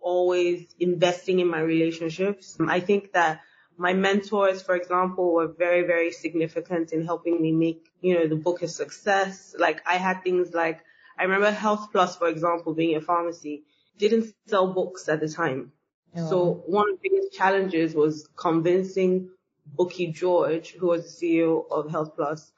always 0.00 0.74
investing 0.78 1.40
in 1.40 1.48
my 1.48 1.60
relationships. 1.60 2.56
I 2.60 2.80
think 2.80 3.12
that 3.12 3.40
my 3.78 3.94
mentors, 3.94 4.62
for 4.62 4.74
example, 4.74 5.32
were 5.32 5.48
very, 5.48 5.82
very 5.82 6.12
significant 6.12 6.92
in 6.92 7.04
helping 7.04 7.40
me 7.40 7.52
make, 7.52 7.90
you 8.00 8.14
know, 8.14 8.26
the 8.28 8.36
book 8.36 8.62
a 8.62 8.68
success. 8.68 9.54
Like 9.58 9.80
I 9.86 9.96
had 9.96 10.22
things 10.22 10.52
like, 10.52 10.80
I 11.18 11.24
remember 11.24 11.50
Health 11.50 11.88
Plus, 11.92 12.16
for 12.16 12.28
example, 12.28 12.74
being 12.74 12.96
a 12.96 13.00
pharmacy, 13.00 13.64
didn't 13.98 14.34
sell 14.46 14.72
books 14.72 15.08
at 15.08 15.20
the 15.20 15.28
time. 15.28 15.72
Oh. 16.16 16.28
So 16.28 16.62
one 16.66 16.90
of 16.90 17.00
the 17.00 17.08
biggest 17.08 17.32
challenges 17.32 17.94
was 17.94 18.28
convincing 18.36 19.30
Bukky 19.78 20.12
George, 20.12 20.72
who 20.72 20.88
was 20.88 21.18
the 21.18 21.26
CEO 21.26 21.64
of 21.70 21.90
Health 21.90 22.14
Plus, 22.16 22.52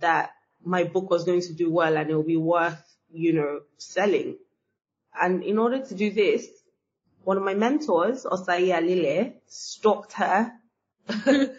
that 0.00 0.30
my 0.64 0.84
book 0.84 1.10
was 1.10 1.24
going 1.24 1.42
to 1.42 1.52
do 1.52 1.70
well 1.70 1.96
and 1.96 2.10
it 2.10 2.16
would 2.16 2.26
be 2.26 2.36
worth, 2.36 2.82
you 3.12 3.32
know, 3.32 3.60
selling. 3.78 4.36
And 5.20 5.42
in 5.42 5.58
order 5.58 5.84
to 5.84 5.94
do 5.94 6.10
this, 6.10 6.46
one 7.22 7.36
of 7.36 7.42
my 7.42 7.54
mentors, 7.54 8.24
Osai 8.24 8.68
Alile, 8.68 9.34
stalked 9.46 10.12
her. 10.14 10.52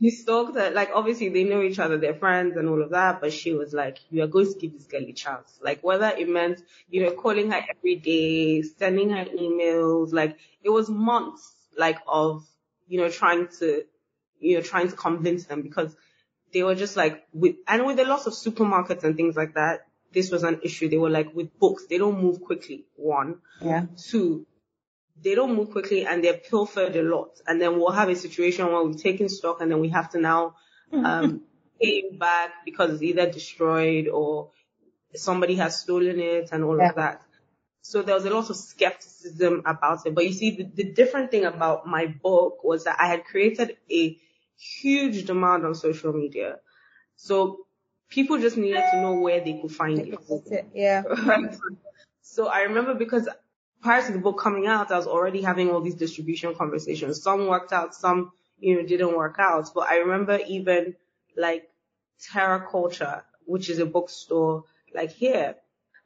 he 0.00 0.10
stalked 0.10 0.56
her. 0.56 0.70
Like, 0.70 0.90
obviously 0.94 1.28
they 1.28 1.44
know 1.44 1.62
each 1.62 1.78
other, 1.78 1.98
they're 1.98 2.14
friends 2.14 2.56
and 2.56 2.68
all 2.68 2.82
of 2.82 2.90
that, 2.90 3.20
but 3.20 3.32
she 3.32 3.54
was 3.54 3.72
like, 3.72 3.98
you 4.10 4.22
are 4.22 4.26
going 4.26 4.52
to 4.52 4.58
give 4.58 4.72
this 4.72 4.86
girl 4.86 5.02
a 5.02 5.12
chance. 5.12 5.58
Like, 5.62 5.82
whether 5.82 6.08
it 6.08 6.28
meant, 6.28 6.62
you 6.90 7.04
know, 7.04 7.12
calling 7.12 7.50
her 7.50 7.60
every 7.76 7.96
day, 7.96 8.62
sending 8.62 9.10
her 9.10 9.24
emails, 9.24 10.12
like, 10.12 10.38
it 10.62 10.70
was 10.70 10.88
months, 10.88 11.52
like, 11.76 11.98
of, 12.06 12.46
you 12.86 13.00
know, 13.00 13.08
trying 13.08 13.48
to, 13.60 13.84
you 14.40 14.56
know, 14.56 14.62
trying 14.62 14.88
to 14.88 14.96
convince 14.96 15.44
them 15.44 15.62
because 15.62 15.94
they 16.52 16.62
were 16.62 16.74
just 16.74 16.96
like, 16.96 17.26
with, 17.32 17.56
and 17.66 17.84
with 17.86 17.96
the 17.96 18.04
loss 18.04 18.26
of 18.26 18.32
supermarkets 18.32 19.04
and 19.04 19.16
things 19.16 19.36
like 19.36 19.54
that, 19.54 19.86
this 20.12 20.30
was 20.30 20.42
an 20.42 20.60
issue. 20.62 20.88
They 20.88 20.96
were 20.96 21.10
like 21.10 21.34
with 21.34 21.58
books, 21.58 21.86
they 21.88 21.98
don't 21.98 22.20
move 22.20 22.40
quickly. 22.42 22.86
One. 22.96 23.40
Yeah. 23.60 23.86
Two, 23.96 24.46
they 25.22 25.34
don't 25.34 25.54
move 25.54 25.70
quickly 25.70 26.06
and 26.06 26.22
they're 26.24 26.38
pilfered 26.38 26.96
a 26.96 27.02
lot. 27.02 27.40
And 27.46 27.60
then 27.60 27.78
we'll 27.78 27.90
have 27.90 28.08
a 28.08 28.16
situation 28.16 28.66
where 28.66 28.82
we've 28.82 29.00
taken 29.00 29.28
stock 29.28 29.60
and 29.60 29.70
then 29.70 29.80
we 29.80 29.88
have 29.90 30.10
to 30.10 30.20
now, 30.20 30.54
um, 30.92 31.42
pay 31.80 32.10
back 32.10 32.50
because 32.64 32.90
it's 32.92 33.02
either 33.02 33.30
destroyed 33.30 34.08
or 34.08 34.50
somebody 35.14 35.56
has 35.56 35.80
stolen 35.80 36.18
it 36.18 36.50
and 36.52 36.64
all 36.64 36.78
yeah. 36.78 36.88
of 36.88 36.96
that. 36.96 37.22
So 37.82 38.02
there 38.02 38.14
was 38.14 38.24
a 38.24 38.30
lot 38.30 38.50
of 38.50 38.56
skepticism 38.56 39.62
about 39.64 40.06
it. 40.06 40.14
But 40.14 40.24
you 40.26 40.32
see, 40.32 40.50
the, 40.50 40.64
the 40.64 40.92
different 40.92 41.30
thing 41.30 41.44
about 41.44 41.86
my 41.86 42.06
book 42.06 42.64
was 42.64 42.84
that 42.84 42.96
I 43.00 43.06
had 43.06 43.24
created 43.24 43.76
a 43.90 44.18
huge 44.58 45.24
demand 45.24 45.64
on 45.64 45.74
social 45.74 46.12
media. 46.12 46.56
So 47.16 47.66
people 48.08 48.38
just 48.38 48.56
needed 48.56 48.82
to 48.92 49.00
know 49.00 49.14
where 49.14 49.40
they 49.40 49.60
could 49.60 49.72
find 49.72 49.98
it. 49.98 50.18
it. 50.50 50.68
Yeah. 50.74 51.02
so 52.22 52.48
I 52.48 52.62
remember 52.62 52.94
because 52.94 53.28
prior 53.82 54.04
to 54.06 54.12
the 54.12 54.18
book 54.18 54.38
coming 54.38 54.66
out, 54.66 54.90
I 54.90 54.96
was 54.96 55.06
already 55.06 55.42
having 55.42 55.70
all 55.70 55.80
these 55.80 55.94
distribution 55.94 56.54
conversations. 56.54 57.22
Some 57.22 57.46
worked 57.46 57.72
out, 57.72 57.94
some, 57.94 58.32
you 58.58 58.76
know, 58.76 58.86
didn't 58.86 59.16
work 59.16 59.36
out. 59.38 59.70
But 59.74 59.88
I 59.88 59.98
remember 59.98 60.38
even 60.48 60.96
like 61.36 61.70
Terra 62.20 62.66
Kulture, 62.70 63.22
which 63.44 63.70
is 63.70 63.78
a 63.78 63.86
bookstore 63.86 64.64
like 64.94 65.12
here. 65.12 65.56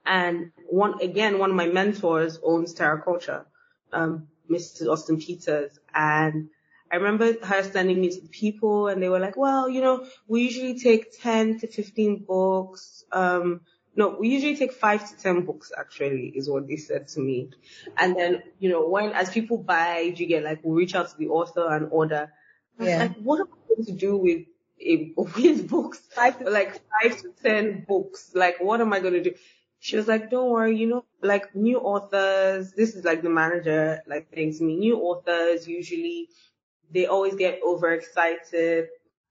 And 0.04 0.50
one, 0.68 1.00
again, 1.00 1.38
one 1.38 1.50
of 1.50 1.56
my 1.56 1.66
mentors 1.66 2.38
owns 2.42 2.74
Terra 2.74 3.00
Kulture, 3.02 3.44
um, 3.92 4.28
Mr. 4.50 4.88
Austen-Peters. 4.88 5.78
And 5.94 6.50
I 6.92 6.96
remember 6.96 7.34
her 7.42 7.62
sending 7.62 8.02
me 8.02 8.10
to 8.10 8.20
people 8.28 8.88
and 8.88 9.02
they 9.02 9.08
were 9.08 9.18
like, 9.18 9.36
well, 9.36 9.66
you 9.66 9.80
know, 9.80 10.06
we 10.28 10.42
usually 10.42 10.78
take 10.78 11.18
10 11.22 11.60
to 11.60 11.66
15 11.66 12.24
books. 12.28 13.04
Um, 13.10 13.62
no, 13.96 14.16
we 14.20 14.28
usually 14.28 14.56
take 14.56 14.74
five 14.74 15.08
to 15.08 15.16
10 15.16 15.46
books 15.46 15.72
actually 15.76 16.34
is 16.36 16.50
what 16.50 16.68
they 16.68 16.76
said 16.76 17.08
to 17.08 17.20
me. 17.20 17.48
And 17.96 18.14
then, 18.14 18.42
you 18.58 18.68
know, 18.68 18.86
when, 18.86 19.12
as 19.12 19.30
people 19.30 19.56
buy, 19.56 20.12
you 20.14 20.26
get 20.26 20.44
like, 20.44 20.60
we'll 20.62 20.74
reach 20.74 20.94
out 20.94 21.08
to 21.08 21.16
the 21.16 21.28
author 21.28 21.66
and 21.66 21.88
order. 21.90 22.30
Yeah. 22.78 22.98
Like, 22.98 23.16
what 23.16 23.40
am 23.40 23.46
I 23.46 23.74
going 23.74 23.86
to 23.86 23.92
do 23.92 24.16
with 24.18 24.42
a, 24.78 25.14
with 25.16 25.68
books? 25.70 25.98
Five 26.14 26.40
to, 26.40 26.50
like 26.50 26.78
five 26.90 27.22
to 27.22 27.32
10 27.42 27.86
books. 27.88 28.32
Like, 28.34 28.56
what 28.60 28.82
am 28.82 28.92
I 28.92 29.00
going 29.00 29.14
to 29.14 29.22
do? 29.22 29.34
She 29.80 29.96
was 29.96 30.06
like, 30.06 30.30
don't 30.30 30.50
worry, 30.50 30.76
you 30.76 30.88
know, 30.88 31.04
like 31.22 31.56
new 31.56 31.78
authors, 31.78 32.72
this 32.72 32.94
is 32.94 33.04
like 33.04 33.22
the 33.22 33.30
manager, 33.30 34.00
like 34.06 34.32
thanks 34.32 34.60
me, 34.60 34.76
new 34.76 34.98
authors 34.98 35.66
usually 35.66 36.28
they 36.92 37.06
always 37.06 37.34
get 37.34 37.60
overexcited. 37.64 38.88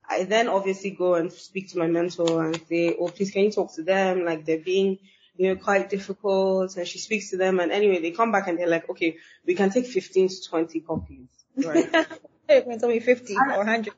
I 0.10 0.24
then 0.24 0.50
obviously 0.50 0.92
go 0.92 1.16
and 1.16 1.32
speak 1.32 1.72
to 1.72 1.78
my 1.78 1.88
mentor 1.88 2.46
and 2.46 2.60
say, 2.68 2.96
oh, 3.00 3.08
please 3.08 3.32
can 3.32 3.44
you 3.44 3.52
talk 3.52 3.74
to 3.76 3.84
them? 3.84 4.26
Like 4.26 4.46
they're 4.46 4.60
being, 4.60 4.98
you 5.36 5.50
know, 5.50 5.56
quite 5.56 5.90
difficult. 5.90 6.76
And 6.76 6.88
she 6.88 7.00
speaks 7.00 7.30
to 7.30 7.38
them. 7.38 7.60
And 7.60 7.72
anyway, 7.72 8.02
they 8.02 8.12
come 8.12 8.32
back 8.32 8.48
and 8.48 8.58
they're 8.58 8.68
like, 8.68 8.90
okay, 8.90 9.18
we 9.46 9.56
can 9.56 9.70
take 9.70 9.86
15 9.86 10.28
to 10.28 10.50
20 10.50 10.80
copies. 10.82 11.28
Right. 11.56 11.90
it's 12.50 12.84
only 12.84 13.00
50 13.00 13.36
or 13.36 13.58
100. 13.58 13.94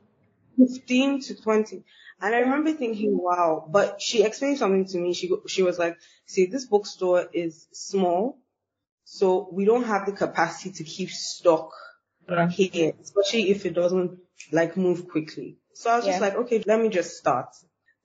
15 0.57 1.21
to 1.21 1.41
20. 1.41 1.83
And 2.21 2.35
I 2.35 2.39
remember 2.39 2.73
thinking, 2.73 3.17
wow, 3.17 3.67
but 3.67 4.01
she 4.01 4.23
explained 4.23 4.59
something 4.59 4.85
to 4.85 4.97
me. 4.97 5.13
She, 5.13 5.31
she 5.47 5.63
was 5.63 5.79
like, 5.79 5.97
see, 6.25 6.45
this 6.45 6.65
bookstore 6.65 7.27
is 7.33 7.67
small. 7.71 8.37
So 9.03 9.49
we 9.51 9.65
don't 9.65 9.83
have 9.83 10.05
the 10.05 10.11
capacity 10.11 10.71
to 10.71 10.83
keep 10.83 11.09
stock 11.09 11.71
yeah. 12.29 12.47
here, 12.49 12.93
especially 13.01 13.51
if 13.51 13.65
it 13.65 13.73
doesn't 13.73 14.19
like 14.51 14.77
move 14.77 15.09
quickly. 15.09 15.57
So 15.73 15.91
I 15.91 15.97
was 15.97 16.05
yeah. 16.05 16.11
just 16.13 16.21
like, 16.21 16.35
okay, 16.35 16.63
let 16.65 16.79
me 16.79 16.89
just 16.89 17.17
start. 17.17 17.55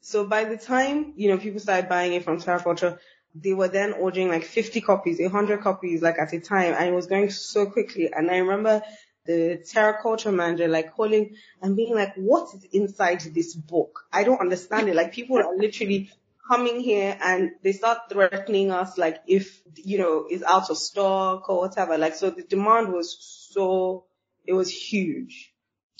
So 0.01 0.27
by 0.27 0.45
the 0.45 0.57
time, 0.57 1.13
you 1.17 1.29
know, 1.29 1.39
people 1.39 1.61
started 1.61 1.89
buying 1.89 2.13
it 2.13 2.25
from 2.25 2.41
Terra 2.41 2.61
Kulture, 2.61 2.99
they 3.35 3.53
were 3.53 3.69
then 3.69 3.93
ordering 3.93 4.29
like 4.29 4.45
50 4.45 4.81
copies, 4.81 5.21
100 5.21 5.61
copies 5.61 6.03
like 6.03 6.19
at 6.19 6.33
a 6.33 6.41
time 6.41 6.75
and 6.75 6.89
it 6.89 6.95
was 6.95 7.07
going 7.07 7.31
so 7.31 7.67
quickly. 7.67 8.11
And 8.13 8.31
I 8.31 8.39
remember 8.39 8.83
the 9.27 9.63
Terra 9.71 10.03
Kulture 10.03 10.35
manager 10.35 10.69
like 10.69 10.95
calling 10.95 11.37
and 11.61 11.77
being 11.77 11.95
like, 11.95 12.15
what 12.17 12.55
is 12.55 12.65
inside 12.73 13.21
this 13.21 13.55
book? 13.55 14.07
I 14.13 14.25
don't 14.25 14.41
understand 14.41 14.89
it. 14.89 14.97
Like 14.97 15.13
people 15.13 15.37
are 15.39 15.57
literally 15.57 16.11
coming 16.49 16.81
here 16.81 17.17
and 17.23 17.51
they 17.63 17.73
start 17.73 18.09
threatening 18.11 18.71
us 18.71 18.97
like 18.97 19.21
if, 19.27 19.61
you 19.77 19.99
know, 19.99 20.27
it's 20.29 20.43
out 20.43 20.71
of 20.71 20.79
stock 20.79 21.51
or 21.51 21.59
whatever. 21.59 21.99
Like 21.99 22.15
so 22.15 22.31
the 22.31 22.43
demand 22.43 22.93
was 22.93 23.19
so 23.53 24.07
it 24.49 24.55
was 24.55 24.71
huge. 24.71 25.53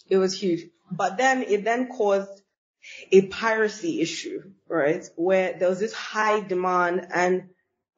It 0.09 0.17
was 0.17 0.41
huge. 0.41 0.71
But 0.91 1.19
then 1.19 1.43
it 1.43 1.65
then 1.65 1.89
caused 1.89 2.41
a 3.13 3.27
piracy 3.27 4.01
issue, 4.01 4.41
right? 4.67 5.05
Where 5.17 5.53
there 5.53 5.69
was 5.69 5.81
this 5.81 5.93
high 5.93 6.41
demand 6.41 7.09
and 7.13 7.51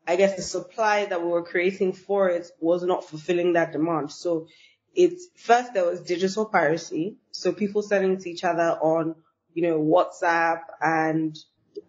I 0.09 0.17
guess 0.17 0.35
the 0.35 0.43
supply 0.43 1.05
that 1.05 1.23
we 1.23 1.29
were 1.29 1.45
creating 1.45 1.93
for 1.93 2.29
it 2.29 2.51
was 2.59 2.83
not 2.83 3.05
fulfilling 3.05 3.53
that 3.53 3.71
demand. 3.71 4.11
So 4.11 4.49
it's 4.93 5.29
first 5.37 5.73
there 5.73 5.87
was 5.87 6.01
digital 6.01 6.47
piracy. 6.47 7.19
So 7.31 7.53
people 7.53 7.83
selling 7.83 8.19
to 8.19 8.29
each 8.29 8.43
other 8.43 8.77
on, 8.83 9.15
you 9.55 9.63
know, 9.63 9.79
WhatsApp 9.79 10.63
and 10.81 11.39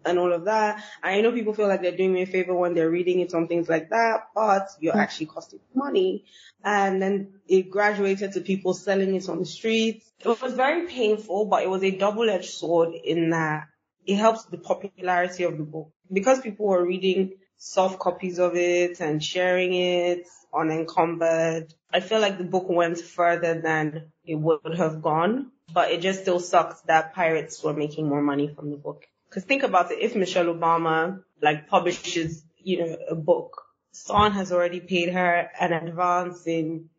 and 0.04 0.18
all 0.18 0.32
of 0.32 0.44
that. 0.46 0.82
I 1.02 1.20
know 1.20 1.32
people 1.32 1.54
feel 1.54 1.68
like 1.68 1.82
they're 1.82 1.96
doing 1.96 2.12
me 2.12 2.22
a 2.22 2.26
favor 2.26 2.54
when 2.54 2.74
they're 2.74 2.90
reading 2.90 3.20
it 3.20 3.34
on 3.34 3.48
things 3.48 3.68
like 3.68 3.90
that, 3.90 4.28
but 4.34 4.68
you're 4.80 4.94
mm. 4.94 5.00
actually 5.00 5.26
costing 5.26 5.60
money. 5.74 6.24
And 6.64 7.02
then 7.02 7.34
it 7.48 7.70
graduated 7.70 8.32
to 8.32 8.40
people 8.40 8.74
selling 8.74 9.14
it 9.14 9.28
on 9.28 9.38
the 9.38 9.46
streets. 9.46 10.10
It 10.20 10.40
was 10.40 10.54
very 10.54 10.86
painful, 10.86 11.46
but 11.46 11.62
it 11.62 11.70
was 11.70 11.82
a 11.82 11.90
double-edged 11.90 12.50
sword 12.50 12.94
in 12.94 13.30
that 13.30 13.64
it 14.06 14.16
helps 14.16 14.44
the 14.44 14.58
popularity 14.58 15.44
of 15.44 15.58
the 15.58 15.64
book. 15.64 15.90
Because 16.12 16.40
people 16.40 16.66
were 16.66 16.84
reading 16.84 17.32
soft 17.56 17.98
copies 17.98 18.38
of 18.38 18.56
it 18.56 19.00
and 19.00 19.22
sharing 19.22 19.72
it 19.72 20.26
unencumbered, 20.54 21.72
I 21.92 22.00
feel 22.00 22.20
like 22.20 22.38
the 22.38 22.44
book 22.44 22.68
went 22.68 23.00
further 23.00 23.60
than 23.60 24.12
it 24.24 24.34
would 24.34 24.76
have 24.76 25.02
gone, 25.02 25.52
but 25.72 25.90
it 25.90 26.00
just 26.00 26.22
still 26.22 26.40
sucked 26.40 26.86
that 26.86 27.14
pirates 27.14 27.62
were 27.62 27.72
making 27.72 28.08
more 28.08 28.22
money 28.22 28.52
from 28.54 28.70
the 28.70 28.76
book. 28.76 29.06
Cause 29.32 29.44
think 29.44 29.62
about 29.62 29.90
it, 29.90 30.00
if 30.00 30.14
Michelle 30.14 30.46
Obama 30.46 31.22
like 31.40 31.68
publishes, 31.68 32.44
you 32.58 32.78
know, 32.78 32.96
a 33.08 33.14
book, 33.14 33.62
someone 33.90 34.32
has 34.32 34.52
already 34.52 34.80
paid 34.80 35.08
her 35.10 35.50
an 35.58 35.72
advance 35.72 36.46
in 36.46 36.90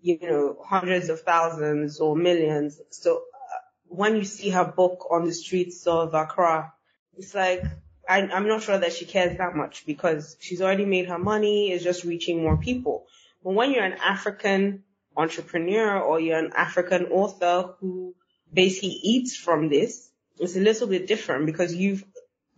you 0.00 0.18
know, 0.22 0.56
hundreds 0.64 1.08
of 1.08 1.20
thousands 1.20 2.00
or 2.00 2.16
millions. 2.16 2.80
So 2.90 3.16
uh, 3.16 3.58
when 3.88 4.16
you 4.16 4.24
see 4.24 4.50
her 4.50 4.64
book 4.64 5.08
on 5.10 5.24
the 5.24 5.32
streets 5.32 5.86
of 5.86 6.14
Accra, 6.14 6.72
it's 7.16 7.34
like, 7.34 7.64
I, 8.08 8.22
I'm 8.22 8.48
not 8.48 8.62
sure 8.62 8.78
that 8.78 8.92
she 8.92 9.04
cares 9.04 9.36
that 9.38 9.54
much 9.56 9.84
because 9.86 10.36
she's 10.40 10.62
already 10.62 10.84
made 10.84 11.08
her 11.08 11.18
money, 11.18 11.72
it's 11.72 11.84
just 11.84 12.04
reaching 12.04 12.42
more 12.42 12.56
people. 12.56 13.06
But 13.42 13.54
when 13.54 13.72
you're 13.72 13.84
an 13.84 13.98
African 14.02 14.84
entrepreneur 15.16 16.00
or 16.00 16.20
you're 16.20 16.38
an 16.38 16.52
African 16.56 17.06
author 17.06 17.74
who 17.80 18.14
basically 18.52 18.98
eats 19.02 19.36
from 19.36 19.68
this, 19.68 20.07
it's 20.40 20.56
a 20.56 20.60
little 20.60 20.86
bit 20.86 21.06
different 21.06 21.46
because 21.46 21.74
you've, 21.74 22.04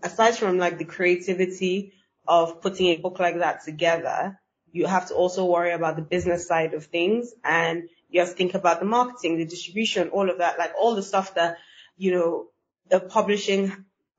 aside 0.02 0.36
from 0.36 0.58
like 0.58 0.78
the 0.78 0.84
creativity 0.84 1.92
of 2.26 2.60
putting 2.60 2.86
a 2.88 2.96
book 2.96 3.18
like 3.18 3.38
that 3.38 3.64
together, 3.64 4.38
you 4.72 4.86
have 4.86 5.08
to 5.08 5.14
also 5.14 5.44
worry 5.46 5.72
about 5.72 5.96
the 5.96 6.02
business 6.02 6.46
side 6.46 6.74
of 6.74 6.86
things 6.86 7.32
and 7.44 7.88
you 8.08 8.20
have 8.20 8.30
to 8.30 8.36
think 8.36 8.54
about 8.54 8.80
the 8.80 8.86
marketing, 8.86 9.36
the 9.36 9.44
distribution, 9.44 10.08
all 10.08 10.30
of 10.30 10.38
that, 10.38 10.58
like 10.58 10.72
all 10.78 10.94
the 10.94 11.02
stuff 11.02 11.34
that, 11.34 11.58
you 11.96 12.12
know, 12.12 12.46
a 12.90 13.00
publishing 13.00 13.72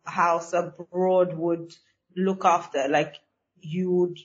house 0.03 0.53
abroad 0.53 1.33
would 1.37 1.73
look 2.15 2.45
after. 2.45 2.87
Like 2.87 3.15
you 3.59 3.91
would 3.91 4.19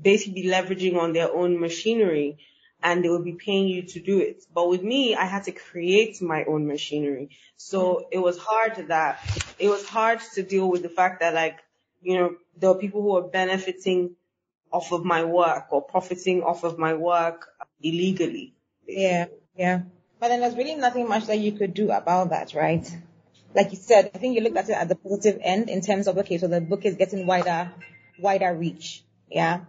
basically 0.00 0.42
be 0.42 0.48
leveraging 0.48 0.96
on 0.96 1.12
their 1.12 1.32
own 1.32 1.60
machinery 1.60 2.38
and 2.82 3.04
they 3.04 3.08
will 3.08 3.22
be 3.22 3.32
paying 3.34 3.68
you 3.68 3.82
to 3.82 4.00
do 4.00 4.18
it. 4.18 4.44
But 4.54 4.68
with 4.68 4.82
me, 4.82 5.14
I 5.14 5.24
had 5.24 5.44
to 5.44 5.52
create 5.52 6.20
my 6.22 6.44
own 6.44 6.66
machinery. 6.66 7.30
So 7.56 7.80
mm-hmm. 7.80 8.08
it 8.12 8.18
was 8.18 8.38
hard 8.38 8.88
that, 8.88 9.20
it 9.58 9.68
was 9.68 9.86
hard 9.86 10.20
to 10.34 10.42
deal 10.42 10.70
with 10.70 10.82
the 10.82 10.88
fact 10.88 11.20
that 11.20 11.34
like, 11.34 11.58
you 12.00 12.18
know, 12.18 12.36
there 12.56 12.70
were 12.70 12.78
people 12.78 13.02
who 13.02 13.12
were 13.12 13.28
benefiting 13.28 14.16
off 14.72 14.92
of 14.92 15.04
my 15.04 15.24
work 15.24 15.66
or 15.70 15.82
profiting 15.82 16.42
off 16.42 16.64
of 16.64 16.78
my 16.78 16.94
work 16.94 17.48
illegally. 17.82 18.54
Yeah, 18.86 19.26
yeah. 19.56 19.82
But 20.18 20.28
then 20.28 20.40
there's 20.40 20.56
really 20.56 20.74
nothing 20.74 21.08
much 21.08 21.26
that 21.26 21.38
you 21.38 21.52
could 21.52 21.74
do 21.74 21.90
about 21.90 22.30
that, 22.30 22.54
right? 22.54 22.88
Like 23.54 23.72
you 23.72 23.78
said, 23.78 24.10
I 24.14 24.18
think 24.18 24.36
you 24.36 24.42
looked 24.42 24.56
at 24.56 24.68
it 24.68 24.76
at 24.76 24.88
the 24.88 24.94
positive 24.94 25.40
end 25.42 25.68
in 25.68 25.80
terms 25.80 26.06
of, 26.06 26.18
okay, 26.18 26.38
so 26.38 26.46
the 26.46 26.60
book 26.60 26.84
is 26.84 26.94
getting 26.94 27.26
wider, 27.26 27.72
wider 28.18 28.54
reach. 28.54 29.02
Yeah. 29.28 29.60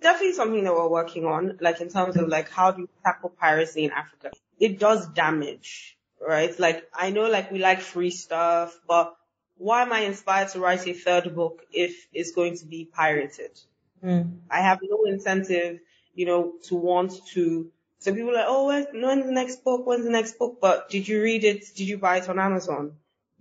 Definitely 0.00 0.32
something 0.32 0.64
that 0.64 0.74
we're 0.74 0.88
working 0.88 1.26
on, 1.26 1.58
like 1.60 1.80
in 1.80 1.88
terms 1.88 2.16
of 2.16 2.28
like 2.28 2.50
how 2.50 2.70
do 2.70 2.82
you 2.82 2.88
tackle 3.04 3.30
piracy 3.30 3.84
in 3.84 3.90
Africa? 3.90 4.30
It 4.58 4.78
does 4.78 5.06
damage, 5.08 5.96
right? 6.26 6.58
Like 6.58 6.88
I 6.94 7.10
know 7.10 7.28
like 7.28 7.50
we 7.50 7.58
like 7.58 7.80
free 7.80 8.10
stuff, 8.10 8.78
but 8.86 9.14
why 9.60 9.82
am 9.82 9.92
I 9.92 10.00
inspired 10.00 10.48
to 10.50 10.60
write 10.60 10.86
a 10.86 10.94
third 10.94 11.34
book 11.34 11.62
if 11.70 12.06
it's 12.14 12.32
going 12.32 12.56
to 12.58 12.66
be 12.66 12.86
pirated? 12.86 13.60
Mm. 14.02 14.38
I 14.50 14.60
have 14.60 14.78
no 14.82 15.04
incentive, 15.04 15.80
you 16.14 16.24
know, 16.24 16.54
to 16.64 16.74
want 16.74 17.12
to. 17.34 17.70
So 17.98 18.14
people 18.14 18.30
are 18.30 18.34
like, 18.34 18.46
oh, 18.48 18.66
when's, 18.68 18.86
when's 18.94 19.26
the 19.26 19.32
next 19.32 19.62
book? 19.62 19.86
When's 19.86 20.04
the 20.04 20.10
next 20.10 20.38
book? 20.38 20.58
But 20.62 20.88
did 20.88 21.06
you 21.06 21.22
read 21.22 21.44
it? 21.44 21.64
Did 21.74 21.88
you 21.88 21.98
buy 21.98 22.16
it 22.16 22.28
on 22.30 22.38
Amazon? 22.38 22.92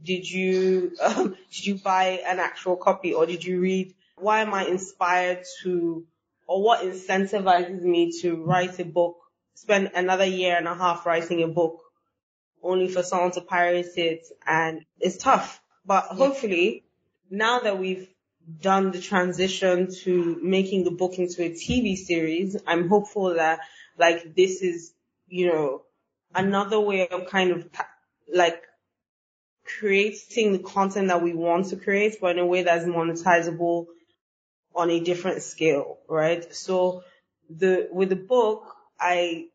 Did 0.04 0.30
you 0.30 0.92
um, 1.02 1.38
did 1.52 1.66
you 1.66 1.76
buy 1.76 2.22
an 2.28 2.40
actual 2.40 2.76
copy 2.76 3.14
or 3.14 3.26
did 3.26 3.46
you 3.46 3.62
read? 3.62 3.96
Why 4.18 4.42
am 4.42 4.54
I 4.54 4.66
inspired 4.66 5.46
to, 5.64 6.06
or 6.50 6.64
what 6.64 6.82
incentivizes 6.82 7.80
me 7.84 8.12
to 8.22 8.44
write 8.44 8.80
a 8.80 8.84
book? 8.84 9.18
Spend 9.54 9.92
another 9.94 10.26
year 10.26 10.58
and 10.58 10.68
a 10.68 10.74
half 10.74 11.06
writing 11.06 11.44
a 11.44 11.48
book, 11.48 11.80
only 12.64 12.88
for 12.88 13.04
someone 13.04 13.30
to 13.34 13.42
pirate 13.42 13.96
it, 13.98 14.26
and 14.48 14.84
it's 15.00 15.18
tough. 15.18 15.62
But 15.86 16.06
hopefully, 16.06 16.86
now 17.30 17.60
that 17.60 17.78
we've 17.78 18.10
done 18.62 18.90
the 18.92 19.00
transition 19.00 19.94
to 20.02 20.40
making 20.42 20.86
the 20.86 20.92
book 20.92 21.20
into 21.20 21.44
a 21.44 21.52
TV 21.52 21.96
series, 21.96 22.58
I'm 22.66 22.90
hopeful 22.90 23.36
that 23.36 23.60
like 24.00 24.34
this 24.36 24.64
is, 24.64 24.92
you 25.28 25.50
know, 25.50 25.84
another 26.34 26.80
way 26.80 27.08
of 27.08 27.28
kind 27.28 27.52
of 27.52 27.70
like 28.34 28.64
creating 29.64 30.54
the 30.54 30.60
content 30.60 31.10
that 31.10 31.22
we 31.22 31.36
want 31.36 31.68
to 31.68 31.76
create, 31.76 32.18
but 32.20 32.32
in 32.32 32.40
a 32.40 32.46
way 32.48 32.64
that's 32.64 32.86
monetizable 32.86 33.86
on 34.76 34.90
a 34.90 35.00
different 35.00 35.42
scale, 35.42 35.98
right? 36.08 36.54
So 36.54 37.04
the, 37.50 37.90
with 37.92 38.10
the 38.10 38.16
book, 38.16 38.76
I 39.00 39.48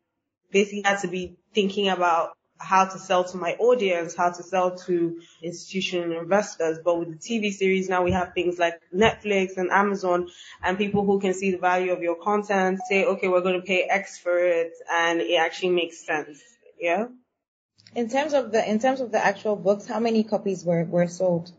basically 0.51 0.83
had 0.83 0.99
to 0.99 1.07
be 1.07 1.37
thinking 1.53 1.89
about 1.89 2.37
how 2.57 2.85
to 2.85 2.97
sell 2.97 3.23
to 3.23 3.37
my 3.37 3.53
audience, 3.55 4.15
how 4.15 4.31
to 4.31 4.43
sell 4.43 4.77
to 4.77 5.19
institutional 5.41 6.17
investors. 6.19 6.79
But 6.83 6.99
with 6.99 7.09
the 7.09 7.17
TV 7.17 7.51
series 7.51 7.89
now 7.89 8.03
we 8.03 8.11
have 8.11 8.33
things 8.33 8.57
like 8.57 8.79
Netflix 8.93 9.57
and 9.57 9.71
Amazon 9.71 10.29
and 10.63 10.77
people 10.77 11.05
who 11.05 11.19
can 11.19 11.33
see 11.33 11.51
the 11.51 11.57
value 11.57 11.91
of 11.91 12.01
your 12.01 12.15
content 12.15 12.79
say, 12.87 13.05
okay, 13.05 13.27
we're 13.27 13.41
going 13.41 13.59
to 13.59 13.65
pay 13.65 13.83
X 13.83 14.17
for 14.17 14.37
it 14.37 14.71
and 14.91 15.21
it 15.21 15.35
actually 15.35 15.71
makes 15.71 16.05
sense. 16.05 16.41
Yeah. 16.79 17.07
In 17.93 18.09
terms 18.09 18.33
of 18.33 18.51
the, 18.51 18.69
in 18.69 18.79
terms 18.79 19.01
of 19.01 19.11
the 19.11 19.23
actual 19.23 19.55
books, 19.55 19.85
how 19.85 19.99
many 19.99 20.23
copies 20.23 20.65
were, 20.65 20.83
were 20.85 21.07
sold? 21.07 21.51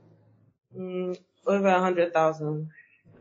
Mm, 0.77 1.19
over 1.47 1.69
a 1.69 1.81
hundred 1.81 2.13
thousand. 2.13 2.71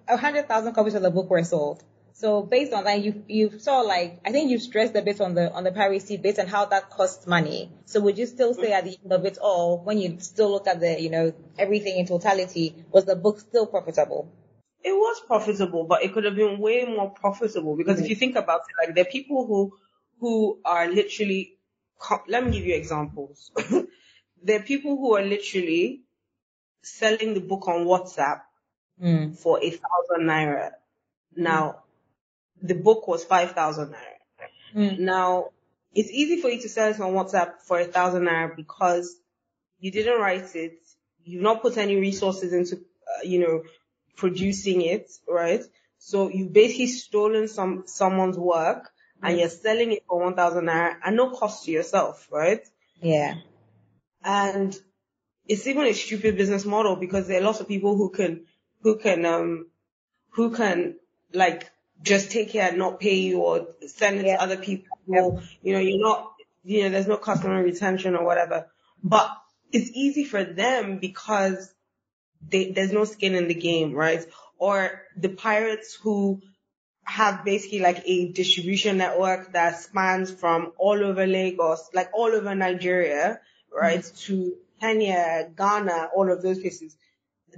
A 0.08 0.18
hundred 0.18 0.47
thousand 0.47 0.74
copies 0.74 0.95
of 0.95 1.01
the 1.01 1.12
book 1.12 1.30
were 1.30 1.43
sold. 1.43 1.84
So 2.16 2.43
based 2.43 2.72
on 2.72 2.86
that, 2.86 3.03
you 3.03 3.26
you 3.28 3.60
saw 3.60 3.82
like 3.82 4.22
I 4.26 4.32
think 4.32 4.49
you 4.49 4.58
stressed 4.58 4.95
a 4.95 5.01
bit 5.01 5.20
on 5.20 5.36
the 5.36 5.51
on 5.51 5.66
the 5.66 5.74
piracy 5.74 6.16
bit 6.16 6.38
and 6.38 6.47
how 6.47 6.64
that 6.66 6.89
costs 6.89 7.28
money. 7.28 7.70
So 7.86 7.99
would 7.99 8.18
you 8.18 8.26
still 8.26 8.53
say 8.53 8.72
at 8.72 8.86
the 8.86 8.97
end 9.03 9.12
of 9.12 9.26
it 9.26 9.38
all, 9.38 9.80
when 9.84 9.97
you 9.97 10.18
still 10.20 10.49
look 10.49 10.66
at 10.66 10.80
the 10.80 11.01
you 11.01 11.10
know 11.10 11.34
everything 11.58 11.97
in 11.97 12.06
totality, 12.06 12.74
was 12.89 13.03
the 13.03 13.18
book 13.18 13.41
still 13.41 13.68
profitable? 13.68 14.32
It 14.82 14.93
was 14.93 15.22
profitable, 15.28 15.84
but 15.84 16.03
it 16.03 16.14
could 16.14 16.24
have 16.24 16.38
been 16.38 16.58
way 16.60 16.86
more 16.86 17.10
profitable 17.10 17.76
because 17.76 17.97
mm-hmm. 17.97 18.06
if 18.06 18.10
you 18.12 18.16
think 18.16 18.38
about 18.38 18.62
it, 18.62 18.88
like 18.88 18.95
there 18.95 19.01
are 19.03 19.12
people 19.12 19.45
who 19.45 19.74
who 20.22 20.60
are 20.64 20.88
literally. 20.88 21.58
Let 22.28 22.45
me 22.45 22.51
give 22.51 22.66
you 22.66 22.76
examples. 22.76 23.51
there 24.43 24.60
are 24.60 24.64
people 24.64 24.95
who 24.95 25.18
are 25.18 25.24
literally 25.24 26.03
selling 26.82 27.34
the 27.34 27.41
book 27.41 27.68
on 27.68 27.86
WhatsApp 27.86 28.41
mm. 29.02 29.38
for 29.38 29.60
a 29.62 29.70
thousand 29.70 30.28
naira. 30.28 30.72
Now, 31.36 31.84
the 32.62 32.76
book 32.76 33.08
was 33.08 33.24
5,000 33.24 33.88
naira. 33.88 33.96
Mm. 34.76 35.00
Now, 35.00 35.50
it's 35.93 36.10
easy 36.10 36.41
for 36.41 36.50
you 36.50 36.62
to 36.62 36.70
sell 36.70 36.91
it 36.91 37.00
on 37.00 37.14
WhatsApp 37.14 37.62
for 37.62 37.80
a 37.80 37.86
thousand 37.86 38.24
naira 38.24 38.56
because 38.56 39.16
you 39.80 39.91
didn't 39.91 40.20
write 40.20 40.56
it. 40.56 40.80
You've 41.24 41.41
not 41.41 41.62
put 41.62 41.78
any 41.78 41.96
resources 41.96 42.54
into, 42.54 42.76
uh, 42.78 43.24
you 43.24 43.39
know, 43.39 43.64
producing 44.16 44.82
it, 44.82 45.12
right? 45.28 45.64
So 45.98 46.30
you've 46.30 46.54
basically 46.54 46.88
stolen 46.88 47.48
some, 47.48 47.84
someone's 47.88 48.38
work 48.38 48.91
mm. 49.22 49.30
and 49.30 49.39
you're 49.39 49.50
selling 49.50 49.91
it 49.91 50.04
for 50.08 50.22
1,000 50.22 50.66
naira 50.66 50.96
at 51.04 51.14
no 51.14 51.32
cost 51.32 51.66
to 51.66 51.72
yourself, 51.72 52.28
right? 52.32 52.62
Yeah. 53.02 53.36
And 54.24 54.78
it's 55.48 55.68
even 55.68 55.86
a 55.86 55.93
stupid 55.93 56.38
business 56.38 56.66
model 56.66 56.96
because 56.96 57.28
there 57.28 57.39
are 57.39 57.43
lots 57.43 57.60
of 57.60 57.68
people 57.68 57.96
who 57.96 58.10
can, 58.10 58.46
who 58.86 58.98
can, 58.98 59.26
um, 59.26 59.66
who 60.30 60.52
can 60.52 60.96
like 61.34 61.72
just 62.04 62.30
take 62.30 62.54
it 62.54 62.60
and 62.60 62.78
not 62.78 63.00
pay 63.00 63.16
you 63.16 63.40
or 63.40 63.70
send 63.88 64.20
it 64.20 64.28
yeah. 64.28 64.38
to 64.38 64.44
other 64.44 64.58
people. 64.58 64.96
Yeah. 65.08 65.40
You 65.64 65.74
know, 65.74 65.80
you're 65.80 66.00
not, 66.00 66.34
you 66.64 66.84
know, 66.84 66.90
there's 66.92 67.08
no 67.08 67.18
customer 67.18 67.64
retention 67.64 68.16
or 68.16 68.24
whatever. 68.24 68.68
But 69.04 69.36
it's 69.72 69.90
easy 69.90 70.24
for 70.24 70.44
them 70.44 71.00
because 71.00 71.74
they, 72.48 72.74
there's 72.74 72.92
no 72.92 73.06
skin 73.06 73.34
in 73.34 73.48
the 73.48 73.56
game, 73.56 73.92
right? 73.94 74.24
Or 74.60 75.02
the 75.18 75.30
pirates 75.30 75.98
who 76.04 76.44
have 77.06 77.44
basically 77.44 77.80
like 77.80 78.04
a 78.06 78.32
distribution 78.34 78.98
network 78.98 79.54
that 79.54 79.80
spans 79.80 80.32
from 80.32 80.74
all 80.78 81.04
over 81.04 81.26
Lagos, 81.26 81.90
like 81.92 82.12
all 82.14 82.32
over 82.32 82.54
Nigeria, 82.54 83.40
right, 83.76 84.02
mm-hmm. 84.02 84.34
to 84.34 84.54
Kenya, 84.80 85.50
Ghana, 85.58 86.10
all 86.16 86.32
of 86.32 86.44
those 86.44 86.60
places. 86.60 86.96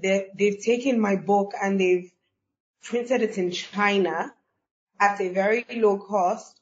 They, 0.02 0.28
they've 0.38 0.62
taken 0.64 1.00
my 1.00 1.16
book 1.16 1.54
and 1.62 1.80
they've 1.80 2.12
printed 2.84 3.22
it 3.22 3.38
in 3.38 3.52
China 3.52 4.34
at 5.00 5.20
a 5.22 5.30
very 5.30 5.66
low 5.76 5.98
cost 5.98 6.60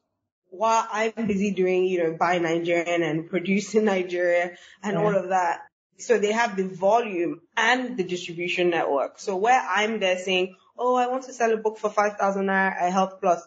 while 0.49 0.87
I'm 0.91 1.27
busy 1.27 1.51
doing, 1.51 1.85
you 1.85 2.03
know, 2.03 2.17
buy 2.17 2.39
Nigerian 2.39 3.03
and 3.03 3.29
producing 3.29 3.85
Nigeria 3.85 4.57
and 4.81 4.93
yeah. 4.93 5.03
all 5.03 5.15
of 5.15 5.29
that. 5.29 5.61
So 5.97 6.17
they 6.17 6.31
have 6.31 6.57
the 6.57 6.67
volume 6.67 7.41
and 7.55 7.97
the 7.97 8.03
distribution 8.03 8.69
network. 8.69 9.19
So 9.19 9.37
where 9.37 9.59
I'm 9.59 9.99
there 9.99 10.17
saying, 10.17 10.55
oh, 10.77 10.95
I 10.95 11.07
want 11.07 11.23
to 11.23 11.33
sell 11.33 11.53
a 11.53 11.57
book 11.57 11.77
for 11.77 11.89
5,000 11.89 12.45
naira, 12.45 12.81
I 12.81 12.89
help 12.89 13.21
plus. 13.21 13.41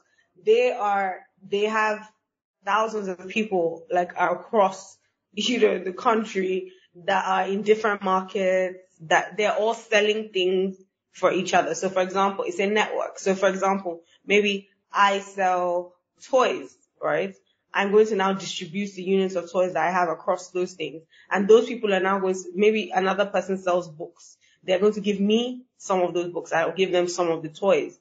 They 0.45 0.73
are, 0.73 1.21
they 1.47 1.65
have 1.65 2.09
thousands 2.65 3.09
of 3.09 3.29
people 3.29 3.85
like 3.91 4.13
across, 4.19 4.97
you 5.33 5.61
know, 5.61 5.79
the 5.79 5.93
country 5.93 6.73
that 7.05 7.25
are 7.27 7.47
in 7.47 7.63
different 7.63 8.03
markets 8.03 8.79
that 9.03 9.37
they're 9.37 9.55
all 9.55 9.75
selling 9.75 10.31
things 10.31 10.77
for 11.13 11.33
each 11.33 11.55
other. 11.55 11.75
So 11.75 11.89
for 11.89 12.03
example, 12.03 12.45
it's 12.47 12.61
a 12.61 12.67
network. 12.67 13.19
So 13.19 13.35
for 13.35 13.49
example, 13.49 14.03
maybe 14.27 14.69
I 14.93 15.21
sell 15.21 15.95
toys, 16.23 16.75
right? 17.03 17.35
I'm 17.73 17.93
going 17.93 18.07
to 18.07 18.17
now 18.17 18.33
distribute 18.33 18.95
the 18.95 19.03
units 19.03 19.35
of 19.35 19.51
toys 19.51 19.75
that 19.75 19.87
I 19.87 19.91
have 19.91 20.09
across 20.09 20.51
those 20.51 20.73
things. 20.73 21.03
And 21.31 21.47
those 21.47 21.67
people 21.67 21.93
are 21.93 22.01
now 22.01 22.19
going 22.19 22.35
to, 22.35 22.45
maybe 22.55 22.91
another 22.95 23.27
person 23.27 23.59
sells 23.59 23.89
books. 23.89 24.37
They're 24.65 24.79
going 24.79 24.95
to 24.95 25.01
give 25.01 25.21
me 25.21 25.65
some 25.77 26.01
of 26.01 26.15
those 26.15 26.33
books. 26.33 26.53
I'll 26.53 26.73
give 26.73 26.93
them 26.93 27.09
some 27.09 27.29
of 27.29 27.43
the 27.43 27.49
toys. 27.49 27.99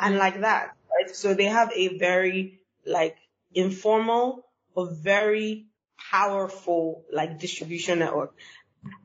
And 0.00 0.16
like 0.16 0.40
that, 0.40 0.76
right? 0.90 1.14
So 1.14 1.34
they 1.34 1.44
have 1.44 1.72
a 1.74 1.98
very 1.98 2.60
like 2.86 3.16
informal 3.52 4.46
but 4.74 4.92
very 4.92 5.66
powerful 6.10 7.04
like 7.12 7.38
distribution 7.38 7.98
network. 7.98 8.34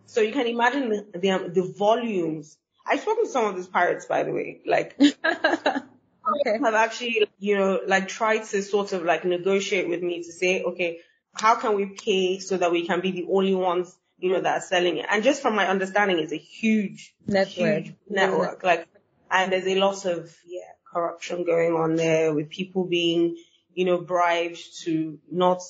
So 0.06 0.22
you 0.22 0.32
can 0.32 0.48
imagine 0.48 0.90
the, 0.90 1.20
the, 1.20 1.32
um, 1.32 1.54
the 1.54 1.64
volumes. 1.64 2.58
I've 2.86 3.02
spoken 3.02 3.26
to 3.26 3.32
some 3.32 3.46
of 3.46 3.56
these 3.56 3.68
pirates, 3.68 4.06
by 4.06 4.24
the 4.24 4.32
way, 4.32 4.62
like, 4.66 4.96
okay. 5.00 6.60
have 6.64 6.74
actually, 6.74 7.28
you 7.40 7.58
know, 7.58 7.82
like 7.86 8.08
tried 8.08 8.44
to 8.46 8.62
sort 8.62 8.94
of 8.94 9.04
like 9.04 9.26
negotiate 9.26 9.90
with 9.90 10.02
me 10.02 10.24
to 10.24 10.32
say, 10.32 10.62
okay, 10.64 11.00
how 11.34 11.56
can 11.56 11.76
we 11.76 11.88
pay 11.88 12.40
so 12.40 12.58
that 12.58 12.72
we 12.72 12.86
can 12.86 13.02
be 13.02 13.12
the 13.12 13.28
only 13.30 13.56
ones, 13.56 13.96
you 14.18 14.32
know, 14.32 14.42
that 14.42 14.58
are 14.58 14.62
selling 14.62 14.98
it? 14.98 15.06
And 15.10 15.24
just 15.24 15.42
from 15.42 15.56
my 15.56 15.68
understanding, 15.68 16.20
it's 16.20 16.32
a 16.32 16.38
huge 16.38 17.14
network, 17.28 17.84
huge 17.86 17.96
network. 18.10 18.64
Like, 18.64 18.88
and 19.30 19.52
there's 19.52 19.68
a 19.68 19.76
lot 19.76 20.06
of, 20.06 20.34
yeah, 20.46 20.62
corruption 20.94 21.44
going 21.44 21.74
on 21.74 21.96
there 21.96 22.34
with 22.34 22.50
people 22.50 22.86
being, 22.86 23.36
you 23.74 23.86
know, 23.86 23.98
bribed 23.98 24.62
to 24.84 25.20
not 25.30 25.62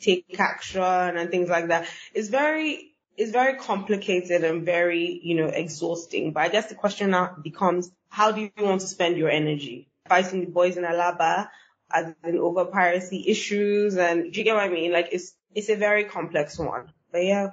take 0.00 0.24
action 0.38 0.82
and 0.82 1.30
things 1.30 1.50
like 1.50 1.68
that. 1.68 1.86
It's 2.14 2.28
very, 2.28 2.89
it's 3.20 3.32
very 3.32 3.58
complicated 3.58 4.44
and 4.44 4.64
very, 4.64 5.20
you 5.22 5.34
know, 5.34 5.48
exhausting. 5.48 6.32
But 6.32 6.40
I 6.44 6.48
guess 6.48 6.70
the 6.70 6.74
question 6.74 7.10
now 7.10 7.36
becomes, 7.42 7.92
how 8.08 8.32
do 8.32 8.40
you 8.40 8.50
want 8.58 8.80
to 8.80 8.86
spend 8.86 9.18
your 9.18 9.28
energy? 9.28 9.90
Fighting 10.08 10.40
the 10.40 10.50
boys 10.50 10.78
in 10.78 10.84
Alaba 10.84 11.50
as 11.92 12.14
in 12.24 12.38
over 12.38 12.64
piracy 12.64 13.24
issues 13.28 13.98
and 13.98 14.32
do 14.32 14.38
you 14.38 14.44
get 14.44 14.54
what 14.54 14.64
I 14.64 14.70
mean? 14.70 14.90
Like 14.90 15.10
it's, 15.12 15.34
it's 15.54 15.68
a 15.68 15.76
very 15.76 16.04
complex 16.04 16.58
one. 16.58 16.94
But 17.12 17.24
yeah. 17.26 17.50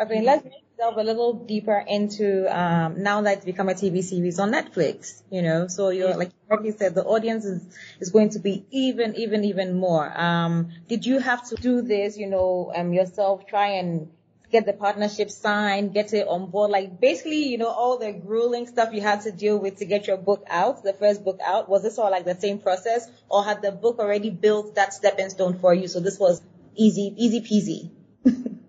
Okay, 0.00 0.20
let's 0.22 0.48
delve 0.76 0.96
a 0.96 1.04
little 1.04 1.44
deeper 1.44 1.84
into 1.86 2.48
um, 2.50 3.00
now 3.00 3.22
that 3.22 3.36
it's 3.36 3.44
become 3.44 3.68
a 3.68 3.74
TV 3.74 4.02
series 4.02 4.40
on 4.40 4.50
Netflix. 4.50 5.22
You 5.30 5.42
know, 5.42 5.68
so 5.68 5.90
you're 5.90 6.16
like 6.16 6.32
you 6.64 6.72
said, 6.72 6.96
the 6.96 7.04
audience 7.04 7.44
is 7.44 7.62
is 8.00 8.10
going 8.10 8.30
to 8.30 8.40
be 8.40 8.66
even, 8.72 9.14
even, 9.14 9.44
even 9.44 9.78
more. 9.78 10.12
Um, 10.20 10.70
did 10.88 11.06
you 11.06 11.20
have 11.20 11.48
to 11.50 11.54
do 11.54 11.82
this? 11.82 12.16
You 12.16 12.26
know, 12.26 12.72
um, 12.74 12.92
yourself 12.92 13.46
try 13.46 13.74
and 13.78 14.08
get 14.50 14.66
the 14.66 14.72
partnership 14.72 15.30
signed, 15.30 15.92
get 15.92 16.12
it 16.12 16.26
on 16.28 16.50
board, 16.50 16.70
like 16.70 17.00
basically, 17.00 17.48
you 17.48 17.58
know, 17.58 17.68
all 17.68 17.98
the 17.98 18.12
grueling 18.12 18.66
stuff 18.66 18.92
you 18.92 19.00
had 19.00 19.22
to 19.22 19.32
deal 19.32 19.58
with 19.58 19.76
to 19.76 19.84
get 19.84 20.06
your 20.06 20.16
book 20.16 20.44
out, 20.48 20.82
the 20.82 20.92
first 20.92 21.24
book 21.24 21.40
out. 21.44 21.68
Was 21.68 21.82
this 21.82 21.98
all 21.98 22.10
like 22.10 22.24
the 22.24 22.38
same 22.38 22.58
process, 22.58 23.08
or 23.28 23.44
had 23.44 23.62
the 23.62 23.72
book 23.72 23.98
already 23.98 24.30
built 24.30 24.76
that 24.76 24.92
stepping 24.92 25.30
stone 25.30 25.58
for 25.58 25.74
you? 25.74 25.88
So 25.88 26.00
this 26.00 26.18
was 26.18 26.40
easy, 26.76 27.14
easy 27.16 27.40
peasy. 27.40 27.90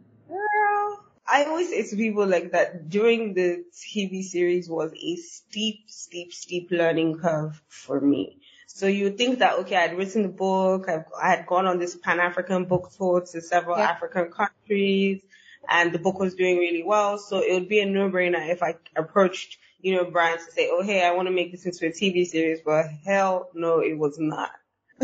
I 1.28 1.46
always 1.46 1.70
say 1.70 1.84
to 1.90 1.96
people 1.96 2.28
like 2.28 2.52
that 2.52 2.88
during 2.88 3.34
the 3.34 3.66
TV 3.74 4.24
series 4.24 4.70
was 4.70 4.94
a 4.94 5.16
steep, 5.16 5.86
steep, 5.88 6.32
steep 6.32 6.70
learning 6.70 7.18
curve 7.18 7.62
for 7.68 8.00
me. 8.00 8.40
So 8.68 8.88
you 8.88 9.10
think 9.12 9.40
that, 9.40 9.60
okay, 9.60 9.76
I'd 9.76 9.98
written 9.98 10.24
the 10.24 10.30
book, 10.30 10.88
I've, 10.88 11.06
I 11.22 11.30
had 11.30 11.48
gone 11.48 11.66
on 11.66 11.80
this 11.80 11.96
Pan-African 11.96 12.66
book 12.66 12.92
tour 12.96 13.22
to 13.22 13.42
several 13.42 13.78
yeah. 13.78 13.90
African 13.90 14.32
countries, 14.32 15.24
and 15.70 15.92
the 15.92 16.00
book 16.00 16.20
was 16.20 16.36
doing 16.36 16.58
really 16.58 16.84
well. 16.84 17.18
So 17.18 17.40
it 17.40 17.54
would 17.54 17.70
be 17.70 17.80
a 17.80 17.86
no-brainer 17.86 18.50
if 18.50 18.64
I 18.64 18.76
approached, 18.96 19.58
you 19.80 19.96
know, 19.96 20.06
Brian 20.06 20.38
to 20.38 20.52
say, 20.52 20.70
oh, 20.72 20.84
hey, 20.84 21.06
I 21.06 21.12
want 21.12 21.28
to 21.28 21.34
make 21.34 21.52
this 21.52 21.66
into 21.66 21.86
a 21.88 21.92
TV 21.92 22.26
series, 22.26 22.62
but 22.66 22.88
hell 23.06 23.50
no, 23.54 23.80
it 23.80 23.98
was 23.98 24.18
not. 24.20 24.52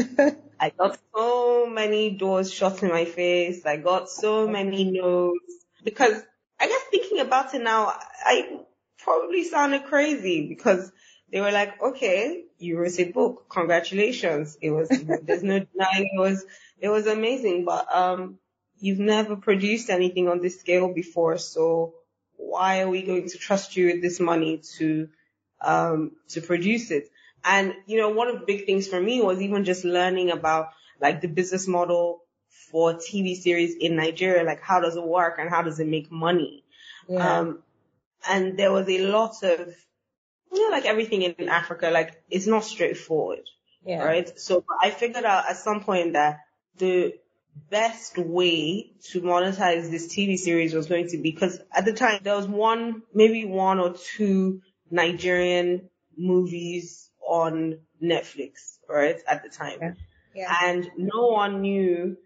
I 0.60 0.70
got 0.78 0.98
so 1.16 1.68
many 1.68 2.12
doors 2.12 2.54
shut 2.54 2.82
in 2.84 2.90
my 2.90 3.06
face. 3.06 3.66
I 3.66 3.78
got 3.78 4.10
so 4.10 4.48
many 4.48 4.92
no's 4.92 5.40
because 5.84 6.22
I 6.60 6.68
guess 6.68 6.82
thinking 6.92 7.20
about 7.20 7.54
it 7.56 7.62
now, 7.64 7.94
I 8.24 8.60
probably 9.00 9.44
sounded 9.44 9.86
crazy 9.86 10.48
because 10.48 10.92
they 11.32 11.42
were 11.42 11.52
like, 11.52 11.82
okay, 11.82 12.44
you 12.60 12.78
wrote 12.78 13.00
a 13.00 13.06
book. 13.06 13.48
Congratulations. 13.50 14.58
It 14.62 14.70
was, 14.70 14.90
there's 14.90 15.44
no 15.44 15.60
denying 15.74 16.10
it 16.14 16.20
was, 16.20 16.46
it 16.80 16.90
was 16.90 17.08
amazing, 17.08 17.66
but, 17.66 17.94
um, 17.94 18.38
you've 18.82 19.00
never 19.00 19.36
produced 19.36 19.90
anything 19.90 20.28
on 20.28 20.42
this 20.42 20.60
scale 20.60 20.92
before. 20.94 21.38
So 21.38 21.94
why 22.36 22.82
are 22.82 22.90
we 22.90 23.04
going 23.04 23.30
to 23.30 23.38
trust 23.38 23.78
you 23.78 23.86
with 23.88 24.02
this 24.02 24.20
money 24.20 24.62
to, 24.78 25.08
um, 25.62 26.12
to 26.30 26.42
produce 26.42 26.92
it? 26.92 27.10
And, 27.46 27.74
you 27.86 27.98
know, 27.98 28.10
one 28.10 28.28
of 28.28 28.40
the 28.40 28.46
big 28.46 28.66
things 28.66 28.88
for 28.88 29.00
me 29.00 29.22
was 29.22 29.40
even 29.40 29.64
just 29.64 29.86
learning 29.86 30.32
about 30.32 30.70
like 31.00 31.22
the 31.22 31.28
business 31.28 31.68
model 31.68 32.24
for 32.72 32.96
TV 32.96 33.36
series 33.36 33.76
in 33.76 33.96
Nigeria, 33.96 34.44
like 34.44 34.62
how 34.62 34.80
does 34.80 34.96
it 34.96 35.04
work 35.04 35.38
and 35.40 35.50
how 35.50 35.62
does 35.62 35.80
it 35.80 35.88
make 35.88 36.12
money? 36.12 36.64
Yeah. 37.08 37.40
Um, 37.40 37.60
and 38.28 38.58
there 38.58 38.72
was 38.72 38.90
a 38.90 39.06
lot 39.06 39.44
of, 39.44 39.76
you 40.52 40.64
know, 40.64 40.76
like 40.76 40.86
everything 40.86 41.22
in 41.22 41.50
Africa, 41.50 41.90
like 41.92 42.22
it's 42.30 42.48
not 42.48 42.64
straightforward. 42.64 43.42
Yeah. 43.86 44.04
Right. 44.04 44.40
So 44.40 44.64
I 44.82 44.92
figured 44.92 45.26
out 45.26 45.46
at 45.50 45.58
some 45.58 45.84
point 45.84 46.14
that 46.14 46.40
the 46.78 47.14
best 47.70 48.18
way 48.18 48.92
to 49.12 49.22
monetize 49.22 49.90
this 49.90 50.08
TV 50.14 50.38
series 50.38 50.74
was 50.74 50.88
going 50.88 51.08
to 51.08 51.18
be 51.18 51.32
because 51.32 51.60
at 51.72 51.86
the 51.86 51.94
time 51.94 52.20
there 52.24 52.36
was 52.36 52.48
one, 52.48 53.02
maybe 53.14 53.46
one 53.46 53.80
or 53.80 53.94
two 53.94 54.62
Nigerian 54.90 55.90
movies 56.18 57.10
on 57.28 57.80
Netflix, 58.04 58.78
right? 58.88 59.18
At 59.28 59.44
the 59.44 59.50
time. 59.50 59.80
Yeah. 59.82 59.94
yeah. 60.36 60.58
And 60.64 60.92
no 60.98 61.28
one 61.28 61.62
knew 61.62 62.18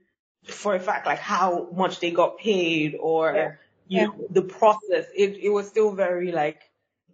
for 0.46 0.76
a 0.76 0.80
fact, 0.80 1.06
like 1.06 1.20
how 1.20 1.70
much 1.72 2.00
they 2.00 2.12
got 2.12 2.38
paid 2.38 2.96
or, 3.00 3.34
yeah. 3.34 3.52
you 3.88 4.00
yeah. 4.00 4.06
know, 4.06 4.28
the 4.30 4.42
process. 4.42 5.06
It, 5.16 5.38
it 5.38 5.50
was 5.50 5.68
still 5.68 5.92
very 5.94 6.32
like 6.32 6.62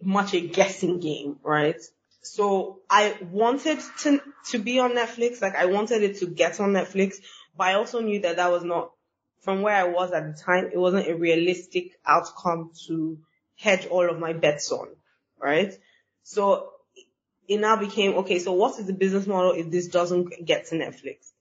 much 0.02 0.34
a 0.34 0.42
guessing 0.42 1.00
game, 1.00 1.38
right? 1.44 1.80
So 2.24 2.80
I 2.90 3.18
wanted 3.32 3.80
to, 4.00 4.22
to 4.52 4.60
be 4.60 4.80
on 4.80 4.92
Netflix. 4.92 5.42
Like 5.42 5.56
I 5.56 5.66
wanted 5.66 6.04
it 6.04 6.20
to 6.20 6.28
get 6.28 6.60
on 6.60 6.72
Netflix, 6.72 7.16
but 7.56 7.68
I 7.68 7.74
also 7.74 8.02
knew 8.02 8.22
that 8.22 8.38
that 8.38 8.52
was 8.52 8.64
not 8.64 8.92
from 9.42 9.62
where 9.62 9.76
I 9.76 9.86
was 9.86 10.12
at 10.12 10.36
the 10.36 10.42
time. 10.42 10.70
It 10.72 10.78
wasn't 10.78 11.08
a 11.08 11.16
realistic 11.16 12.00
outcome 12.06 12.72
to 12.88 13.20
hedge 13.58 13.88
all 13.88 14.10
of 14.10 14.20
my 14.20 14.34
bets 14.34 14.72
on, 14.72 14.88
right? 15.40 15.78
So 16.24 16.72
it 17.48 17.60
now 17.60 17.76
became, 17.76 18.16
okay, 18.20 18.40
so 18.40 18.54
what 18.54 18.80
is 18.80 18.86
the 18.86 18.94
business 18.94 19.28
model 19.28 19.52
if 19.52 19.70
this 19.70 19.88
doesn't 19.88 20.46
get 20.46 20.68
to 20.68 20.76
Netflix? 20.76 21.32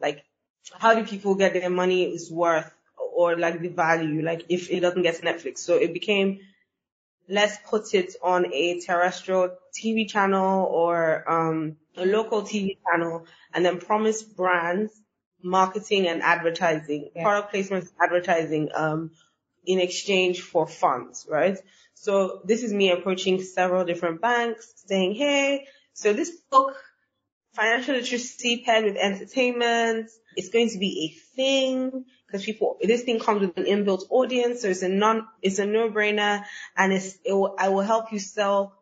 Like 0.00 0.24
how 0.72 0.94
do 0.94 1.04
people 1.04 1.34
get 1.34 1.52
their 1.52 1.70
money 1.70 2.04
is 2.04 2.30
worth 2.30 2.72
or 2.96 3.36
like 3.36 3.60
the 3.60 3.68
value, 3.68 4.22
like 4.22 4.46
if 4.48 4.70
it 4.70 4.80
doesn't 4.80 5.02
get 5.02 5.16
to 5.16 5.22
Netflix. 5.22 5.58
So 5.58 5.74
it 5.76 5.92
became, 5.92 6.40
let's 7.28 7.56
put 7.68 7.94
it 7.94 8.14
on 8.22 8.52
a 8.52 8.80
terrestrial 8.80 9.56
TV 9.78 10.08
channel 10.08 10.64
or, 10.64 11.30
um, 11.30 11.76
a 11.96 12.06
local 12.06 12.42
TV 12.42 12.78
channel 12.88 13.26
and 13.52 13.64
then 13.64 13.78
promise 13.78 14.22
brands 14.22 14.92
marketing 15.42 16.06
and 16.06 16.22
advertising, 16.22 17.10
yeah. 17.14 17.22
product 17.22 17.50
placement 17.50 17.88
advertising, 18.00 18.70
um, 18.74 19.10
in 19.64 19.78
exchange 19.78 20.40
for 20.40 20.66
funds, 20.66 21.26
right? 21.28 21.58
So 21.94 22.40
this 22.44 22.62
is 22.62 22.72
me 22.72 22.90
approaching 22.90 23.42
several 23.42 23.84
different 23.84 24.20
banks 24.20 24.72
saying, 24.86 25.14
Hey, 25.14 25.66
so 25.92 26.12
this 26.12 26.30
book 26.50 26.74
financial 27.52 27.94
literacy 27.94 28.62
paired 28.64 28.84
with 28.84 28.96
entertainment. 28.96 30.10
It's 30.36 30.48
going 30.48 30.70
to 30.70 30.78
be 30.78 31.12
a 31.12 31.36
thing 31.36 32.04
because 32.26 32.44
people, 32.44 32.78
this 32.80 33.02
thing 33.02 33.18
comes 33.18 33.40
with 33.40 33.56
an 33.56 33.64
inbuilt 33.64 34.04
audience. 34.10 34.62
So 34.62 34.68
it's 34.68 34.82
a 34.82 34.88
non, 34.88 35.26
it's 35.42 35.58
a 35.58 35.66
no-brainer 35.66 36.44
and 36.76 36.92
it's, 36.92 37.18
it 37.24 37.32
will, 37.32 37.56
I 37.58 37.68
will 37.68 37.82
help 37.82 38.12
you 38.12 38.18
sell 38.18 38.74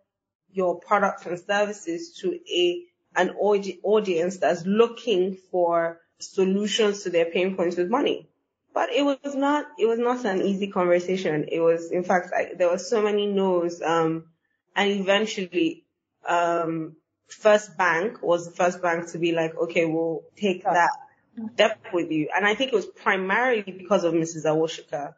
your 0.51 0.79
products 0.81 1.27
and 1.27 1.39
services 1.39 2.19
to 2.21 2.39
a, 2.51 2.83
an 3.17 3.31
audi- 3.31 3.81
audience 3.83 4.39
that's 4.39 4.67
looking 4.67 5.37
for 5.51 6.01
solutions 6.21 7.03
to 7.03 7.11
their 7.11 7.27
pain 7.27 7.57
points 7.57 7.77
with 7.77 7.91
money. 7.91 8.29
But 8.75 8.91
it 8.93 9.03
was 9.03 9.35
not, 9.35 9.67
it 9.79 9.87
was 9.87 9.99
not 9.99 10.25
an 10.25 10.43
easy 10.43 10.69
conversation. 10.69 11.47
It 11.51 11.61
was, 11.61 11.91
in 11.91 12.05
fact, 12.05 12.33
I, 12.37 12.55
there 12.57 12.71
were 12.71 12.79
so 12.79 13.03
many 13.03 13.27
no's, 13.27 13.83
um, 13.83 14.27
and 14.77 14.91
eventually, 14.91 15.85
um, 16.27 16.97
First 17.29 17.77
Bank 17.77 18.23
was 18.23 18.47
the 18.47 18.53
first 18.53 18.81
bank 18.81 19.11
to 19.13 19.19
be 19.19 19.33
like, 19.33 19.55
okay, 19.55 19.85
we'll 19.85 20.23
take 20.37 20.65
that 20.65 20.91
step 21.55 21.79
with 21.93 22.11
you. 22.11 22.31
And 22.35 22.47
I 22.47 22.55
think 22.55 22.73
it 22.73 22.77
was 22.77 22.87
primarily 22.87 23.63
because 23.63 24.05
of 24.05 24.15
Mrs. 24.15 24.45
Awosika, 24.45 25.15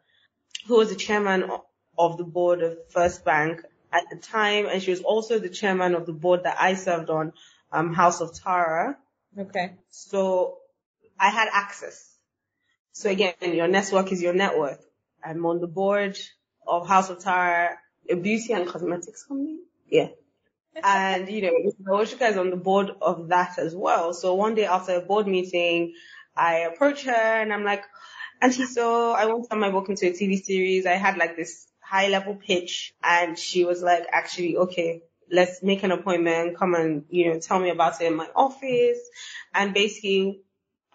who 0.67 0.77
was 0.77 0.89
the 0.89 0.95
chairman 0.95 1.49
of 1.97 2.17
the 2.17 2.23
board 2.23 2.61
of 2.61 2.77
First 2.89 3.23
Bank 3.23 3.61
at 3.93 4.03
the 4.09 4.17
time. 4.17 4.65
And 4.65 4.83
she 4.83 4.91
was 4.91 5.01
also 5.01 5.39
the 5.39 5.49
chairman 5.49 5.95
of 5.95 6.05
the 6.05 6.13
board 6.13 6.43
that 6.43 6.57
I 6.59 6.75
served 6.75 7.09
on, 7.09 7.33
um, 7.71 7.93
House 7.93 8.19
of 8.19 8.33
Tara. 8.37 8.97
Okay. 9.37 9.75
So 9.89 10.57
I 11.21 11.29
had 11.29 11.47
access. 11.53 12.17
So 12.93 13.09
again, 13.09 13.35
your 13.41 13.67
network 13.67 14.11
is 14.11 14.21
your 14.21 14.33
net 14.33 14.57
worth. 14.57 14.83
I'm 15.23 15.45
on 15.45 15.61
the 15.61 15.67
board 15.67 16.17
of 16.67 16.87
House 16.87 17.09
of 17.09 17.19
Tara, 17.19 17.77
a 18.09 18.15
beauty 18.15 18.53
and 18.53 18.67
cosmetics 18.67 19.23
company. 19.23 19.59
Yeah 19.87 20.07
and 20.83 21.29
you 21.29 21.41
know. 21.41 21.51
Awosika 21.87 22.29
is 22.29 22.37
on 22.37 22.49
the 22.49 22.55
board 22.57 22.91
of 23.01 23.29
that 23.29 23.59
as 23.59 23.75
well. 23.75 24.13
So 24.13 24.35
one 24.35 24.55
day 24.55 24.65
after 24.65 24.95
a 24.95 25.01
board 25.01 25.27
meeting, 25.27 25.93
I 26.35 26.59
approach 26.59 27.03
her 27.03 27.11
and 27.11 27.53
I'm 27.53 27.63
like, 27.63 27.83
Auntie, 28.41 28.65
so 28.65 29.11
I 29.11 29.25
want 29.25 29.43
to 29.43 29.49
turn 29.49 29.59
my 29.59 29.69
book 29.69 29.89
into 29.89 30.07
a 30.07 30.11
TV 30.11 30.41
series. 30.41 30.85
I 30.85 30.93
had 30.93 31.17
like 31.17 31.35
this 31.35 31.67
high 31.79 32.07
level 32.07 32.35
pitch 32.35 32.93
and 33.03 33.37
she 33.37 33.65
was 33.65 33.83
like, 33.83 34.07
actually, 34.11 34.57
okay, 34.57 35.03
let's 35.31 35.61
make 35.61 35.83
an 35.83 35.91
appointment. 35.91 36.57
Come 36.57 36.73
and, 36.73 37.05
you 37.09 37.29
know, 37.29 37.39
tell 37.39 37.59
me 37.59 37.69
about 37.69 38.01
it 38.01 38.07
in 38.07 38.15
my 38.15 38.29
office. 38.35 38.99
And 39.53 39.73
basically 39.73 40.41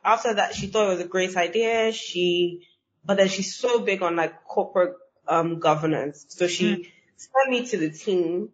after 0.06 0.34
that, 0.34 0.54
she 0.54 0.68
thought 0.68 0.86
it 0.86 0.96
was 0.96 1.00
a 1.00 1.08
great 1.08 1.36
idea. 1.36 1.92
She, 1.92 2.66
but 3.04 3.16
then 3.16 3.28
she's 3.28 3.54
so 3.54 3.80
big 3.80 4.02
on 4.02 4.16
like 4.16 4.44
corporate, 4.44 4.94
um, 5.26 5.58
governance. 5.58 6.24
So 6.28 6.46
she 6.46 6.66
mm. 6.76 6.90
sent 7.16 7.50
me 7.50 7.66
to 7.66 7.76
the 7.76 7.90
team 7.90 8.50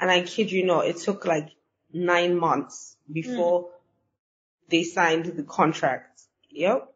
and 0.00 0.10
I 0.10 0.22
kid 0.22 0.50
you 0.50 0.66
not, 0.66 0.86
it 0.86 0.96
took 0.96 1.24
like 1.24 1.50
nine 1.92 2.36
months 2.36 2.96
before 3.10 3.62
mm. 3.62 3.68
they 4.68 4.82
signed 4.82 5.26
the 5.26 5.44
contract. 5.44 6.22
Yep. 6.50 6.92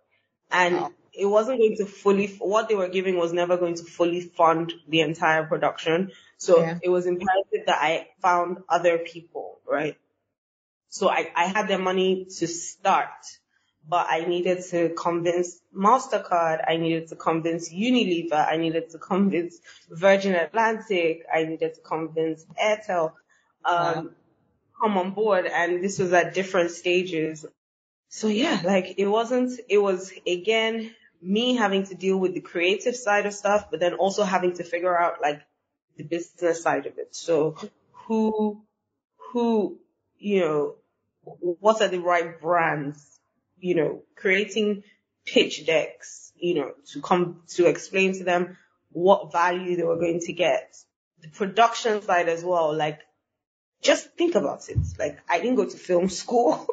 And 0.50 0.76
wow. 0.76 0.92
it 1.12 1.26
wasn't 1.26 1.58
going 1.58 1.76
to 1.76 1.86
fully, 1.86 2.26
what 2.38 2.68
they 2.68 2.74
were 2.74 2.88
giving 2.88 3.16
was 3.16 3.32
never 3.32 3.56
going 3.56 3.76
to 3.76 3.84
fully 3.84 4.20
fund 4.20 4.72
the 4.88 5.02
entire 5.02 5.44
production. 5.44 6.10
So 6.36 6.60
yeah. 6.60 6.78
it 6.82 6.88
was 6.88 7.06
imperative 7.06 7.66
that 7.66 7.78
I 7.80 8.08
found 8.20 8.58
other 8.68 8.98
people, 8.98 9.60
right? 9.68 9.96
So 10.88 11.08
I, 11.08 11.30
I 11.36 11.46
had 11.46 11.68
the 11.68 11.78
money 11.78 12.26
to 12.38 12.46
start, 12.46 13.08
but 13.88 14.06
I 14.10 14.26
needed 14.26 14.62
to 14.70 14.90
convince 14.90 15.60
MasterCard. 15.74 16.62
I 16.68 16.76
needed 16.76 17.08
to 17.08 17.16
convince 17.16 17.72
Unilever. 17.72 18.46
I 18.46 18.58
needed 18.58 18.90
to 18.90 18.98
convince 18.98 19.58
Virgin 19.88 20.34
Atlantic. 20.34 21.24
I 21.32 21.44
needed 21.44 21.74
to 21.74 21.80
convince 21.80 22.44
Airtel, 22.62 23.12
um, 23.64 24.14
come 24.78 24.98
on 24.98 25.12
board. 25.12 25.46
And 25.46 25.82
this 25.82 25.98
was 25.98 26.12
at 26.12 26.34
different 26.34 26.70
stages. 26.72 27.46
So 28.10 28.28
yeah, 28.28 28.60
like 28.62 28.94
it 28.98 29.06
wasn't, 29.06 29.58
it 29.68 29.78
was 29.78 30.12
again, 30.26 30.94
me 31.20 31.56
having 31.56 31.84
to 31.86 31.94
deal 31.94 32.16
with 32.16 32.34
the 32.34 32.40
creative 32.40 32.94
side 32.94 33.26
of 33.26 33.32
stuff, 33.32 33.70
but 33.70 33.80
then 33.80 33.94
also 33.94 34.22
having 34.22 34.54
to 34.54 34.64
figure 34.64 34.96
out 34.96 35.20
like 35.22 35.40
the 35.96 36.04
business 36.04 36.62
side 36.62 36.86
of 36.86 36.98
it. 36.98 37.16
So 37.16 37.56
who, 38.06 38.62
who, 39.32 39.78
you 40.18 40.40
know, 40.40 40.74
what 41.22 41.82
are 41.82 41.88
the 41.88 42.00
right 42.00 42.40
brands? 42.40 43.17
You 43.60 43.74
know, 43.74 44.02
creating 44.16 44.84
pitch 45.26 45.66
decks, 45.66 46.32
you 46.36 46.54
know, 46.54 46.72
to 46.92 47.00
come 47.00 47.42
to 47.48 47.66
explain 47.66 48.14
to 48.18 48.24
them 48.24 48.56
what 48.90 49.32
value 49.32 49.76
they 49.76 49.82
were 49.82 49.98
going 49.98 50.20
to 50.20 50.32
get. 50.32 50.76
The 51.20 51.28
production 51.28 52.02
side 52.02 52.28
as 52.28 52.44
well, 52.44 52.74
like 52.74 53.00
just 53.82 54.10
think 54.16 54.34
about 54.34 54.68
it. 54.68 54.78
Like 54.98 55.18
I 55.28 55.38
didn't 55.40 55.56
go 55.56 55.64
to 55.64 55.76
film 55.76 56.08
school. 56.22 56.66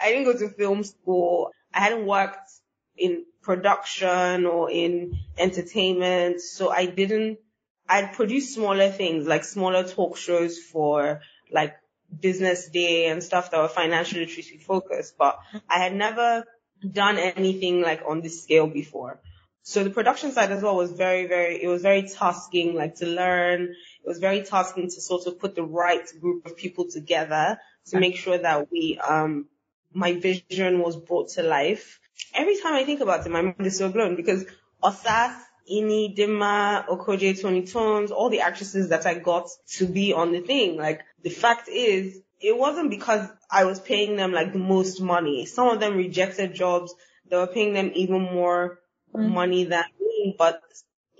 I 0.00 0.10
didn't 0.10 0.24
go 0.24 0.38
to 0.38 0.48
film 0.48 0.84
school. 0.84 1.50
I 1.72 1.80
hadn't 1.80 2.06
worked 2.06 2.50
in 2.96 3.24
production 3.42 4.46
or 4.46 4.70
in 4.70 5.18
entertainment. 5.38 6.40
So 6.40 6.70
I 6.70 6.86
didn't, 6.86 7.38
I'd 7.88 8.12
produce 8.14 8.54
smaller 8.54 8.90
things 8.90 9.26
like 9.26 9.44
smaller 9.44 9.86
talk 9.86 10.16
shows 10.16 10.58
for 10.58 11.20
like 11.52 11.74
business 12.20 12.68
day 12.68 13.06
and 13.06 13.22
stuff 13.22 13.50
that 13.50 13.60
were 13.60 13.68
financial 13.68 14.18
literacy 14.20 14.58
focused, 14.58 15.16
but 15.18 15.38
I 15.68 15.78
had 15.78 15.94
never 15.94 16.44
done 16.92 17.18
anything 17.18 17.80
like 17.80 18.02
on 18.06 18.20
this 18.20 18.42
scale 18.42 18.66
before. 18.66 19.20
So 19.62 19.82
the 19.82 19.90
production 19.90 20.32
side 20.32 20.52
as 20.52 20.62
well 20.62 20.76
was 20.76 20.92
very, 20.92 21.26
very, 21.26 21.62
it 21.62 21.68
was 21.68 21.80
very 21.80 22.06
tasking, 22.06 22.74
like 22.74 22.96
to 22.96 23.06
learn. 23.06 23.62
It 23.62 24.06
was 24.06 24.18
very 24.18 24.42
tasking 24.42 24.90
to 24.90 25.00
sort 25.00 25.26
of 25.26 25.40
put 25.40 25.54
the 25.54 25.62
right 25.62 26.06
group 26.20 26.44
of 26.44 26.56
people 26.56 26.86
together 26.90 27.58
to 27.86 27.98
make 27.98 28.16
sure 28.16 28.36
that 28.36 28.70
we, 28.70 28.98
um, 28.98 29.46
my 29.94 30.12
vision 30.12 30.80
was 30.80 30.96
brought 30.96 31.30
to 31.30 31.42
life. 31.42 31.98
Every 32.34 32.60
time 32.60 32.74
I 32.74 32.84
think 32.84 33.00
about 33.00 33.24
it, 33.24 33.30
my 33.30 33.40
mind 33.40 33.66
is 33.66 33.78
so 33.78 33.88
blown 33.88 34.16
because 34.16 34.44
Osas, 34.82 35.34
Ini, 35.72 36.14
Dima, 36.14 36.86
Okojie, 36.86 37.40
Toni 37.40 37.62
Tones, 37.62 38.10
all 38.10 38.28
the 38.28 38.40
actresses 38.40 38.90
that 38.90 39.06
I 39.06 39.14
got 39.14 39.48
to 39.76 39.86
be 39.86 40.12
on 40.12 40.32
the 40.32 40.40
thing, 40.40 40.76
like 40.76 41.00
the 41.24 41.30
fact 41.30 41.68
is, 41.68 42.20
it 42.40 42.56
wasn't 42.56 42.90
because 42.90 43.26
I 43.50 43.64
was 43.64 43.80
paying 43.80 44.16
them 44.16 44.32
like 44.32 44.52
the 44.52 44.58
most 44.58 45.00
money. 45.00 45.46
Some 45.46 45.68
of 45.68 45.80
them 45.80 45.96
rejected 45.96 46.54
jobs. 46.54 46.94
They 47.28 47.36
were 47.36 47.46
paying 47.46 47.72
them 47.72 47.90
even 47.94 48.20
more 48.20 48.80
mm. 49.14 49.30
money 49.30 49.64
than 49.64 49.84
me, 49.98 50.36
but 50.38 50.60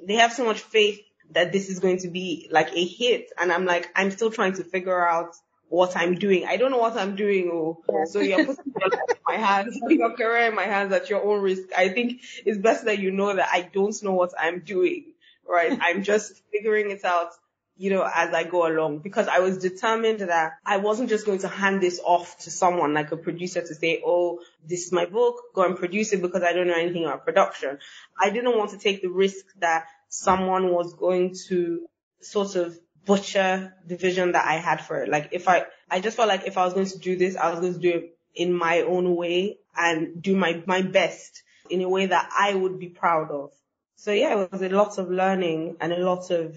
they 0.07 0.15
have 0.15 0.35
so 0.35 0.45
much 0.45 0.61
faith 0.61 1.01
that 1.31 1.51
this 1.51 1.71
is 1.71 1.81
going 1.81 1.99
to 2.01 2.09
be 2.09 2.49
like 2.51 2.73
a 2.75 2.85
hit. 2.85 3.33
And 3.41 3.51
I'm 3.51 3.65
like, 3.65 3.91
I'm 3.97 4.11
still 4.11 4.31
trying 4.31 4.53
to 4.55 4.65
figure 4.65 5.09
out 5.09 5.35
what 5.69 5.97
I'm 5.97 6.17
doing. 6.17 6.45
I 6.45 6.59
don't 6.59 6.71
know 6.71 6.79
what 6.79 6.99
I'm 6.99 7.17
doing. 7.17 7.51
Oh, 7.51 8.05
so 8.05 8.21
you're 8.21 8.45
putting 8.45 8.75
your 8.79 8.91
life 8.91 9.01
in 9.09 9.17
my 9.27 9.37
hands, 9.37 9.79
your 9.89 10.15
career 10.15 10.49
in 10.49 10.55
my 10.55 10.65
hands 10.65 10.93
at 10.93 11.09
your 11.09 11.25
own 11.25 11.41
risk. 11.41 11.63
I 11.77 11.89
think 11.89 12.21
it's 12.45 12.59
best 12.59 12.85
that 12.85 12.99
you 12.99 13.11
know 13.11 13.35
that 13.35 13.49
I 13.51 13.63
don't 13.63 14.01
know 14.03 14.13
what 14.13 14.35
I'm 14.39 14.61
doing, 14.61 15.15
right? 15.49 15.79
I'm 15.81 16.03
just 16.03 16.43
figuring 16.53 16.91
it 16.91 17.05
out 17.05 17.31
you 17.77 17.91
know, 17.91 18.09
as 18.13 18.33
I 18.33 18.45
go 18.45 18.69
along 18.69 18.99
because 18.99 19.27
I 19.27 19.41
was 19.41 19.59
determined 19.59 20.21
that 20.21 20.53
I 20.65 20.77
wasn't 20.77 21.09
just 21.09 21.27
going 21.27 21.41
to 21.41 21.49
hand 21.49 21.83
this 21.83 22.01
off 22.05 22.39
to 22.41 22.51
someone 22.51 22.95
like 22.95 23.11
a 23.11 23.17
producer 23.17 23.61
to 23.61 23.75
say, 23.75 24.01
oh, 24.05 24.41
this 24.65 24.87
is 24.87 24.93
my 24.93 25.07
book, 25.07 25.37
go 25.55 25.65
and 25.65 25.77
produce 25.77 26.13
it 26.13 26.23
because 26.23 26.43
I 26.43 26.53
don't 26.53 26.69
know 26.69 26.79
anything 26.79 27.05
about 27.05 27.25
production. 27.25 27.79
I 28.21 28.31
didn't 28.31 28.57
want 28.57 28.71
to 28.71 28.79
take 28.79 29.03
the 29.03 29.09
risk 29.09 29.45
that 29.59 29.87
someone 30.09 30.73
was 30.73 30.95
going 30.95 31.35
to 31.49 31.87
sort 32.21 32.55
of 32.55 32.79
butcher 33.05 33.75
the 33.87 33.97
vision 33.97 34.33
that 34.33 34.47
I 34.47 34.55
had 34.55 34.81
for 34.81 35.03
it. 35.03 35.09
Like 35.09 35.31
if 35.33 35.49
I, 35.49 35.65
I 35.91 36.01
just 36.01 36.17
felt 36.17 36.29
like 36.29 36.47
if 36.47 36.57
I 36.57 36.65
was 36.65 36.75
going 36.75 36.87
to 36.87 36.99
do 36.99 37.17
this, 37.17 37.37
I 37.37 37.51
was 37.51 37.61
going 37.61 37.75
to 37.75 37.81
do 37.81 37.91
it 37.91 38.19
in 38.35 38.53
my 38.53 38.83
own 38.83 39.17
way 39.17 39.59
and 39.77 40.23
do 40.23 40.37
my, 40.37 40.63
my 40.67 40.83
best 40.83 41.43
in 41.71 41.81
a 41.83 41.89
way 41.89 42.07
that 42.07 42.31
I 42.39 42.55
would 42.55 42.79
be 42.79 42.89
proud 42.89 43.31
of. 43.31 43.51
So 43.97 44.13
yeah, 44.13 44.43
it 44.43 44.53
was 44.53 44.63
a 44.63 44.69
lot 44.69 44.99
of 44.99 45.11
learning 45.11 45.77
and 45.81 45.93
a 45.93 45.99
lot 45.99 46.31
of 46.31 46.57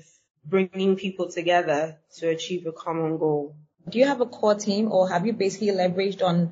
bringing 0.49 0.95
people 0.95 1.29
together 1.29 1.97
to 2.17 2.29
achieve 2.29 2.65
a 2.65 2.71
common 2.71 3.17
goal. 3.17 3.55
Do 3.89 3.99
you 3.99 4.05
have 4.05 4.21
a 4.21 4.25
core 4.25 4.55
team 4.55 4.91
or 4.91 5.09
have 5.09 5.25
you 5.25 5.33
basically 5.33 5.69
leveraged 5.69 6.23
on 6.23 6.51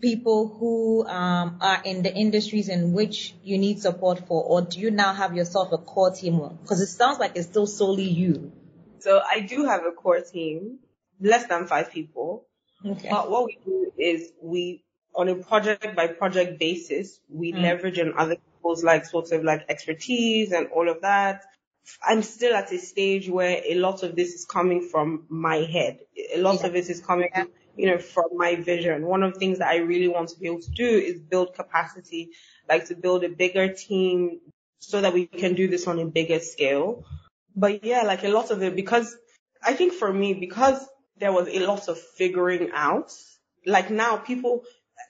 people 0.00 0.48
who 0.48 1.06
um, 1.06 1.58
are 1.60 1.80
in 1.84 2.02
the 2.02 2.14
industries 2.14 2.68
in 2.68 2.92
which 2.92 3.34
you 3.42 3.58
need 3.58 3.80
support 3.80 4.26
for 4.26 4.42
or 4.42 4.62
do 4.62 4.78
you 4.78 4.90
now 4.90 5.14
have 5.14 5.34
yourself 5.34 5.72
a 5.72 5.78
core 5.78 6.10
team? 6.10 6.40
Because 6.62 6.80
it 6.80 6.88
sounds 6.88 7.18
like 7.18 7.32
it's 7.34 7.46
still 7.46 7.66
solely 7.66 8.04
you. 8.04 8.52
So 8.98 9.20
I 9.20 9.40
do 9.40 9.64
have 9.64 9.84
a 9.84 9.92
core 9.92 10.20
team, 10.20 10.78
less 11.20 11.46
than 11.46 11.66
five 11.66 11.92
people. 11.92 12.46
Okay. 12.84 13.08
But 13.10 13.30
what 13.30 13.46
we 13.46 13.58
do 13.64 13.92
is 13.96 14.32
we, 14.42 14.84
on 15.14 15.28
a 15.28 15.36
project 15.36 15.96
by 15.96 16.08
project 16.08 16.58
basis, 16.58 17.20
we 17.28 17.52
mm. 17.52 17.62
leverage 17.62 17.98
on 17.98 18.14
other 18.18 18.36
people's 18.36 18.84
like 18.84 19.06
sort 19.06 19.32
of 19.32 19.44
like 19.44 19.64
expertise 19.68 20.52
and 20.52 20.68
all 20.68 20.88
of 20.90 21.02
that. 21.02 21.42
I'm 22.02 22.22
still 22.22 22.54
at 22.54 22.72
a 22.72 22.78
stage 22.78 23.28
where 23.28 23.62
a 23.64 23.74
lot 23.76 24.02
of 24.02 24.16
this 24.16 24.34
is 24.34 24.44
coming 24.44 24.88
from 24.88 25.24
my 25.28 25.56
head. 25.56 26.00
A 26.34 26.40
lot 26.40 26.60
yeah. 26.60 26.66
of 26.66 26.76
it 26.76 26.88
is 26.88 27.00
coming, 27.00 27.30
you 27.76 27.86
know, 27.86 27.98
from 27.98 28.30
my 28.36 28.56
vision. 28.56 29.06
One 29.06 29.22
of 29.22 29.34
the 29.34 29.38
things 29.38 29.58
that 29.58 29.68
I 29.68 29.76
really 29.76 30.08
want 30.08 30.30
to 30.30 30.38
be 30.38 30.46
able 30.46 30.62
to 30.62 30.70
do 30.70 30.86
is 30.86 31.20
build 31.20 31.54
capacity, 31.54 32.30
like 32.68 32.86
to 32.86 32.94
build 32.94 33.24
a 33.24 33.28
bigger 33.28 33.72
team 33.72 34.40
so 34.78 35.00
that 35.00 35.12
we 35.14 35.26
can 35.26 35.54
do 35.54 35.68
this 35.68 35.86
on 35.86 35.98
a 35.98 36.06
bigger 36.06 36.40
scale. 36.40 37.04
But 37.54 37.84
yeah, 37.84 38.02
like 38.02 38.24
a 38.24 38.28
lot 38.28 38.50
of 38.50 38.62
it, 38.62 38.76
because 38.76 39.16
I 39.62 39.72
think 39.72 39.92
for 39.92 40.12
me, 40.12 40.34
because 40.34 40.86
there 41.18 41.32
was 41.32 41.48
a 41.48 41.60
lot 41.66 41.88
of 41.88 41.98
figuring 41.98 42.70
out, 42.74 43.12
like 43.64 43.90
now 43.90 44.16
people, 44.16 44.64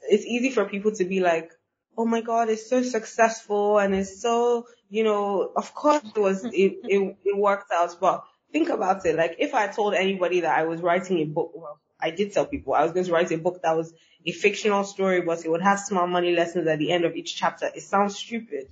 it's 0.08 0.24
easy 0.24 0.50
for 0.50 0.64
people 0.64 0.92
to 0.92 1.04
be 1.04 1.20
like, 1.20 1.50
oh 1.96 2.04
my 2.04 2.20
God, 2.20 2.48
it's 2.48 2.68
so 2.68 2.82
successful 2.82 3.78
and 3.78 3.94
it's 3.94 4.20
so, 4.20 4.66
you 4.90 5.04
know, 5.04 5.52
of 5.56 5.74
course 5.74 6.02
it 6.04 6.18
was, 6.18 6.44
it, 6.44 6.52
it, 6.84 7.16
it 7.24 7.36
worked 7.36 7.72
out, 7.72 7.96
but 8.00 8.24
think 8.52 8.68
about 8.68 9.04
it. 9.06 9.16
Like 9.16 9.36
if 9.38 9.54
I 9.54 9.68
told 9.68 9.94
anybody 9.94 10.40
that 10.40 10.58
I 10.58 10.64
was 10.64 10.80
writing 10.80 11.18
a 11.18 11.24
book, 11.24 11.52
well, 11.54 11.78
I 12.00 12.10
did 12.10 12.32
tell 12.32 12.46
people 12.46 12.74
I 12.74 12.82
was 12.82 12.92
going 12.92 13.06
to 13.06 13.12
write 13.12 13.30
a 13.32 13.38
book 13.38 13.62
that 13.62 13.76
was 13.76 13.92
a 14.24 14.32
fictional 14.32 14.84
story, 14.84 15.22
but 15.22 15.44
it 15.44 15.48
would 15.48 15.62
have 15.62 15.80
small 15.80 16.06
money 16.06 16.34
lessons 16.34 16.66
at 16.66 16.78
the 16.78 16.92
end 16.92 17.04
of 17.04 17.14
each 17.16 17.36
chapter. 17.36 17.70
It 17.74 17.82
sounds 17.82 18.16
stupid. 18.16 18.68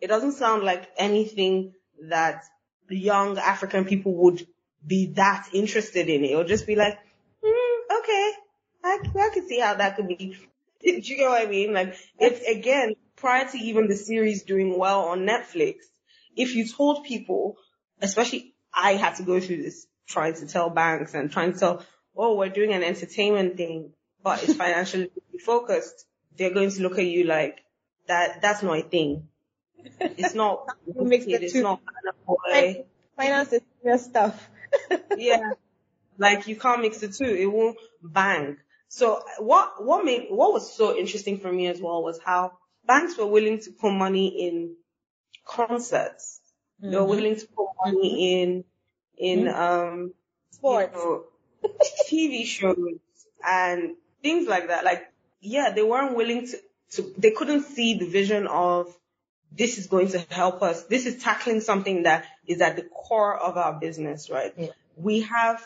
It 0.00 0.08
doesn't 0.08 0.32
sound 0.32 0.62
like 0.62 0.90
anything 0.98 1.72
that 2.08 2.44
the 2.88 2.98
young 2.98 3.38
African 3.38 3.84
people 3.86 4.14
would 4.14 4.46
be 4.86 5.06
that 5.14 5.48
interested 5.52 6.08
in. 6.08 6.24
It 6.24 6.36
would 6.36 6.48
just 6.48 6.66
be 6.66 6.76
like, 6.76 6.98
mm, 7.42 7.98
okay, 7.98 8.32
I, 8.84 8.98
I 9.18 9.30
can 9.32 9.48
see 9.48 9.58
how 9.58 9.74
that 9.74 9.96
could 9.96 10.08
be 10.08 10.36
do 11.02 11.02
you 11.02 11.16
get 11.16 11.28
what 11.28 11.42
I 11.42 11.50
mean? 11.50 11.72
Like, 11.72 11.96
it's 12.18 12.40
again, 12.46 12.94
prior 13.16 13.48
to 13.48 13.58
even 13.58 13.88
the 13.88 13.96
series 13.96 14.44
doing 14.44 14.78
well 14.78 15.06
on 15.06 15.20
Netflix, 15.20 15.76
if 16.36 16.54
you 16.54 16.68
told 16.68 17.04
people, 17.04 17.56
especially 18.00 18.54
I 18.72 18.92
had 18.92 19.16
to 19.16 19.24
go 19.24 19.40
through 19.40 19.62
this 19.62 19.86
trying 20.06 20.34
to 20.34 20.46
tell 20.46 20.70
banks 20.70 21.14
and 21.14 21.32
trying 21.32 21.54
to 21.54 21.58
tell, 21.58 21.86
oh, 22.16 22.36
we're 22.36 22.50
doing 22.50 22.72
an 22.72 22.84
entertainment 22.84 23.56
thing, 23.56 23.92
but 24.22 24.44
it's 24.44 24.54
financially 24.54 25.10
focused. 25.44 26.06
They're 26.36 26.54
going 26.54 26.70
to 26.70 26.82
look 26.82 26.98
at 26.98 27.06
you 27.06 27.24
like 27.24 27.64
that. 28.06 28.42
That's 28.42 28.62
not 28.62 28.78
a 28.78 28.82
thing. 28.82 29.28
It's 30.00 30.34
not. 30.34 30.66
it, 30.86 31.42
it's 31.42 31.54
not 31.54 31.80
boy. 32.26 32.84
Finance 33.16 33.52
is 33.54 33.62
your 33.82 33.98
stuff. 33.98 34.50
yeah, 35.16 35.52
like 36.18 36.46
you 36.46 36.56
can't 36.56 36.82
mix 36.82 36.98
the 36.98 37.08
two. 37.08 37.24
It 37.24 37.46
won't 37.46 37.78
bang. 38.02 38.58
So 38.88 39.22
what, 39.38 39.84
what 39.84 40.04
made, 40.04 40.26
what 40.30 40.52
was 40.52 40.72
so 40.72 40.96
interesting 40.96 41.38
for 41.38 41.52
me 41.52 41.66
as 41.66 41.80
well 41.80 42.02
was 42.02 42.18
how 42.24 42.52
banks 42.86 43.16
were 43.16 43.26
willing 43.26 43.60
to 43.60 43.70
put 43.70 43.92
money 43.92 44.28
in 44.46 44.76
concerts. 45.44 46.40
Mm-hmm. 46.80 46.90
They 46.90 46.96
were 46.96 47.02
mm-hmm. 47.02 47.10
willing 47.10 47.36
to 47.36 47.46
put 47.46 47.66
money 47.84 48.64
mm-hmm. 49.18 49.28
in, 49.28 49.38
in, 49.38 49.44
mm-hmm. 49.46 49.60
um, 49.60 50.14
sports, 50.50 50.96
you 50.96 51.24
know, 51.62 51.70
TV 52.10 52.44
shows 52.44 52.76
and 53.46 53.96
things 54.22 54.48
like 54.48 54.68
that. 54.68 54.84
Like, 54.84 55.12
yeah, 55.40 55.70
they 55.70 55.82
weren't 55.82 56.16
willing 56.16 56.46
to, 56.46 56.58
to, 56.92 57.14
they 57.18 57.30
couldn't 57.32 57.64
see 57.64 57.98
the 57.98 58.06
vision 58.06 58.46
of 58.46 58.94
this 59.52 59.78
is 59.78 59.86
going 59.86 60.08
to 60.08 60.18
help 60.30 60.62
us. 60.62 60.84
This 60.84 61.06
is 61.06 61.22
tackling 61.22 61.60
something 61.60 62.02
that 62.02 62.26
is 62.46 62.60
at 62.60 62.76
the 62.76 62.82
core 62.82 63.36
of 63.36 63.56
our 63.56 63.78
business, 63.78 64.28
right? 64.30 64.52
Yeah. 64.56 64.68
We 64.96 65.22
have 65.22 65.62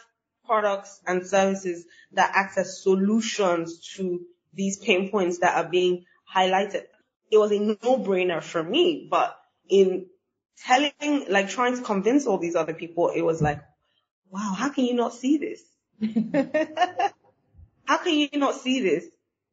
products 0.50 1.00
and 1.06 1.24
services 1.24 1.84
that 2.10 2.32
act 2.34 2.58
as 2.58 2.82
solutions 2.82 3.94
to 3.94 4.22
these 4.52 4.78
pain 4.78 5.08
points 5.08 5.38
that 5.38 5.56
are 5.56 5.70
being 5.70 6.04
highlighted. 6.34 6.82
It 7.30 7.38
was 7.38 7.52
a 7.52 7.60
no-brainer 7.60 8.42
for 8.42 8.60
me, 8.60 9.06
but 9.08 9.38
in 9.68 10.06
telling, 10.58 11.26
like 11.28 11.50
trying 11.50 11.76
to 11.76 11.82
convince 11.82 12.26
all 12.26 12.38
these 12.38 12.56
other 12.56 12.74
people, 12.74 13.12
it 13.14 13.22
was 13.22 13.40
like, 13.40 13.62
wow, 14.28 14.52
how 14.56 14.70
can 14.70 14.86
you 14.86 14.94
not 14.94 15.14
see 15.14 15.38
this? 15.38 15.62
how 17.84 17.98
can 17.98 18.14
you 18.14 18.28
not 18.34 18.56
see 18.56 18.80
this? 18.80 19.04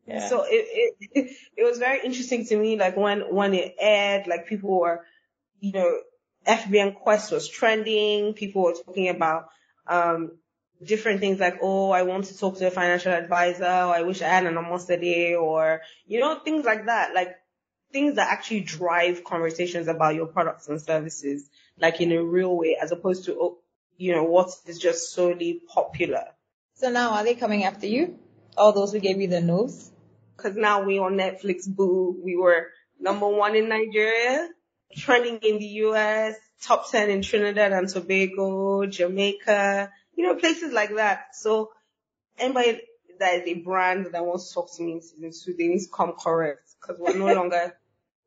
Yeah. 0.08 0.28
So 0.28 0.46
it, 0.48 0.96
it, 1.14 1.32
it 1.58 1.64
was 1.64 1.78
very 1.78 2.04
interesting 2.04 2.48
to 2.48 2.58
me, 2.58 2.76
like 2.76 2.98
when, 2.98 3.22
when 3.36 3.54
it 3.54 3.76
aired, 3.80 4.26
like 4.26 4.48
people 4.48 4.80
were, 4.80 5.06
you 5.60 5.74
know, 5.74 6.00
FBN 6.48 6.96
Quest 6.96 7.32
was 7.32 7.48
trending. 7.48 8.34
People 8.34 8.64
were 8.64 8.74
talking 8.74 9.10
about, 9.10 9.50
um, 9.86 10.32
different 10.84 11.20
things 11.20 11.40
like, 11.40 11.60
oh, 11.62 11.92
I 11.92 12.04
want 12.04 12.26
to 12.26 12.38
talk 12.38 12.58
to 12.58 12.68
a 12.68 12.72
financial 12.72 13.12
advisor, 13.12 13.66
or 13.66 13.96
I 13.96 14.02
wish 14.04 14.22
I 14.22 14.28
had 14.28 14.46
an 14.46 14.58
almost 14.58 14.90
a 14.90 14.98
day, 14.98 15.36
or, 15.36 15.82
you 16.06 16.20
know, 16.20 16.40
things 16.40 16.66
like 16.66 16.86
that. 16.86 17.14
Like 17.14 17.36
things 17.92 18.16
that 18.16 18.32
actually 18.32 18.62
drive 18.62 19.24
conversations 19.24 19.88
about 19.88 20.16
your 20.16 20.28
products 20.28 20.68
and 20.68 20.82
services, 20.82 21.50
like 21.80 22.02
in 22.02 22.12
a 22.12 22.24
real 22.24 22.56
way, 22.56 22.78
as 22.82 22.92
opposed 22.92 23.26
to, 23.26 23.38
oh, 23.40 23.58
you 23.98 24.14
know, 24.14 24.24
what 24.24 24.50
is 24.66 24.78
just 24.78 25.12
solely 25.14 25.62
popular. 25.68 26.26
So 26.76 26.92
now 26.92 27.12
are 27.12 27.24
they 27.24 27.36
coming 27.36 27.64
after 27.64 27.88
you? 27.88 28.20
All 28.56 28.72
those 28.72 28.92
who 28.92 29.00
gave 29.00 29.20
you 29.20 29.28
the 29.28 29.42
nose? 29.42 29.92
Cause 30.36 30.56
now 30.56 30.84
we 30.84 31.00
on 31.00 31.14
Netflix, 31.14 31.68
boo. 31.68 32.16
We 32.24 32.36
were 32.36 32.68
number 33.00 33.28
one 33.28 33.56
in 33.56 33.70
Nigeria, 33.70 34.50
trending 34.96 35.40
in 35.40 35.58
the 35.58 35.66
US, 35.66 36.36
top 36.62 36.92
10 36.92 37.10
in 37.10 37.22
Trinidad 37.24 37.72
and 37.72 37.90
Tobago, 37.90 38.86
Jamaica, 38.86 39.92
you 40.18 40.26
know, 40.26 40.36
places 40.36 40.74
like 40.74 40.96
that. 40.96 41.36
So 41.36 41.72
anybody 42.38 42.82
that 43.20 43.36
is 43.36 43.48
a 43.48 43.54
brand 43.62 44.08
that 44.12 44.26
wants 44.26 44.50
to 44.50 44.56
talk 44.56 44.76
to 44.76 44.84
me 44.84 44.94
in 44.94 45.02
season 45.02 45.32
two, 45.32 45.56
they 45.58 45.68
need 45.68 45.80
to 45.80 45.90
come 45.94 46.14
correct 46.20 46.72
because 46.82 47.00
we're 47.00 47.18
no 47.18 47.34
longer, 47.40 47.78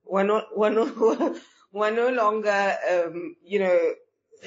we're 0.04 0.22
not, 0.22 0.46
we're 0.56 0.70
no, 0.70 1.36
we're 1.72 1.90
no 1.90 2.08
longer, 2.08 2.76
um, 2.90 3.36
you 3.44 3.58
know, 3.58 3.78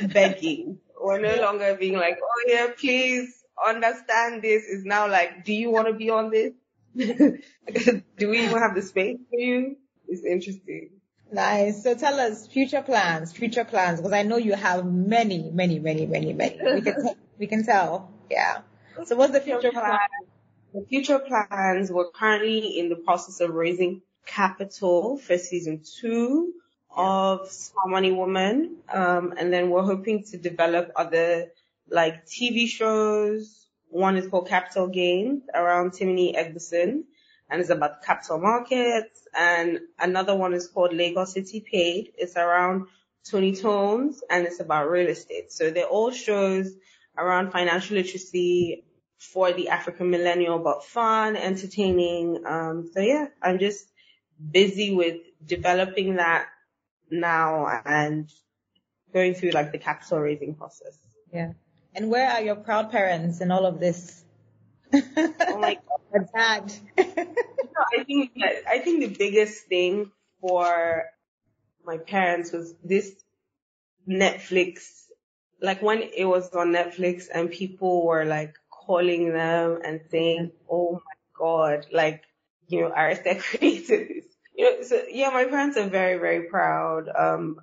begging. 0.07 0.79
We're 0.99 1.19
no 1.19 1.41
longer 1.41 1.75
being 1.77 1.97
like, 1.97 2.17
oh 2.23 2.45
yeah, 2.47 2.67
please 2.79 3.43
understand 3.63 4.41
this. 4.41 4.63
Is 4.63 4.85
now 4.85 5.09
like, 5.09 5.43
do 5.43 5.53
you 5.53 5.69
want 5.69 5.87
to 5.87 5.93
be 5.93 6.09
on 6.09 6.31
this? 6.31 6.53
do 6.95 8.29
we 8.29 8.45
even 8.45 8.57
have 8.57 8.73
the 8.73 8.81
space 8.81 9.17
for 9.29 9.39
you? 9.39 9.75
It's 10.07 10.23
interesting. 10.23 10.91
Nice. 11.31 11.83
So 11.83 11.95
tell 11.95 12.19
us 12.19 12.47
future 12.47 12.83
plans, 12.83 13.33
future 13.33 13.65
plans, 13.65 13.99
because 13.99 14.13
I 14.13 14.23
know 14.23 14.37
you 14.37 14.53
have 14.53 14.85
many, 14.85 15.49
many, 15.51 15.79
many, 15.79 16.05
many, 16.05 16.31
many. 16.31 16.57
We 16.61 16.81
can, 16.81 17.03
t- 17.03 17.15
we 17.38 17.47
can 17.47 17.65
tell. 17.65 18.11
Yeah. 18.29 18.61
So 19.05 19.15
what's 19.15 19.34
the 19.34 19.41
future 19.41 19.71
plan? 19.71 19.99
The 20.73 20.86
future 20.89 21.19
plans, 21.19 21.91
we're 21.91 22.09
currently 22.09 22.79
in 22.79 22.89
the 22.89 22.95
process 22.95 23.39
of 23.41 23.51
raising 23.51 24.01
capital 24.25 25.17
for 25.17 25.38
season 25.38 25.84
two 25.99 26.53
of 26.95 27.49
Smart 27.49 27.89
Money 27.89 28.11
Woman. 28.11 28.77
Um, 28.91 29.34
and 29.38 29.51
then 29.51 29.69
we're 29.69 29.84
hoping 29.84 30.23
to 30.25 30.38
develop 30.38 30.91
other 30.95 31.51
like 31.89 32.25
TV 32.25 32.67
shows. 32.67 33.67
One 33.89 34.17
is 34.17 34.27
called 34.27 34.47
Capital 34.47 34.88
Gains 34.88 35.43
around 35.53 35.91
Timini 35.91 36.36
Egbuson 36.36 37.03
and 37.49 37.61
it's 37.61 37.69
about 37.69 38.03
capital 38.03 38.39
markets. 38.39 39.27
And 39.38 39.79
another 39.99 40.36
one 40.36 40.53
is 40.53 40.67
called 40.67 40.93
Lagos 40.93 41.34
City 41.34 41.59
Paid. 41.59 42.13
It's 42.17 42.36
around 42.36 42.88
Toni 43.29 43.55
Tones 43.55 44.23
and 44.29 44.45
it's 44.47 44.59
about 44.59 44.89
real 44.89 45.07
estate. 45.07 45.51
So 45.51 45.69
they're 45.69 45.86
all 45.86 46.11
shows 46.11 46.73
around 47.18 47.51
financial 47.51 47.97
literacy 47.97 48.84
for 49.18 49.53
the 49.53 49.70
African 49.70 50.09
millennial, 50.09 50.59
but 50.59 50.84
fun, 50.84 51.36
entertaining. 51.36 52.43
Um, 52.45 52.89
so 52.93 52.99
yeah, 52.99 53.28
I'm 53.41 53.59
just 53.59 53.86
busy 54.51 54.93
with 54.93 55.18
developing 55.45 56.16
that 56.16 56.47
now 57.09 57.68
and 57.86 58.30
going 59.14 59.36
through 59.36 59.51
like 59.51 59.72
the 59.72 59.78
capital 59.78 60.20
raising 60.20 60.55
process. 60.55 60.97
Yeah. 61.32 61.53
And 61.95 62.09
where 62.09 62.30
are 62.30 62.41
your 62.41 62.55
proud 62.55 62.91
parents 62.91 63.39
in 63.39 63.51
all 63.51 63.66
of 63.66 63.80
this? 63.80 64.24
oh 64.93 65.57
my 65.59 65.78
god, 66.14 66.30
dad. 66.34 66.74
I 66.97 68.03
think 68.03 68.32
I 68.68 68.80
think 68.80 69.01
the 69.01 69.16
biggest 69.16 69.66
thing 69.66 70.11
for 70.41 71.05
my 71.86 71.97
parents 71.97 72.51
was 72.51 72.74
this 72.84 73.14
Netflix. 74.07 75.03
Like 75.64 75.82
when 75.82 76.03
it 76.03 76.26
was 76.26 76.51
on 76.53 76.74
Netflix 76.74 77.26
and 77.34 77.49
people 77.49 78.05
were 78.05 78.26
like 78.26 78.53
calling 78.70 79.34
them 79.34 79.80
and 79.84 80.01
saying, 80.11 80.51
"Oh 80.70 80.93
my 80.93 81.18
god!" 81.36 81.88
Like 81.91 82.24
you 82.68 82.82
know, 82.82 82.91
Arese 82.91 83.41
created 83.49 84.09
this. 84.09 84.26
You 84.55 84.66
know, 84.66 84.84
so 84.84 85.03
yeah, 85.09 85.30
my 85.30 85.45
parents 85.45 85.78
are 85.78 85.89
very 85.89 86.20
very 86.20 86.49
proud. 86.49 87.09
Um, 87.09 87.61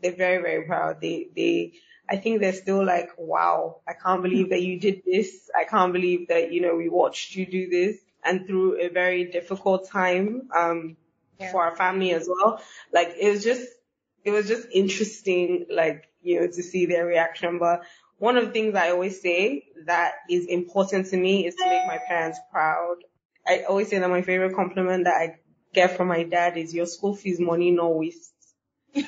they're 0.00 0.16
very 0.16 0.42
very 0.42 0.66
proud. 0.66 1.00
They 1.00 1.28
they 1.36 1.74
I 2.12 2.16
think 2.16 2.40
they're 2.40 2.52
still 2.52 2.84
like, 2.84 3.10
wow, 3.16 3.80
I 3.88 3.94
can't 3.94 4.22
believe 4.22 4.50
that 4.50 4.62
you 4.62 4.78
did 4.78 5.02
this. 5.06 5.50
I 5.58 5.64
can't 5.64 5.92
believe 5.92 6.28
that, 6.28 6.52
you 6.52 6.60
know, 6.60 6.74
we 6.74 6.88
watched 6.88 7.34
you 7.36 7.46
do 7.46 7.70
this 7.70 7.98
and 8.24 8.46
through 8.46 8.80
a 8.80 8.88
very 8.88 9.24
difficult 9.30 9.88
time, 9.88 10.48
um, 10.56 10.96
yeah. 11.38 11.50
for 11.50 11.64
our 11.64 11.76
family 11.76 12.12
as 12.12 12.28
well. 12.28 12.60
Like 12.92 13.14
it 13.18 13.30
was 13.30 13.44
just, 13.44 13.66
it 14.24 14.30
was 14.30 14.48
just 14.48 14.68
interesting, 14.72 15.66
like, 15.70 16.08
you 16.22 16.40
know, 16.40 16.46
to 16.46 16.62
see 16.62 16.86
their 16.86 17.06
reaction. 17.06 17.58
But 17.58 17.82
one 18.18 18.36
of 18.36 18.46
the 18.46 18.52
things 18.52 18.74
I 18.74 18.90
always 18.90 19.20
say 19.20 19.64
that 19.86 20.12
is 20.30 20.46
important 20.46 21.08
to 21.08 21.16
me 21.16 21.46
is 21.46 21.54
to 21.56 21.68
make 21.68 21.86
my 21.86 21.98
parents 22.06 22.38
proud. 22.50 22.96
I 23.46 23.64
always 23.68 23.88
say 23.88 23.98
that 23.98 24.08
my 24.08 24.22
favorite 24.22 24.54
compliment 24.54 25.04
that 25.04 25.14
I 25.14 25.36
get 25.74 25.96
from 25.96 26.08
my 26.08 26.22
dad 26.22 26.56
is 26.56 26.72
your 26.72 26.86
school 26.86 27.14
fees 27.16 27.40
money 27.40 27.70
no 27.70 27.88
waste. 27.90 28.32
so 28.94 29.02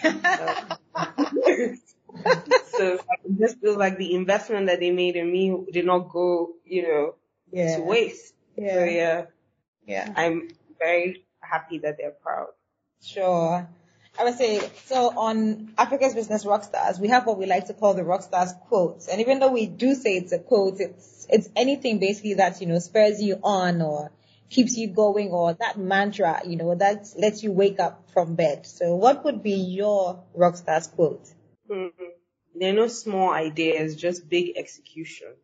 it 2.75 3.39
just 3.39 3.61
feels 3.61 3.77
like 3.77 3.99
the 3.99 4.15
investment 4.15 4.67
that 4.67 4.81
they 4.81 4.91
made 4.91 5.15
in 5.17 5.31
me 5.31 5.65
did 5.73 5.85
not 5.85 6.11
go, 6.11 6.53
you 6.65 6.83
know, 6.83 7.15
yeah. 7.53 7.77
to 7.77 7.83
waste. 7.83 8.35
Yeah. 8.57 8.75
So 8.75 8.85
yeah. 8.85 9.25
Yeah. 9.87 10.13
I'm 10.17 10.49
very 10.79 11.25
happy 11.41 11.79
that 11.79 11.99
they're 11.99 12.11
proud. 12.11 12.49
Sure. 13.03 13.69
I 14.19 14.25
would 14.25 14.35
say, 14.35 14.61
so 14.85 15.19
on 15.19 15.73
Africa's 15.77 16.15
Business 16.15 16.45
Rockstars, 16.45 17.01
we 17.01 17.09
have 17.09 17.27
what 17.27 17.39
we 17.39 17.47
like 17.47 17.67
to 17.67 17.75
call 17.75 17.95
the 17.95 18.03
Rockstars 18.03 18.59
quotes. 18.69 19.09
And 19.09 19.21
even 19.21 19.41
though 19.41 19.51
we 19.51 19.67
do 19.67 19.95
say 19.95 20.17
it's 20.17 20.33
a 20.33 20.39
quote, 20.39 20.79
it's, 20.79 21.27
it's 21.29 21.49
anything 21.57 21.99
basically 21.99 22.35
that, 22.35 22.61
you 22.61 22.67
know, 22.67 22.79
spurs 22.79 23.21
you 23.21 23.41
on 23.43 23.83
or 23.83 24.13
keeps 24.51 24.77
you 24.77 24.89
going 24.89 25.31
or 25.31 25.55
that 25.55 25.79
mantra, 25.79 26.43
you 26.47 26.57
know, 26.57 26.75
that 26.75 27.09
lets 27.17 27.43
you 27.43 27.51
wake 27.51 27.81
up 27.81 28.11
from 28.13 28.37
bed. 28.37 28.67
So 28.67 28.95
what 28.95 29.25
would 29.25 29.43
be 29.43 29.55
your 29.55 30.23
Rockstars 30.37 30.95
quote? 30.95 31.27
Mm-hmm. 31.69 32.05
There 32.55 32.71
are 32.71 32.77
no 32.77 32.87
small 32.87 33.31
ideas, 33.31 33.97
just 33.97 34.29
big 34.29 34.57
execution. 34.57 35.35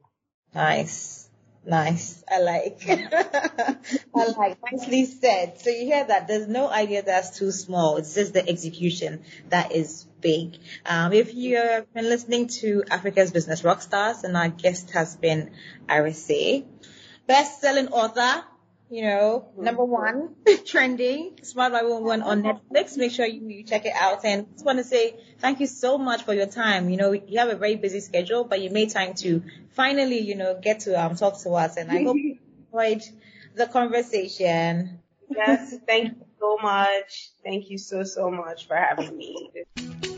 Nice. 0.54 1.29
Nice. 1.64 2.24
I 2.28 2.40
like. 2.40 2.82
I 2.88 4.26
like. 4.36 4.58
Nicely 4.72 5.04
said. 5.04 5.60
So 5.60 5.70
you 5.70 5.84
hear 5.84 6.04
that 6.04 6.26
there's 6.26 6.48
no 6.48 6.68
idea 6.68 7.02
that's 7.02 7.38
too 7.38 7.52
small. 7.52 7.98
It's 7.98 8.14
just 8.14 8.32
the 8.32 8.48
execution 8.48 9.22
that 9.50 9.72
is 9.72 10.06
big. 10.20 10.56
Um, 10.86 11.12
if 11.12 11.34
you've 11.34 11.92
been 11.92 12.08
listening 12.08 12.48
to 12.60 12.84
Africa's 12.90 13.30
Business 13.30 13.62
Rockstars 13.62 14.24
and 14.24 14.36
our 14.36 14.48
guest 14.48 14.90
has 14.92 15.16
been 15.16 15.50
Arese, 15.88 16.64
best-selling 17.26 17.88
author, 17.88 18.42
you 18.90 19.02
know, 19.02 19.48
number 19.56 19.84
one, 19.84 20.34
trending, 20.66 21.38
Smart 21.42 21.72
by 21.72 21.82
Woman 21.82 22.22
on 22.22 22.42
Netflix. 22.42 22.96
Make 22.96 23.12
sure 23.12 23.24
you, 23.24 23.46
you 23.48 23.62
check 23.64 23.86
it 23.86 23.92
out. 23.94 24.24
And 24.24 24.52
just 24.52 24.64
want 24.64 24.78
to 24.78 24.84
say 24.84 25.14
thank 25.38 25.60
you 25.60 25.68
so 25.68 25.96
much 25.96 26.24
for 26.24 26.34
your 26.34 26.46
time. 26.46 26.90
You 26.90 26.96
know, 26.96 27.12
you 27.12 27.38
have 27.38 27.48
a 27.48 27.56
very 27.56 27.76
busy 27.76 28.00
schedule, 28.00 28.44
but 28.44 28.60
you 28.60 28.70
made 28.70 28.90
time 28.90 29.14
to 29.14 29.42
finally, 29.70 30.18
you 30.18 30.34
know, 30.34 30.58
get 30.60 30.80
to 30.80 31.00
um, 31.00 31.14
talk 31.14 31.40
to 31.42 31.50
us. 31.50 31.76
And 31.76 31.90
I 31.90 32.02
hope 32.02 32.16
you 32.18 32.38
enjoyed 32.72 33.04
the 33.54 33.66
conversation. 33.66 34.98
Yes, 35.30 35.76
thank 35.86 36.16
you 36.18 36.26
so 36.40 36.58
much. 36.60 37.30
Thank 37.44 37.70
you 37.70 37.78
so, 37.78 38.02
so 38.02 38.28
much 38.28 38.66
for 38.66 38.74
having 38.74 39.16
me. 39.16 39.50